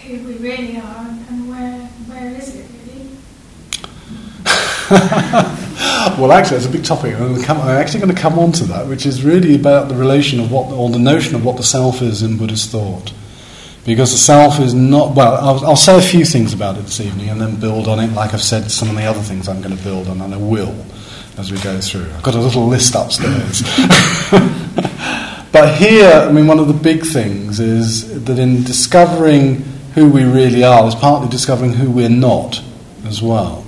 who 0.03 0.15
we 0.27 0.35
really 0.39 0.79
are 0.79 1.07
and 1.29 1.49
where, 1.49 1.79
where 2.09 2.35
is 2.37 2.57
it 2.57 2.67
really? 2.87 3.11
well, 6.19 6.33
actually, 6.33 6.57
it's 6.57 6.67
a 6.67 6.71
big 6.71 6.85
topic. 6.85 7.15
I'm, 7.21 7.43
come, 7.43 7.61
I'm, 7.61 7.77
actually 7.77 8.01
going 8.01 8.15
to 8.15 8.21
come 8.21 8.39
on 8.39 8.53
to 8.53 8.65
that, 8.65 8.87
which 8.87 9.05
is 9.05 9.23
really 9.23 9.55
about 9.57 9.91
the 9.91 9.95
relation 9.95 10.41
of 10.41 10.51
what, 10.51 10.73
or 10.73 10.89
the 10.89 10.99
notion 10.99 11.35
of 11.35 11.45
what 11.45 11.59
the 11.59 11.63
self 11.63 12.01
is 12.01 12.23
in 12.23 12.39
Buddhist 12.39 12.71
thought. 12.71 13.13
Because 13.89 14.12
the 14.12 14.18
self 14.18 14.61
is 14.61 14.74
not, 14.74 15.14
well, 15.14 15.36
I'll, 15.36 15.68
I'll 15.68 15.76
say 15.76 15.97
a 15.97 16.03
few 16.03 16.26
things 16.26 16.53
about 16.53 16.76
it 16.76 16.82
this 16.82 17.01
evening 17.01 17.30
and 17.30 17.41
then 17.41 17.59
build 17.59 17.89
on 17.89 17.99
it, 17.99 18.12
like 18.12 18.34
I've 18.34 18.43
said 18.43 18.70
some 18.70 18.91
of 18.91 18.97
the 18.97 19.05
other 19.05 19.22
things 19.22 19.49
I'm 19.49 19.62
going 19.62 19.74
to 19.74 19.82
build 19.82 20.09
on, 20.09 20.20
and 20.20 20.34
I 20.34 20.36
will 20.36 20.76
as 21.39 21.51
we 21.51 21.59
go 21.61 21.80
through. 21.80 22.05
I've 22.14 22.22
got 22.22 22.34
a 22.34 22.39
little 22.39 22.66
list 22.66 22.95
upstairs. 22.95 23.62
but 25.53 25.74
here, 25.78 26.11
I 26.11 26.30
mean, 26.30 26.47
one 26.47 26.59
of 26.59 26.68
the 26.68 26.74
big 26.74 27.03
things 27.03 27.61
is 27.61 28.24
that 28.26 28.39
in 28.39 28.62
discovering 28.62 29.62
who 29.95 30.11
we 30.11 30.22
really 30.22 30.64
are, 30.64 30.86
is 30.86 30.95
partly 30.95 31.30
discovering 31.30 31.72
who 31.72 31.91
we're 31.91 32.11
not 32.11 32.62
as 33.07 33.22
well. 33.22 33.66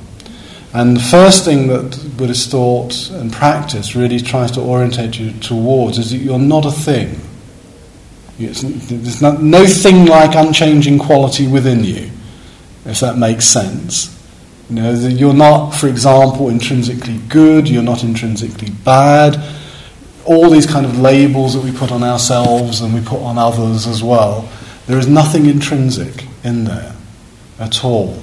And 0.75 0.99
the 0.99 1.01
first 1.01 1.47
thing 1.47 1.69
that 1.69 1.99
Buddhist 2.19 2.51
thought 2.51 3.09
and 3.09 3.33
practice 3.33 3.97
really 3.97 4.21
tries 4.21 4.51
to 4.51 4.61
orientate 4.61 5.19
you 5.19 5.33
towards 5.41 5.97
is 5.97 6.11
that 6.11 6.19
you're 6.19 6.39
not 6.39 6.67
a 6.67 6.71
thing. 6.71 7.19
There's 8.49 9.23
no, 9.23 9.33
no 9.37 9.67
thing 9.67 10.07
like 10.07 10.35
unchanging 10.35 10.99
quality 10.99 11.47
within 11.47 11.85
you, 11.85 12.11
if 12.85 13.01
that 13.01 13.17
makes 13.17 13.45
sense. 13.45 14.17
You 14.69 14.77
know, 14.77 14.93
you're 14.93 15.35
not, 15.35 15.71
for 15.73 15.89
example, 15.89 16.49
intrinsically 16.49 17.19
good, 17.29 17.69
you're 17.69 17.83
not 17.83 18.05
intrinsically 18.05 18.71
bad. 18.71 19.43
All 20.25 20.49
these 20.49 20.67
kind 20.67 20.87
of 20.87 20.99
labels 20.99 21.55
that 21.55 21.65
we 21.65 21.73
put 21.77 21.91
on 21.91 22.03
ourselves 22.03 22.81
and 22.81 22.95
we 22.95 23.01
put 23.01 23.21
on 23.21 23.37
others 23.37 23.87
as 23.87 24.03
well, 24.03 24.49
there 24.87 24.99
is 24.99 25.09
nothing 25.09 25.47
intrinsic 25.47 26.25
in 26.45 26.65
there 26.65 26.95
at 27.59 27.85
all. 27.85 28.15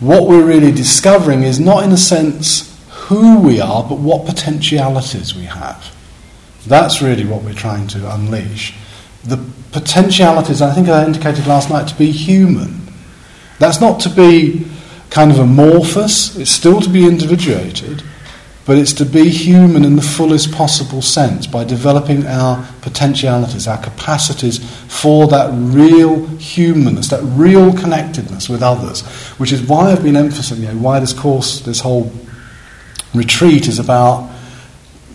What 0.00 0.28
we're 0.28 0.44
really 0.44 0.72
discovering 0.72 1.42
is 1.42 1.58
not, 1.58 1.84
in 1.84 1.90
a 1.90 1.96
sense, 1.96 2.78
who 2.90 3.40
we 3.40 3.60
are, 3.60 3.82
but 3.82 3.98
what 3.98 4.26
potentialities 4.26 5.34
we 5.34 5.44
have. 5.44 5.94
That's 6.66 7.00
really 7.00 7.24
what 7.24 7.42
we're 7.42 7.54
trying 7.54 7.88
to 7.88 8.14
unleash. 8.14 8.74
The 9.28 9.38
potentialities, 9.72 10.62
I 10.62 10.72
think 10.74 10.88
I 10.88 11.04
indicated 11.04 11.46
last 11.46 11.70
night, 11.70 11.88
to 11.88 11.94
be 11.96 12.10
human. 12.10 12.80
That's 13.58 13.80
not 13.80 14.00
to 14.00 14.08
be 14.08 14.66
kind 15.10 15.30
of 15.30 15.38
amorphous, 15.38 16.36
it's 16.36 16.50
still 16.50 16.80
to 16.80 16.88
be 16.88 17.06
individuated, 17.06 18.02
but 18.66 18.76
it's 18.76 18.92
to 18.92 19.06
be 19.06 19.30
human 19.30 19.84
in 19.84 19.96
the 19.96 20.02
fullest 20.02 20.52
possible 20.52 21.00
sense 21.00 21.46
by 21.46 21.64
developing 21.64 22.26
our 22.26 22.68
potentialities, 22.82 23.66
our 23.66 23.82
capacities 23.82 24.58
for 24.86 25.26
that 25.28 25.50
real 25.52 26.26
humanness, 26.36 27.08
that 27.08 27.22
real 27.22 27.72
connectedness 27.72 28.48
with 28.48 28.62
others, 28.62 29.00
which 29.38 29.52
is 29.52 29.62
why 29.62 29.90
I've 29.90 30.02
been 30.02 30.16
emphasizing, 30.16 30.64
you 30.64 30.72
know, 30.72 30.78
why 30.78 31.00
this 31.00 31.14
course, 31.14 31.60
this 31.60 31.80
whole 31.80 32.12
retreat 33.14 33.68
is 33.68 33.78
about 33.78 34.30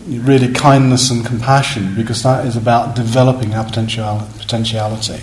really 0.06 0.52
kindness 0.52 1.10
and 1.10 1.24
compassion, 1.24 1.94
because 1.94 2.22
that 2.22 2.46
is 2.46 2.56
about 2.56 2.94
developing 2.94 3.54
our 3.54 3.64
potentiality 3.64 5.22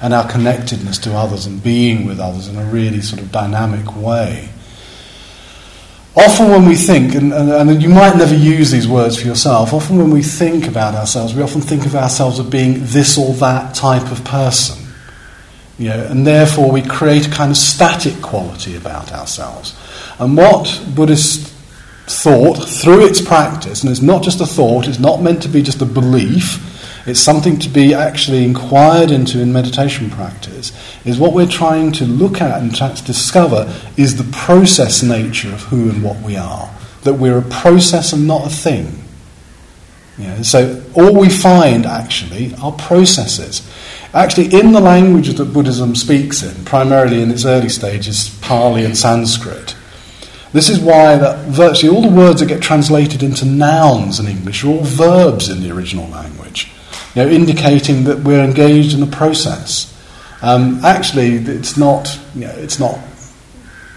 and 0.00 0.14
our 0.14 0.28
connectedness 0.30 0.98
to 0.98 1.14
others 1.14 1.46
and 1.46 1.62
being 1.62 2.06
with 2.06 2.20
others 2.20 2.48
in 2.48 2.56
a 2.56 2.64
really 2.66 3.00
sort 3.00 3.20
of 3.20 3.32
dynamic 3.32 3.96
way. 3.96 4.48
Often, 6.16 6.50
when 6.50 6.66
we 6.66 6.74
think, 6.74 7.14
and, 7.14 7.32
and, 7.32 7.70
and, 7.70 7.82
you 7.82 7.88
might 7.88 8.16
never 8.16 8.34
use 8.34 8.72
these 8.72 8.88
words 8.88 9.20
for 9.20 9.28
yourself, 9.28 9.72
often 9.72 9.98
when 9.98 10.10
we 10.10 10.22
think 10.22 10.66
about 10.66 10.94
ourselves, 10.94 11.34
we 11.34 11.42
often 11.42 11.60
think 11.60 11.86
of 11.86 11.94
ourselves 11.94 12.40
as 12.40 12.46
being 12.46 12.78
this 12.80 13.16
or 13.16 13.32
that 13.34 13.74
type 13.74 14.10
of 14.10 14.24
person. 14.24 14.84
You 15.78 15.90
know, 15.90 16.06
and 16.10 16.26
therefore, 16.26 16.72
we 16.72 16.82
create 16.82 17.28
a 17.28 17.30
kind 17.30 17.52
of 17.52 17.56
static 17.56 18.20
quality 18.20 18.74
about 18.74 19.12
ourselves. 19.12 19.78
And 20.18 20.36
what 20.36 20.82
Buddhist 20.92 21.54
thought, 22.10 22.56
through 22.68 23.06
its 23.06 23.20
practice, 23.20 23.82
and 23.82 23.90
it's 23.90 24.02
not 24.02 24.22
just 24.22 24.40
a 24.40 24.46
thought, 24.46 24.88
it's 24.88 24.98
not 24.98 25.22
meant 25.22 25.42
to 25.42 25.48
be 25.48 25.62
just 25.62 25.82
a 25.82 25.86
belief, 25.86 26.64
it's 27.06 27.20
something 27.20 27.58
to 27.60 27.68
be 27.68 27.94
actually 27.94 28.44
inquired 28.44 29.10
into 29.10 29.40
in 29.40 29.52
meditation 29.52 30.10
practice, 30.10 30.72
is 31.06 31.18
what 31.18 31.32
we're 31.32 31.46
trying 31.46 31.92
to 31.92 32.04
look 32.04 32.40
at 32.40 32.60
and 32.60 32.74
try 32.74 32.92
to 32.92 33.04
discover 33.04 33.72
is 33.96 34.16
the 34.16 34.30
process 34.36 35.02
nature 35.02 35.48
of 35.48 35.62
who 35.64 35.88
and 35.88 36.02
what 36.02 36.20
we 36.20 36.36
are. 36.36 36.70
That 37.02 37.14
we're 37.14 37.38
a 37.38 37.42
process 37.42 38.12
and 38.12 38.26
not 38.26 38.46
a 38.46 38.50
thing. 38.50 39.04
Yeah, 40.18 40.42
so 40.42 40.84
all 40.94 41.18
we 41.18 41.28
find 41.28 41.86
actually 41.86 42.52
are 42.60 42.72
processes. 42.72 43.66
Actually, 44.12 44.58
in 44.58 44.72
the 44.72 44.80
language 44.80 45.28
that 45.28 45.52
Buddhism 45.52 45.94
speaks 45.94 46.42
in, 46.42 46.64
primarily 46.64 47.22
in 47.22 47.30
its 47.30 47.44
early 47.44 47.68
stages, 47.68 48.36
Pali 48.40 48.84
and 48.84 48.96
Sanskrit, 48.96 49.76
this 50.52 50.68
is 50.68 50.78
why 50.78 51.16
that 51.16 51.46
virtually 51.48 51.94
all 51.94 52.02
the 52.02 52.16
words 52.16 52.40
that 52.40 52.46
get 52.46 52.62
translated 52.62 53.22
into 53.22 53.44
nouns 53.44 54.18
in 54.18 54.26
English 54.26 54.64
are 54.64 54.68
all 54.68 54.82
verbs 54.82 55.48
in 55.48 55.62
the 55.62 55.70
original 55.70 56.08
language 56.08 56.70
you 57.14 57.24
know, 57.24 57.30
indicating 57.30 58.04
that 58.04 58.20
we're 58.20 58.44
engaged 58.44 58.94
in 58.94 59.00
the 59.00 59.06
process. 59.06 59.94
Um, 60.42 60.84
actually, 60.84 61.34
it's 61.36 61.76
not, 61.76 62.18
you 62.34 62.42
know, 62.42 62.54
it's 62.56 62.78
not 62.78 62.98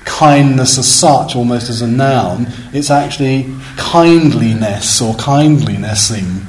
kindness 0.05 0.77
as 0.77 0.91
such, 0.91 1.35
almost 1.35 1.69
as 1.69 1.81
a 1.81 1.87
noun. 1.87 2.47
It's 2.73 2.89
actually 2.89 3.53
kindliness 3.77 5.01
or 5.01 5.13
kindlinessing 5.15 6.47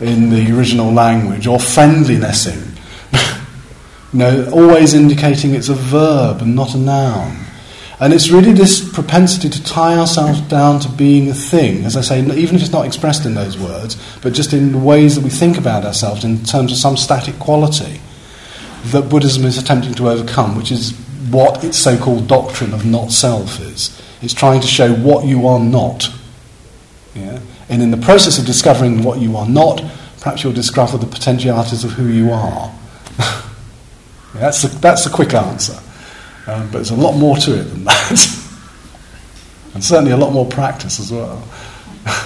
in 0.00 0.30
the 0.30 0.56
original 0.56 0.92
language, 0.92 1.46
or 1.46 1.58
friendlinessing. 1.58 2.76
you 4.12 4.18
know, 4.18 4.50
always 4.52 4.94
indicating 4.94 5.54
it's 5.54 5.68
a 5.68 5.74
verb 5.74 6.42
and 6.42 6.56
not 6.56 6.74
a 6.74 6.78
noun. 6.78 7.44
And 8.00 8.12
it's 8.12 8.30
really 8.30 8.52
this 8.52 8.88
propensity 8.92 9.48
to 9.48 9.64
tie 9.64 9.98
ourselves 9.98 10.40
down 10.42 10.78
to 10.80 10.88
being 10.88 11.28
a 11.30 11.34
thing, 11.34 11.84
as 11.84 11.96
I 11.96 12.00
say, 12.00 12.20
even 12.20 12.54
if 12.54 12.62
it's 12.62 12.70
not 12.70 12.86
expressed 12.86 13.26
in 13.26 13.34
those 13.34 13.58
words, 13.58 13.96
but 14.22 14.32
just 14.32 14.52
in 14.52 14.70
the 14.72 14.78
ways 14.78 15.16
that 15.16 15.24
we 15.24 15.30
think 15.30 15.58
about 15.58 15.84
ourselves 15.84 16.22
in 16.22 16.44
terms 16.44 16.70
of 16.70 16.78
some 16.78 16.96
static 16.96 17.38
quality 17.40 18.00
that 18.86 19.08
Buddhism 19.08 19.44
is 19.44 19.58
attempting 19.58 19.94
to 19.94 20.08
overcome, 20.08 20.56
which 20.56 20.70
is 20.70 20.92
what 21.30 21.64
its 21.64 21.76
so 21.76 21.98
called 21.98 22.28
doctrine 22.28 22.72
of 22.72 22.86
not 22.86 23.10
self 23.10 23.60
is. 23.60 24.00
It's 24.22 24.34
trying 24.34 24.60
to 24.60 24.68
show 24.68 24.94
what 24.94 25.26
you 25.26 25.48
are 25.48 25.60
not. 25.60 26.08
Yeah? 27.16 27.40
And 27.68 27.82
in 27.82 27.90
the 27.90 27.96
process 27.96 28.38
of 28.38 28.46
discovering 28.46 29.02
what 29.02 29.20
you 29.20 29.36
are 29.36 29.48
not, 29.48 29.82
perhaps 30.20 30.44
you'll 30.44 30.52
discover 30.52 30.98
the 30.98 31.06
potentialities 31.06 31.82
of 31.82 31.92
who 31.92 32.06
you 32.06 32.30
are. 32.30 32.72
yeah, 33.18 33.42
that's, 34.34 34.62
the, 34.62 34.68
that's 34.68 35.04
the 35.04 35.10
quick 35.10 35.34
answer. 35.34 35.78
Um, 36.48 36.64
but 36.68 36.78
there's 36.78 36.90
a 36.90 36.96
lot 36.96 37.14
more 37.14 37.36
to 37.36 37.60
it 37.60 37.64
than 37.64 37.84
that. 37.84 38.10
and 39.74 39.84
certainly 39.84 40.12
a 40.12 40.16
lot 40.16 40.32
more 40.32 40.46
practice 40.46 40.98
as 40.98 41.12
well. 41.12 41.46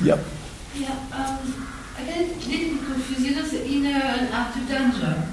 yep. 0.00 0.20
Yeah, 0.76 0.92
um, 1.12 1.66
I 1.98 2.04
get 2.04 2.18
a 2.18 2.22
little 2.22 2.78
confused. 2.84 3.20
You 3.20 3.34
know, 3.34 3.42
the 3.42 3.66
inner 3.66 3.98
and 3.98 4.32
outer 4.32 4.60
danger. 4.60 5.26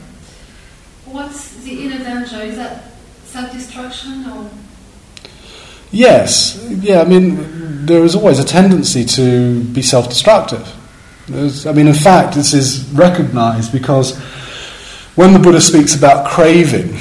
What's 1.06 1.58
the 1.64 1.86
inner 1.86 2.00
danger? 2.00 2.42
Is 2.42 2.56
that 2.56 2.86
self 3.26 3.52
destruction 3.52 4.28
or? 4.32 4.50
Yes, 5.92 6.66
yeah, 6.68 7.02
I 7.02 7.06
mean, 7.06 7.86
there 7.86 8.04
is 8.04 8.16
always 8.16 8.40
a 8.40 8.44
tendency 8.44 9.06
to 9.06 9.64
be 9.66 9.84
self 9.84 10.10
destructive. 10.10 10.68
I 11.30 11.74
mean, 11.74 11.88
in 11.88 11.94
fact, 11.94 12.34
this 12.34 12.54
is 12.54 12.90
recognized 12.92 13.72
because 13.72 14.20
when 15.18 15.34
the 15.34 15.40
Buddha 15.40 15.60
speaks 15.60 15.96
about 15.96 16.28
craving, 16.28 16.96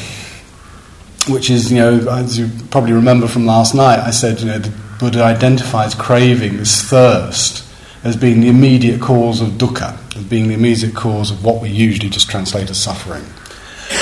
which 1.28 1.50
is, 1.50 1.70
you 1.70 1.78
know, 1.78 2.08
as 2.10 2.38
you 2.38 2.48
probably 2.70 2.94
remember 2.94 3.28
from 3.28 3.44
last 3.44 3.74
night, 3.74 3.98
I 3.98 4.10
said, 4.10 4.40
you 4.40 4.46
know, 4.46 4.58
the 4.58 4.72
Buddha 4.98 5.22
identifies 5.22 5.94
craving, 5.94 6.56
this 6.56 6.82
thirst, 6.82 7.62
as 8.04 8.16
being 8.16 8.40
the 8.40 8.48
immediate 8.48 9.02
cause 9.02 9.42
of 9.42 9.50
dukkha, 9.50 9.98
as 10.16 10.24
being 10.24 10.48
the 10.48 10.54
immediate 10.54 10.94
cause 10.94 11.30
of 11.30 11.44
what 11.44 11.60
we 11.60 11.68
usually 11.68 12.08
just 12.08 12.30
translate 12.30 12.70
as 12.70 12.80
suffering. 12.80 13.22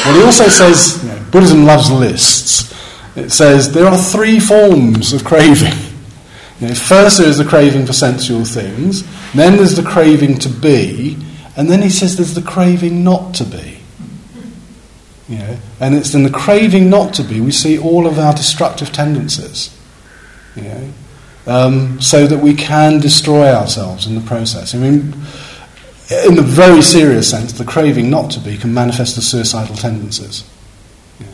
Well, 0.04 0.14
he 0.16 0.24
also 0.24 0.46
says, 0.46 1.02
you 1.02 1.08
know, 1.08 1.20
Buddhism 1.32 1.64
loves 1.64 1.90
lists. 1.90 2.72
It 3.16 3.30
says 3.30 3.72
there 3.72 3.86
are 3.86 3.98
three 3.98 4.38
forms 4.38 5.12
of 5.12 5.24
craving. 5.24 5.74
You 6.60 6.68
know, 6.68 6.74
first, 6.76 7.18
there 7.18 7.26
is 7.26 7.36
the 7.36 7.44
craving 7.44 7.84
for 7.84 7.92
sensual 7.92 8.44
things, 8.44 9.02
then 9.32 9.56
there's 9.56 9.74
the 9.74 9.82
craving 9.82 10.38
to 10.38 10.48
be, 10.48 11.18
and 11.56 11.68
then 11.68 11.82
he 11.82 11.90
says 11.90 12.16
there's 12.16 12.34
the 12.34 12.42
craving 12.42 13.02
not 13.02 13.34
to 13.34 13.44
be. 13.44 13.74
You 15.29 15.39
know, 15.39 15.57
and 15.81 15.95
it's 15.95 16.14
in 16.14 16.22
the 16.22 16.31
craving 16.31 16.91
not 16.91 17.14
to 17.14 17.22
be 17.22 17.41
we 17.41 17.51
see 17.51 17.79
all 17.79 18.07
of 18.07 18.18
our 18.18 18.35
destructive 18.35 18.93
tendencies. 18.93 19.75
You 20.55 20.62
know, 20.62 20.93
um, 21.47 22.01
so 22.01 22.27
that 22.27 22.39
we 22.39 22.55
can 22.55 23.01
destroy 23.01 23.49
ourselves 23.49 24.07
in 24.07 24.14
the 24.14 24.20
process. 24.20 24.75
I 24.75 24.79
mean, 24.79 25.14
in 26.27 26.35
the 26.35 26.45
very 26.45 26.83
serious 26.83 27.29
sense, 27.29 27.53
the 27.53 27.64
craving 27.64 28.11
not 28.11 28.31
to 28.33 28.41
be 28.41 28.59
can 28.59 28.75
manifest 28.75 29.16
as 29.16 29.27
suicidal 29.27 29.77
tendencies. 29.77 30.49
You 31.18 31.27
know. 31.27 31.33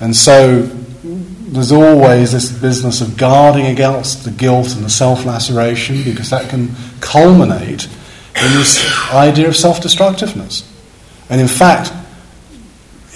And 0.00 0.16
so 0.16 0.62
there's 0.62 1.72
always 1.72 2.32
this 2.32 2.52
business 2.52 3.00
of 3.00 3.16
guarding 3.16 3.66
against 3.66 4.24
the 4.24 4.30
guilt 4.30 4.74
and 4.74 4.84
the 4.84 4.90
self 4.90 5.24
laceration 5.24 6.04
because 6.04 6.30
that 6.30 6.48
can 6.48 6.70
culminate 7.00 7.86
in 8.36 8.52
this 8.52 9.12
idea 9.12 9.48
of 9.48 9.56
self 9.56 9.80
destructiveness. 9.80 10.70
And 11.30 11.40
in 11.40 11.48
fact, 11.48 11.92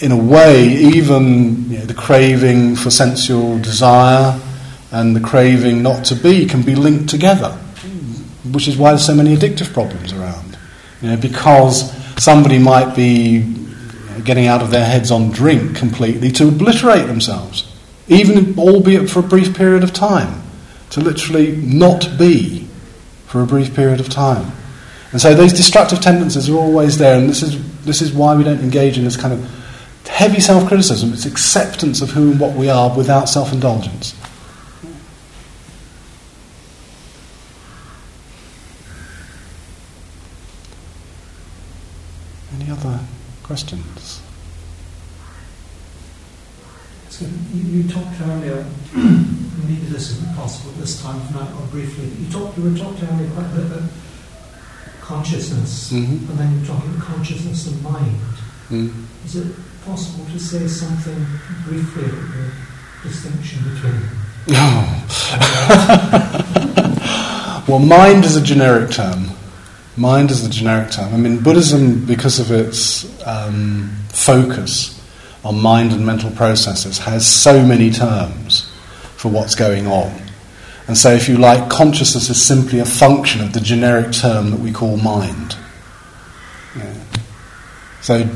in 0.03 0.11
a 0.11 0.17
way, 0.17 0.67
even 0.67 1.71
you 1.71 1.79
know, 1.79 1.85
the 1.85 1.95
craving 1.95 2.75
for 2.75 2.91
sensual 2.91 3.57
desire 3.61 4.39
and 4.91 5.15
the 5.15 5.21
craving 5.21 5.81
not 5.81 6.05
to 6.07 6.17
be 6.17 6.45
can 6.45 6.61
be 6.61 6.75
linked 6.75 7.09
together, 7.09 7.51
which 8.51 8.67
is 8.67 8.77
why 8.77 8.91
there's 8.91 9.07
so 9.07 9.15
many 9.15 9.37
addictive 9.37 9.73
problems 9.73 10.13
around. 10.13 10.59
You 11.01 11.11
know, 11.11 11.17
because 11.17 11.93
somebody 12.21 12.59
might 12.59 12.97
be 12.97 13.57
getting 14.25 14.49
out 14.49 14.61
of 14.61 14.73
their 14.73 14.85
heads 14.85 15.13
on 15.13 15.31
drink 15.31 15.77
completely 15.77 16.33
to 16.33 16.49
obliterate 16.49 17.07
themselves, 17.07 17.73
even 18.09 18.59
albeit 18.59 19.09
for 19.09 19.21
a 19.21 19.23
brief 19.23 19.57
period 19.57 19.85
of 19.85 19.93
time, 19.93 20.43
to 20.91 21.01
literally 21.01 21.57
not 21.57 22.19
be 22.19 22.67
for 23.27 23.41
a 23.41 23.47
brief 23.47 23.73
period 23.73 24.01
of 24.01 24.09
time. 24.09 24.51
And 25.13 25.21
so 25.21 25.33
these 25.33 25.53
destructive 25.53 26.01
tendencies 26.01 26.51
are 26.51 26.57
always 26.57 26.99
there, 26.99 27.19
and 27.19 27.29
this 27.29 27.43
is, 27.43 27.85
this 27.85 28.03
is 28.03 28.13
why 28.13 28.35
we 28.35 28.43
don't 28.43 28.61
engage 28.61 28.99
in 28.99 29.05
this 29.05 29.17
kind 29.17 29.33
of 29.33 29.62
heavy 30.09 30.41
self 30.41 30.69
criticism. 30.69 31.13
It's 31.13 31.27
acceptance 31.27 32.01
of 32.01 32.11
who 32.11 32.33
and 32.33 32.41
what 32.41 32.55
we 32.55 32.69
are 32.69 32.95
without 32.97 33.29
self 33.29 33.53
indulgence. 33.53 34.15
Any 42.55 42.71
other 42.71 43.01
questions? 43.43 44.23
So 47.09 47.27
you, 47.53 47.83
you 47.83 47.89
talked 47.89 48.21
earlier, 48.23 48.65
maybe 48.95 49.87
this 49.87 50.13
isn't 50.13 50.35
possible 50.35 50.73
this 50.73 51.03
time 51.03 51.27
tonight 51.29 51.53
or 51.61 51.67
briefly, 51.67 52.07
you 52.07 52.31
talked 52.33 52.57
you 52.57 52.65
were 52.65 52.77
talking 52.77 53.07
earlier 53.09 53.31
quite 53.31 53.47
a 53.47 53.57
bit 53.57 53.67
about 53.67 53.91
consciousness, 55.01 55.93
mm-hmm. 55.93 56.31
and 56.31 56.39
then 56.39 56.57
you're 56.57 56.67
talking 56.67 56.99
consciousness 56.99 57.67
and 57.67 57.83
mind. 57.83 58.19
Mm. 58.71 59.05
Is 59.27 59.37
it 59.37 59.55
possible 59.85 60.25
to 60.27 60.39
say 60.39 60.67
something 60.67 61.27
briefly 61.67 62.05
about 62.05 62.33
the 62.33 63.09
distinction 63.09 63.75
between 63.75 64.01
them? 64.01 64.19
well, 67.69 67.79
mind 67.79 68.25
is 68.25 68.37
a 68.37 68.43
generic 68.43 68.91
term. 68.91 69.27
Mind 69.97 70.31
is 70.31 70.45
a 70.45 70.51
generic 70.51 70.91
term. 70.91 71.15
I 71.15 71.17
mean, 71.17 71.43
Buddhism, 71.43 72.05
because 72.07 72.41
of 72.41 72.51
its 72.51 73.05
um, 73.27 73.91
focus 74.09 74.99
on 75.45 75.61
mind 75.61 75.93
and 75.93 76.07
mental 76.07 76.31
processes, 76.31 76.99
has 76.99 77.27
so 77.27 77.65
many 77.65 77.91
terms 77.91 78.71
for 79.17 79.31
what's 79.31 79.55
going 79.55 79.87
on. 79.87 80.13
And 80.89 80.99
so, 80.99 81.13
if 81.13 81.29
you 81.29 81.37
like, 81.37 81.71
consciousness 81.71 82.29
is 82.29 82.43
simply 82.43 82.81
a 82.81 82.85
function 82.85 83.41
of 83.41 83.53
the 83.53 83.61
generic 83.61 84.13
term 84.13 84.51
that 84.51 84.61
we 84.61 84.73
call 84.73 84.97
mind. 84.97 85.57
Yeah. 86.77 86.95
So, 88.01 88.29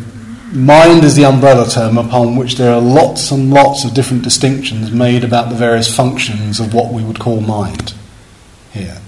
mind 0.53 1.05
is 1.05 1.15
the 1.15 1.25
umbrella 1.25 1.69
term 1.69 1.99
upon 1.99 2.37
which 2.37 2.57
there 2.57 2.73
are 2.73 2.81
lots 2.81 3.31
and 3.31 3.53
lots 3.53 3.85
of 3.85 3.95
different 3.95 4.23
distinctions 4.23 4.91
made 4.91 5.25
about 5.25 5.49
the 5.49 5.55
various 5.55 5.95
functions 5.95 6.61
of 6.61 6.75
what 6.75 6.93
we 6.93 7.03
would 7.03 7.19
call 7.19 7.41
mind 7.41 7.95
here. 8.73 8.99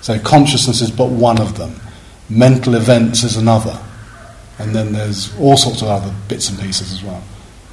So, 0.00 0.18
consciousness 0.18 0.80
is 0.80 0.90
but 0.90 1.10
one 1.10 1.40
of 1.40 1.56
them, 1.56 1.80
mental 2.28 2.74
events 2.74 3.22
is 3.22 3.36
another, 3.36 3.78
and 4.58 4.74
then 4.74 4.92
there's 4.92 5.36
all 5.38 5.56
sorts 5.56 5.82
of 5.82 5.88
other 5.88 6.14
bits 6.28 6.50
and 6.50 6.58
pieces 6.58 6.92
as 6.92 7.02
well. 7.02 7.22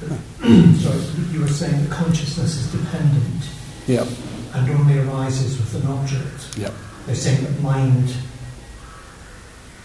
so, 0.00 0.92
you 1.30 1.40
were 1.40 1.48
saying 1.48 1.82
that 1.84 1.90
consciousness 1.90 2.56
is 2.56 2.72
dependent. 2.72 3.44
Yep 3.86 4.06
and 4.54 4.70
only 4.70 4.98
arises 4.98 5.58
with 5.58 5.82
an 5.82 5.90
object. 5.90 6.58
Yep. 6.58 6.72
They're 7.06 7.14
saying 7.14 7.44
that 7.44 7.60
mind 7.62 8.14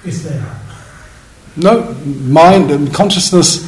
is 0.05 0.23
there. 0.23 0.59
No, 1.57 1.93
mind 2.05 2.69
and 2.69 2.93
consciousness. 2.93 3.65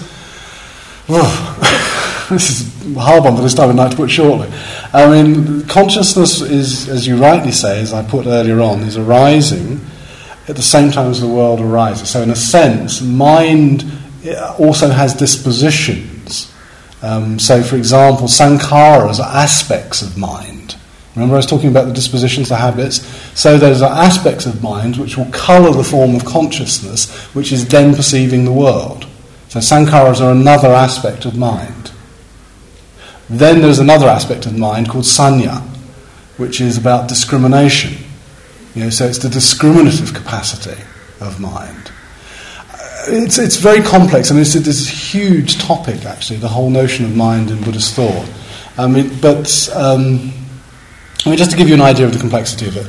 Oh, 1.09 2.27
this 2.29 2.61
is 2.61 2.95
hard 2.95 3.23
one 3.23 3.35
for 3.35 3.41
this 3.41 3.55
time 3.55 3.71
of 3.71 3.75
night 3.75 3.91
to 3.91 3.97
put 3.97 4.11
shortly. 4.11 4.47
I 4.93 5.09
mean, 5.09 5.65
consciousness 5.67 6.41
is, 6.41 6.87
as 6.87 7.07
you 7.07 7.17
rightly 7.17 7.51
say, 7.51 7.81
as 7.81 7.91
I 7.91 8.03
put 8.07 8.27
earlier 8.27 8.61
on, 8.61 8.81
is 8.81 8.95
arising 8.95 9.81
at 10.47 10.55
the 10.55 10.61
same 10.61 10.91
time 10.91 11.09
as 11.09 11.19
the 11.19 11.27
world 11.27 11.59
arises. 11.61 12.09
So, 12.09 12.21
in 12.21 12.29
a 12.29 12.35
sense, 12.35 13.01
mind 13.01 13.83
also 14.59 14.89
has 14.89 15.15
dispositions. 15.15 16.53
Um, 17.01 17.39
so, 17.39 17.63
for 17.63 17.75
example, 17.75 18.27
sankharas 18.27 19.19
are 19.19 19.35
aspects 19.35 20.01
of 20.01 20.17
mind. 20.17 20.75
Remember, 21.19 21.35
I 21.35 21.39
was 21.39 21.45
talking 21.45 21.67
about 21.67 21.87
the 21.87 21.93
dispositions, 21.93 22.47
the 22.47 22.55
habits. 22.55 23.05
So 23.37 23.57
those 23.57 23.81
are 23.81 23.91
aspects 23.91 24.45
of 24.45 24.63
mind 24.63 24.95
which 24.95 25.17
will 25.17 25.29
colour 25.31 25.71
the 25.71 25.83
form 25.83 26.15
of 26.15 26.23
consciousness, 26.23 27.13
which 27.35 27.51
is 27.51 27.67
then 27.67 27.93
perceiving 27.93 28.45
the 28.45 28.53
world. 28.53 29.05
So 29.49 29.59
sankharas 29.59 30.21
are 30.21 30.31
another 30.31 30.69
aspect 30.69 31.25
of 31.25 31.35
mind. 31.35 31.91
Then 33.29 33.61
there's 33.61 33.79
another 33.79 34.07
aspect 34.07 34.45
of 34.45 34.57
mind 34.57 34.87
called 34.87 35.03
sanya, 35.03 35.59
which 36.37 36.61
is 36.61 36.77
about 36.77 37.09
discrimination. 37.09 38.01
You 38.73 38.85
know, 38.85 38.89
so 38.89 39.05
it's 39.05 39.19
the 39.19 39.27
discriminative 39.27 40.13
capacity 40.13 40.81
of 41.19 41.37
mind. 41.41 41.91
It's, 43.07 43.37
it's 43.37 43.57
very 43.57 43.81
complex. 43.81 44.31
I 44.31 44.35
mean, 44.35 44.43
it's, 44.43 44.55
it's 44.55 44.87
a 44.87 44.89
huge 44.89 45.57
topic, 45.57 46.05
actually, 46.05 46.39
the 46.39 46.47
whole 46.47 46.69
notion 46.69 47.03
of 47.03 47.13
mind 47.13 47.51
in 47.51 47.61
Buddhist 47.61 47.93
thought. 47.93 48.29
I 48.77 48.87
mean, 48.87 49.11
but 49.19 49.69
um, 49.75 50.31
I 51.25 51.29
mean, 51.29 51.37
just 51.37 51.51
to 51.51 51.57
give 51.57 51.67
you 51.67 51.73
an 51.73 51.81
idea 51.81 52.05
of 52.05 52.13
the 52.13 52.19
complexity 52.19 52.67
of 52.67 52.77
it, 52.77 52.87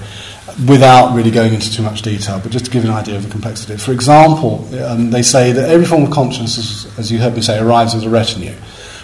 without 0.68 1.14
really 1.14 1.30
going 1.30 1.54
into 1.54 1.72
too 1.72 1.82
much 1.82 2.02
detail, 2.02 2.40
but 2.40 2.52
just 2.52 2.66
to 2.66 2.70
give 2.70 2.84
you 2.84 2.90
an 2.90 2.96
idea 2.96 3.16
of 3.16 3.24
the 3.24 3.30
complexity. 3.30 3.76
For 3.76 3.92
example, 3.92 4.68
um, 4.84 5.10
they 5.10 5.22
say 5.22 5.52
that 5.52 5.68
every 5.68 5.86
form 5.86 6.04
of 6.04 6.10
consciousness, 6.10 6.98
as 6.98 7.10
you 7.10 7.18
heard 7.18 7.34
me 7.34 7.42
say, 7.42 7.58
arrives 7.58 7.94
as 7.94 8.04
a 8.04 8.10
retinue. 8.10 8.54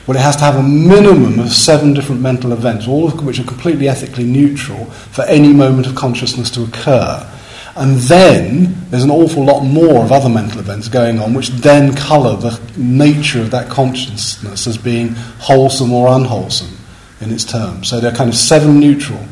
Well, 0.07 0.17
it 0.17 0.21
has 0.21 0.37
to 0.37 0.43
have 0.43 0.57
a 0.57 0.63
minimum 0.63 1.41
of 1.41 1.53
seven 1.53 1.93
different 1.93 2.21
mental 2.21 2.53
events, 2.53 2.87
all 2.87 3.09
of 3.09 3.25
which 3.25 3.41
are 3.41 3.45
completely 3.45 3.89
ethically 3.89 4.25
neutral 4.25 4.85
for 4.87 5.23
any 5.23 5.53
moment 5.53 5.87
of 5.87 5.97
consciousness 5.97 6.51
to 6.51 6.63
occur. 6.63 7.33
And 7.75 7.97
then 7.97 8.77
there's 8.91 9.05
an 9.05 9.11
awful 9.11 9.45
lot 9.45 9.63
more 9.65 10.05
of 10.05 10.13
other 10.13 10.29
mental 10.29 10.61
events 10.61 10.89
going 10.89 11.19
on, 11.19 11.35
which 11.35 11.49
then 11.49 11.95
colour 11.95 12.37
the 12.37 12.59
nature 12.77 13.41
of 13.41 13.51
that 13.51 13.69
consciousness 13.69 14.67
as 14.67 14.79
being 14.79 15.09
wholesome 15.39 15.93
or 15.93 16.09
unwholesome 16.09 16.77
in 17.21 17.33
its 17.33 17.45
terms. 17.45 17.89
So 17.89 18.01
there 18.01 18.13
are 18.13 18.17
kind 18.17 18.29
of 18.29 18.37
seven 18.37 18.79
neutral 18.79 19.25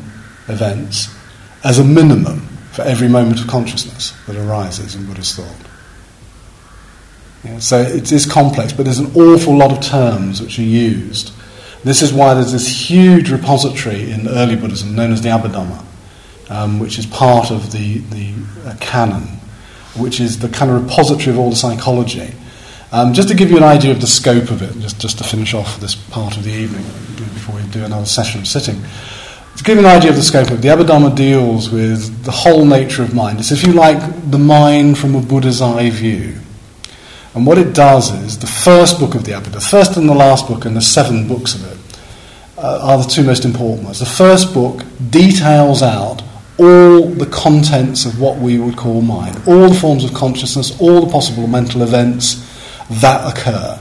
events 0.47 1.13
as 1.63 1.79
a 1.79 1.83
minimum 1.83 2.41
for 2.71 2.81
every 2.83 3.07
moment 3.07 3.39
of 3.39 3.47
consciousness 3.47 4.11
that 4.27 4.35
arises 4.35 4.95
in 4.95 5.05
Buddhist 5.05 5.35
thought. 5.37 5.71
Yeah, 7.43 7.59
so 7.59 7.79
it 7.79 8.11
is 8.11 8.25
complex, 8.25 8.73
but 8.73 8.83
there's 8.83 8.99
an 8.99 9.15
awful 9.15 9.55
lot 9.55 9.71
of 9.71 9.81
terms 9.81 10.41
which 10.41 10.57
are 10.57 10.63
used. 10.63 11.31
This 11.83 12.01
is 12.01 12.11
why 12.11 12.33
there's 12.33 12.51
this 12.51 12.89
huge 12.89 13.29
repository 13.29 14.11
in 14.11 14.27
early 14.27 14.55
Buddhism 14.55 14.95
known 14.95 15.11
as 15.11 15.21
the 15.21 15.29
Abhidhamma, 15.29 15.85
um, 16.49 16.79
which 16.79 16.97
is 16.97 17.05
part 17.05 17.51
of 17.51 17.71
the, 17.71 17.99
the 17.99 18.33
uh, 18.65 18.75
canon, 18.79 19.21
which 19.95 20.19
is 20.19 20.39
the 20.39 20.49
kind 20.49 20.71
of 20.71 20.83
repository 20.83 21.31
of 21.31 21.39
all 21.39 21.51
the 21.51 21.55
psychology. 21.55 22.33
Um, 22.91 23.13
just 23.13 23.27
to 23.29 23.35
give 23.35 23.49
you 23.49 23.57
an 23.57 23.63
idea 23.63 23.91
of 23.91 23.99
the 23.99 24.07
scope 24.07 24.51
of 24.51 24.61
it, 24.61 24.73
just, 24.79 24.99
just 24.99 25.17
to 25.17 25.23
finish 25.23 25.53
off 25.53 25.79
this 25.79 25.95
part 25.95 26.37
of 26.37 26.43
the 26.43 26.51
evening 26.51 26.83
before 27.33 27.55
we 27.55 27.63
do 27.69 27.83
another 27.83 28.05
session 28.05 28.41
of 28.41 28.47
sitting. 28.47 28.81
To 29.57 29.63
give 29.63 29.77
you 29.77 29.85
an 29.85 29.91
idea 29.91 30.11
of 30.11 30.15
the 30.15 30.21
scope 30.21 30.49
of 30.51 30.59
it, 30.59 30.61
the 30.61 30.67
Abhidhamma 30.67 31.15
deals 31.15 31.69
with 31.69 32.23
the 32.23 32.31
whole 32.31 32.65
nature 32.65 33.03
of 33.03 33.13
mind. 33.13 33.39
It's, 33.39 33.51
if 33.51 33.65
you 33.65 33.73
like, 33.73 33.99
the 34.29 34.37
mind 34.37 34.97
from 34.97 35.15
a 35.15 35.21
Buddha's 35.21 35.61
eye 35.61 35.89
view. 35.89 36.35
And 37.33 37.45
what 37.45 37.57
it 37.57 37.73
does 37.73 38.11
is 38.11 38.37
the 38.39 38.47
first 38.47 38.99
book 38.99 39.15
of 39.15 39.25
the 39.25 39.31
Abhidhamma, 39.31 39.53
the 39.53 39.61
first 39.61 39.97
and 39.97 40.07
the 40.07 40.13
last 40.13 40.47
book, 40.47 40.65
and 40.65 40.75
the 40.75 40.81
seven 40.81 41.27
books 41.27 41.55
of 41.55 41.65
it 41.71 41.97
uh, 42.57 42.79
are 42.81 42.97
the 42.97 43.09
two 43.09 43.23
most 43.23 43.45
important 43.45 43.85
ones. 43.85 43.99
The 43.99 44.05
first 44.05 44.53
book 44.53 44.83
details 45.09 45.81
out 45.81 46.21
all 46.57 47.09
the 47.09 47.25
contents 47.25 48.05
of 48.05 48.19
what 48.19 48.37
we 48.37 48.57
would 48.57 48.77
call 48.77 49.01
mind, 49.01 49.35
all 49.47 49.67
the 49.69 49.75
forms 49.75 50.05
of 50.05 50.13
consciousness, 50.13 50.79
all 50.79 51.01
the 51.01 51.11
possible 51.11 51.47
mental 51.47 51.81
events 51.81 52.54
that 52.89 53.37
occur, 53.37 53.79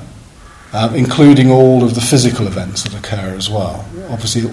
uh, 0.72 0.92
including 0.94 1.50
all 1.50 1.84
of 1.84 1.94
the 1.94 2.00
physical 2.00 2.46
events 2.46 2.82
that 2.82 2.94
occur 2.94 3.34
as 3.36 3.50
well. 3.50 3.86
Obviously, 4.10 4.50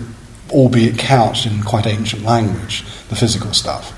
albeit 0.52 0.98
couched 0.98 1.45
in 1.45 1.61
quite 1.64 1.88
ancient 1.88 2.23
language, 2.23 2.84
the 3.10 3.15
physical 3.15 3.53
stuff. 3.53 3.98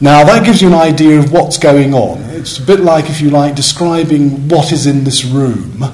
Now, 0.00 0.24
that 0.24 0.44
gives 0.44 0.60
you 0.60 0.68
an 0.68 0.74
idea 0.74 1.18
of 1.18 1.30
what's 1.30 1.58
going 1.58 1.94
on. 1.94 2.18
It's 2.30 2.58
a 2.58 2.62
bit 2.62 2.80
like, 2.80 3.08
if 3.08 3.20
you 3.20 3.30
like, 3.30 3.54
describing 3.54 4.48
what 4.48 4.72
is 4.72 4.86
in 4.86 5.04
this 5.04 5.24
room, 5.24 5.84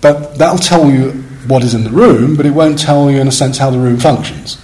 but 0.00 0.36
that'll 0.36 0.58
tell 0.58 0.90
you 0.90 1.12
what 1.46 1.62
is 1.62 1.74
in 1.74 1.84
the 1.84 1.90
room, 1.90 2.36
but 2.36 2.44
it 2.44 2.50
won't 2.50 2.78
tell 2.78 3.10
you, 3.10 3.20
in 3.20 3.28
a 3.28 3.32
sense, 3.32 3.58
how 3.58 3.70
the 3.70 3.78
room 3.78 3.98
functions 3.98 4.60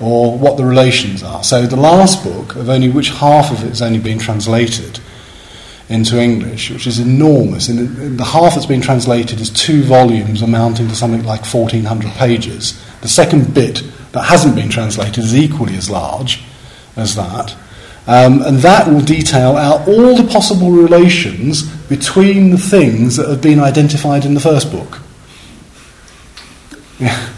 or 0.00 0.38
what 0.38 0.56
the 0.56 0.64
relations 0.64 1.22
are. 1.22 1.42
So, 1.44 1.66
the 1.66 1.76
last 1.76 2.24
book, 2.24 2.56
of 2.56 2.68
only 2.68 2.88
which 2.88 3.10
half 3.10 3.50
of 3.50 3.62
it 3.62 3.68
has 3.68 3.82
only 3.82 3.98
been 3.98 4.18
translated 4.18 5.00
into 5.88 6.20
English, 6.20 6.70
which 6.70 6.86
is 6.86 6.98
enormous, 6.98 7.68
and 7.68 8.18
the 8.18 8.24
half 8.24 8.54
that's 8.54 8.66
been 8.66 8.82
translated 8.82 9.40
is 9.40 9.48
two 9.48 9.82
volumes 9.82 10.42
amounting 10.42 10.86
to 10.88 10.94
something 10.94 11.24
like 11.24 11.46
1,400 11.46 12.10
pages. 12.12 12.78
The 13.00 13.08
second 13.08 13.54
bit 13.54 13.82
that 14.12 14.22
hasn't 14.22 14.54
been 14.54 14.68
translated 14.68 15.24
is 15.24 15.34
equally 15.34 15.76
as 15.76 15.88
large 15.88 16.42
as 16.96 17.14
that. 17.14 17.56
Um, 18.06 18.42
and 18.42 18.58
that 18.58 18.88
will 18.88 19.02
detail 19.02 19.56
out 19.56 19.86
all 19.86 20.14
the 20.16 20.26
possible 20.30 20.70
relations 20.70 21.62
between 21.88 22.50
the 22.50 22.58
things 22.58 23.16
that 23.16 23.28
have 23.28 23.42
been 23.42 23.60
identified 23.60 24.24
in 24.24 24.34
the 24.34 24.40
first 24.40 24.70
book. 24.70 25.00
Yeah. 26.98 27.34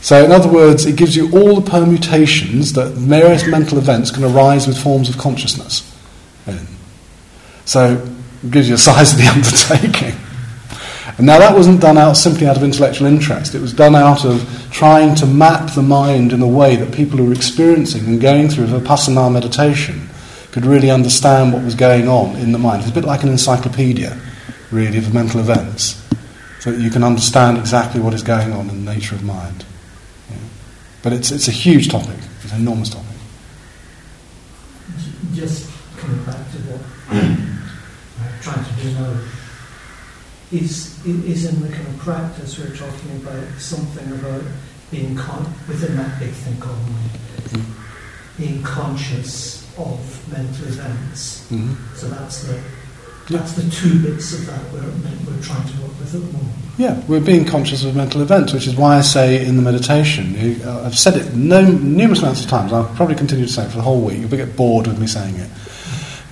So, 0.00 0.24
in 0.24 0.32
other 0.32 0.48
words, 0.48 0.86
it 0.86 0.96
gives 0.96 1.16
you 1.16 1.30
all 1.32 1.60
the 1.60 1.70
permutations 1.70 2.74
that 2.74 2.92
various 2.92 3.46
mental 3.46 3.76
events 3.76 4.10
can 4.10 4.24
arise 4.24 4.66
with 4.66 4.78
forms 4.78 5.08
of 5.08 5.18
consciousness. 5.18 5.82
So, 7.66 8.02
it 8.42 8.50
gives 8.50 8.68
you 8.68 8.76
a 8.76 8.78
size 8.78 9.12
of 9.12 9.18
the 9.18 9.26
undertaking. 9.34 10.18
And 11.18 11.26
now 11.26 11.38
that 11.38 11.56
wasn't 11.56 11.80
done 11.80 11.96
out 11.96 12.14
simply 12.14 12.46
out 12.46 12.58
of 12.58 12.62
intellectual 12.62 13.06
interest. 13.06 13.54
It 13.54 13.62
was 13.62 13.72
done 13.72 13.94
out 13.94 14.24
of 14.24 14.68
trying 14.70 15.14
to 15.16 15.26
map 15.26 15.72
the 15.74 15.82
mind 15.82 16.32
in 16.32 16.42
a 16.42 16.46
way 16.46 16.76
that 16.76 16.92
people 16.92 17.18
who 17.18 17.26
were 17.26 17.32
experiencing 17.32 18.04
and 18.04 18.20
going 18.20 18.50
through 18.50 18.66
Vipassana 18.66 19.32
meditation 19.32 20.08
could 20.52 20.66
really 20.66 20.90
understand 20.90 21.54
what 21.54 21.62
was 21.62 21.74
going 21.74 22.06
on 22.08 22.36
in 22.36 22.52
the 22.52 22.58
mind. 22.58 22.82
It's 22.82 22.90
a 22.90 22.94
bit 22.94 23.04
like 23.04 23.22
an 23.22 23.30
encyclopedia, 23.30 24.18
really, 24.70 24.98
of 24.98 25.14
mental 25.14 25.40
events. 25.40 26.02
So 26.60 26.72
that 26.72 26.80
you 26.80 26.90
can 26.90 27.02
understand 27.02 27.56
exactly 27.56 28.00
what 28.00 28.12
is 28.12 28.22
going 28.22 28.52
on 28.52 28.68
in 28.68 28.84
the 28.84 28.92
nature 28.94 29.14
of 29.14 29.22
mind. 29.22 29.64
Yeah. 30.28 30.36
But 31.02 31.12
it's, 31.14 31.30
it's 31.30 31.48
a 31.48 31.52
huge 31.52 31.88
topic, 31.88 32.18
it's 32.42 32.52
an 32.52 32.60
enormous 32.60 32.90
topic. 32.90 33.06
Just 35.32 35.70
coming 35.96 36.24
back 36.24 36.36
to 36.52 36.58
what 36.58 36.80
I'm 37.10 37.36
trying 38.46 38.64
to 38.64 38.82
do 38.82 38.92
now 38.92 39.18
is, 40.52 41.04
is 41.04 41.46
in 41.46 41.60
the 41.60 41.68
kind 41.68 41.88
of 41.88 41.98
practice 41.98 42.58
we're 42.58 42.76
talking 42.76 43.16
about 43.16 43.44
something 43.58 44.06
about 44.12 44.42
being 44.92 45.16
con- 45.16 45.52
within 45.66 45.96
that 45.96 46.20
big 46.20 46.30
thing 46.30 46.56
called 46.60 46.78
mind, 46.78 47.10
mm-hmm. 47.50 48.40
being 48.40 48.62
conscious 48.62 49.66
of 49.76 49.98
mental 50.30 50.66
events. 50.68 51.50
Mm-hmm. 51.50 51.96
So 51.96 52.08
that's 52.08 52.44
the 52.44 52.62
that's 53.28 53.54
the 53.54 53.68
two 53.68 54.00
bits 54.00 54.32
of 54.34 54.46
that 54.46 54.62
we're, 54.72 54.82
we're 55.26 55.42
trying 55.42 55.66
to 55.66 55.82
work 55.82 55.98
with 55.98 56.14
at 56.14 56.20
the 56.20 56.32
moment. 56.32 56.54
Yeah, 56.78 57.02
we're 57.08 57.18
being 57.18 57.44
conscious 57.44 57.82
of 57.82 57.96
mental 57.96 58.22
events, 58.22 58.52
which 58.52 58.68
is 58.68 58.76
why 58.76 58.98
I 58.98 59.00
say 59.00 59.44
in 59.44 59.56
the 59.56 59.62
meditation, 59.62 60.62
uh, 60.62 60.84
I've 60.86 60.96
said 60.96 61.16
it 61.16 61.34
no, 61.34 61.62
numerous 61.62 62.20
amounts 62.20 62.44
of 62.44 62.48
times, 62.48 62.72
I'll 62.72 62.84
probably 62.94 63.16
continue 63.16 63.46
to 63.46 63.52
say 63.52 63.64
it 63.64 63.70
for 63.70 63.78
the 63.78 63.82
whole 63.82 64.00
week, 64.00 64.20
you'll 64.20 64.28
get 64.28 64.54
bored 64.54 64.86
with 64.86 65.00
me 65.00 65.08
saying 65.08 65.34
it. 65.34 65.50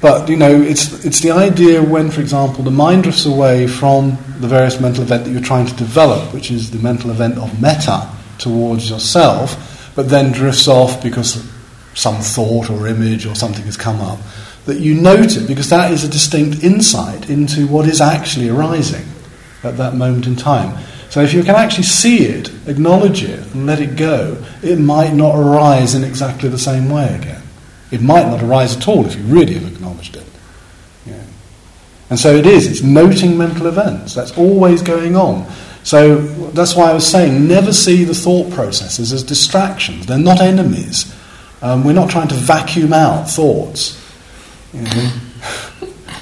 But 0.04 0.28
you 0.28 0.36
know, 0.36 0.60
it's 0.60 1.02
it's 1.06 1.20
the 1.20 1.30
idea 1.30 1.82
when, 1.82 2.10
for 2.10 2.20
example, 2.20 2.62
the 2.62 2.70
mind 2.70 3.04
drifts 3.04 3.24
away 3.24 3.66
from 3.66 4.18
the 4.38 4.46
various 4.46 4.78
mental 4.78 5.02
event 5.02 5.24
that 5.24 5.30
you're 5.30 5.40
trying 5.40 5.64
to 5.64 5.74
develop, 5.76 6.34
which 6.34 6.50
is 6.50 6.70
the 6.70 6.78
mental 6.78 7.10
event 7.10 7.38
of 7.38 7.58
metta 7.58 8.10
towards 8.36 8.90
yourself, 8.90 9.90
but 9.96 10.10
then 10.10 10.30
drifts 10.30 10.68
off 10.68 11.02
because 11.02 11.50
some 11.94 12.16
thought 12.16 12.68
or 12.68 12.86
image 12.86 13.24
or 13.24 13.34
something 13.34 13.64
has 13.64 13.78
come 13.78 13.98
up. 14.02 14.18
That 14.66 14.78
you 14.78 14.92
note 14.92 15.38
it 15.38 15.48
because 15.48 15.70
that 15.70 15.90
is 15.90 16.04
a 16.04 16.08
distinct 16.08 16.62
insight 16.62 17.30
into 17.30 17.66
what 17.66 17.88
is 17.88 18.02
actually 18.02 18.50
arising 18.50 19.06
at 19.62 19.78
that 19.78 19.94
moment 19.94 20.26
in 20.26 20.36
time. 20.36 20.84
So 21.08 21.22
if 21.22 21.32
you 21.32 21.42
can 21.42 21.54
actually 21.54 21.84
see 21.84 22.26
it, 22.26 22.50
acknowledge 22.68 23.24
it, 23.24 23.40
and 23.54 23.64
let 23.64 23.80
it 23.80 23.96
go, 23.96 24.36
it 24.62 24.78
might 24.78 25.14
not 25.14 25.34
arise 25.34 25.94
in 25.94 26.04
exactly 26.04 26.50
the 26.50 26.58
same 26.58 26.90
way 26.90 27.06
again. 27.14 27.43
It 27.94 28.02
might 28.02 28.26
not 28.26 28.42
arise 28.42 28.76
at 28.76 28.88
all 28.88 29.06
if 29.06 29.14
you 29.16 29.22
really 29.22 29.54
have 29.54 29.72
acknowledged 29.72 30.16
it. 30.16 30.26
Yeah. 31.06 31.22
And 32.10 32.18
so 32.18 32.34
it 32.34 32.44
is, 32.44 32.66
it's 32.66 32.82
noting 32.82 33.38
mental 33.38 33.66
events. 33.66 34.14
That's 34.14 34.36
always 34.36 34.82
going 34.82 35.16
on. 35.16 35.46
So 35.84 36.18
that's 36.50 36.74
why 36.74 36.90
I 36.90 36.94
was 36.94 37.06
saying 37.06 37.46
never 37.46 37.72
see 37.72 38.04
the 38.04 38.14
thought 38.14 38.52
processes 38.52 39.12
as 39.12 39.22
distractions. 39.22 40.06
They're 40.06 40.18
not 40.18 40.40
enemies. 40.40 41.14
Um, 41.62 41.84
we're 41.84 41.92
not 41.92 42.10
trying 42.10 42.28
to 42.28 42.34
vacuum 42.34 42.92
out 42.92 43.30
thoughts 43.30 44.00
you 44.72 44.82
know, 44.82 45.12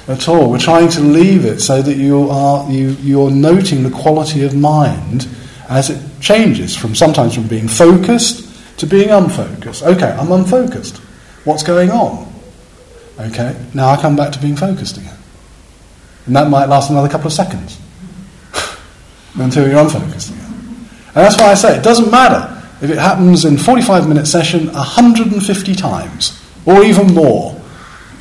at 0.08 0.28
all. 0.28 0.50
We're 0.50 0.58
trying 0.58 0.88
to 0.90 1.00
leave 1.00 1.44
it 1.44 1.60
so 1.60 1.80
that 1.82 1.96
you 1.96 2.28
are, 2.30 2.70
you, 2.70 2.90
you're 3.00 3.30
noting 3.30 3.82
the 3.82 3.90
quality 3.90 4.44
of 4.44 4.54
mind 4.54 5.26
as 5.68 5.90
it 5.90 6.20
changes 6.20 6.76
from 6.76 6.94
sometimes 6.94 7.34
from 7.34 7.48
being 7.48 7.66
focused 7.66 8.78
to 8.78 8.86
being 8.86 9.10
unfocused. 9.10 9.82
Okay, 9.82 10.10
I'm 10.10 10.30
unfocused. 10.32 11.01
What's 11.44 11.62
going 11.62 11.90
on? 11.90 12.32
Okay, 13.18 13.56
now 13.74 13.90
I 13.90 14.00
come 14.00 14.16
back 14.16 14.32
to 14.32 14.40
being 14.40 14.56
focused 14.56 14.96
again. 14.96 15.16
And 16.26 16.36
that 16.36 16.48
might 16.48 16.66
last 16.66 16.90
another 16.90 17.08
couple 17.08 17.26
of 17.26 17.32
seconds 17.32 17.80
until 19.34 19.68
you're 19.68 19.80
unfocused 19.80 20.30
again. 20.30 20.46
And 21.14 21.16
that's 21.16 21.36
why 21.36 21.50
I 21.50 21.54
say 21.54 21.76
it 21.76 21.82
doesn't 21.82 22.10
matter 22.10 22.48
if 22.80 22.90
it 22.90 22.98
happens 22.98 23.44
in 23.44 23.58
45 23.58 24.08
minute 24.08 24.26
session 24.26 24.72
150 24.72 25.74
times 25.74 26.40
or 26.64 26.82
even 26.84 27.12
more. 27.12 27.60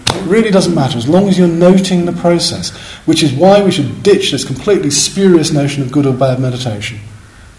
It 0.08 0.26
really 0.26 0.52
doesn't 0.52 0.76
matter 0.76 0.98
as 0.98 1.08
long 1.08 1.30
as 1.30 1.38
you're 1.38 1.48
noting 1.48 2.06
the 2.06 2.12
process, 2.12 2.76
which 3.06 3.24
is 3.24 3.32
why 3.34 3.64
we 3.64 3.72
should 3.72 4.04
ditch 4.04 4.32
this 4.32 4.44
completely 4.44 4.90
spurious 4.90 5.52
notion 5.52 5.84
of 5.84 5.92
good 5.92 6.06
or 6.06 6.14
bad 6.14 6.40
meditation. 6.40 7.00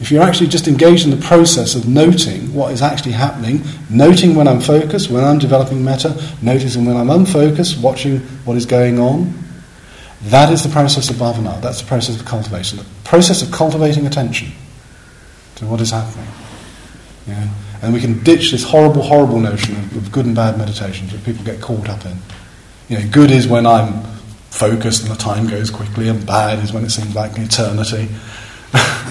If 0.03 0.11
you're 0.11 0.25
actually 0.25 0.49
just 0.49 0.67
engaged 0.67 1.05
in 1.05 1.13
the 1.13 1.25
process 1.25 1.77
of 1.77 1.87
noting 1.87 2.53
what 2.53 2.73
is 2.73 2.83
actually 2.83 3.13
happening, 3.13 3.63
noting 3.89 4.35
when 4.35 4.49
I'm 4.49 4.61
focused, 4.61 5.09
when 5.09 5.23
I'm 5.23 5.39
developing 5.39 5.85
metta, 5.85 6.21
noticing 6.43 6.85
when 6.85 6.97
I'm 6.97 7.09
unfocused, 7.09 7.81
watching 7.81 8.19
what 8.45 8.57
is 8.57 8.67
going 8.67 8.99
on, 8.99 9.33
that 10.23 10.53
is 10.53 10.65
the 10.65 10.71
process 10.71 11.09
of 11.09 11.15
bhavana. 11.17 11.61
That's 11.61 11.81
the 11.81 11.87
process 11.87 12.19
of 12.19 12.27
cultivation. 12.27 12.79
The 12.79 12.87
process 13.05 13.43
of 13.43 13.53
cultivating 13.53 14.05
attention 14.05 14.51
to 15.55 15.67
what 15.67 15.81
is 15.81 15.93
happening. 15.93 16.27
Yeah? 17.29 17.49
And 17.81 17.95
we 17.95 18.01
can 18.01 18.25
ditch 18.25 18.51
this 18.51 18.65
horrible, 18.65 19.03
horrible 19.03 19.39
notion 19.39 19.77
of, 19.77 19.97
of 19.97 20.11
good 20.11 20.27
and 20.27 20.35
bad 20.35 20.59
meditations 20.59 21.13
that 21.13 21.23
people 21.23 21.45
get 21.45 21.61
caught 21.61 21.89
up 21.89 22.05
in. 22.07 22.17
You 22.89 22.99
know, 22.99 23.09
good 23.09 23.31
is 23.31 23.47
when 23.47 23.67
I'm 23.67 24.03
focused 24.51 25.03
and 25.03 25.13
the 25.13 25.17
time 25.17 25.47
goes 25.47 25.71
quickly, 25.71 26.09
and 26.09 26.27
bad 26.27 26.59
is 26.59 26.73
when 26.73 26.83
it 26.83 26.91
seems 26.91 27.15
like 27.15 27.39
eternity. 27.39 28.09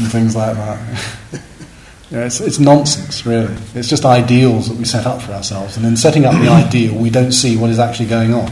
and 0.00 0.10
things 0.10 0.34
like 0.34 0.56
that. 0.56 1.02
it's, 2.10 2.40
it's 2.40 2.58
nonsense, 2.58 3.24
really. 3.24 3.54
It's 3.74 3.88
just 3.88 4.04
ideals 4.04 4.68
that 4.68 4.76
we 4.76 4.84
set 4.84 5.06
up 5.06 5.22
for 5.22 5.32
ourselves. 5.32 5.76
And 5.76 5.86
in 5.86 5.96
setting 5.96 6.24
up 6.24 6.32
the 6.32 6.48
ideal, 6.50 6.94
we 6.96 7.10
don't 7.10 7.32
see 7.32 7.56
what 7.56 7.70
is 7.70 7.78
actually 7.78 8.08
going 8.08 8.34
on. 8.34 8.50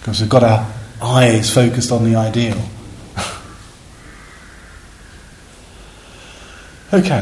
Because 0.00 0.20
we've 0.20 0.30
got 0.30 0.44
our 0.44 0.72
eyes 1.02 1.52
focused 1.52 1.90
on 1.92 2.04
the 2.04 2.14
ideal. 2.16 2.60
okay. 6.92 7.16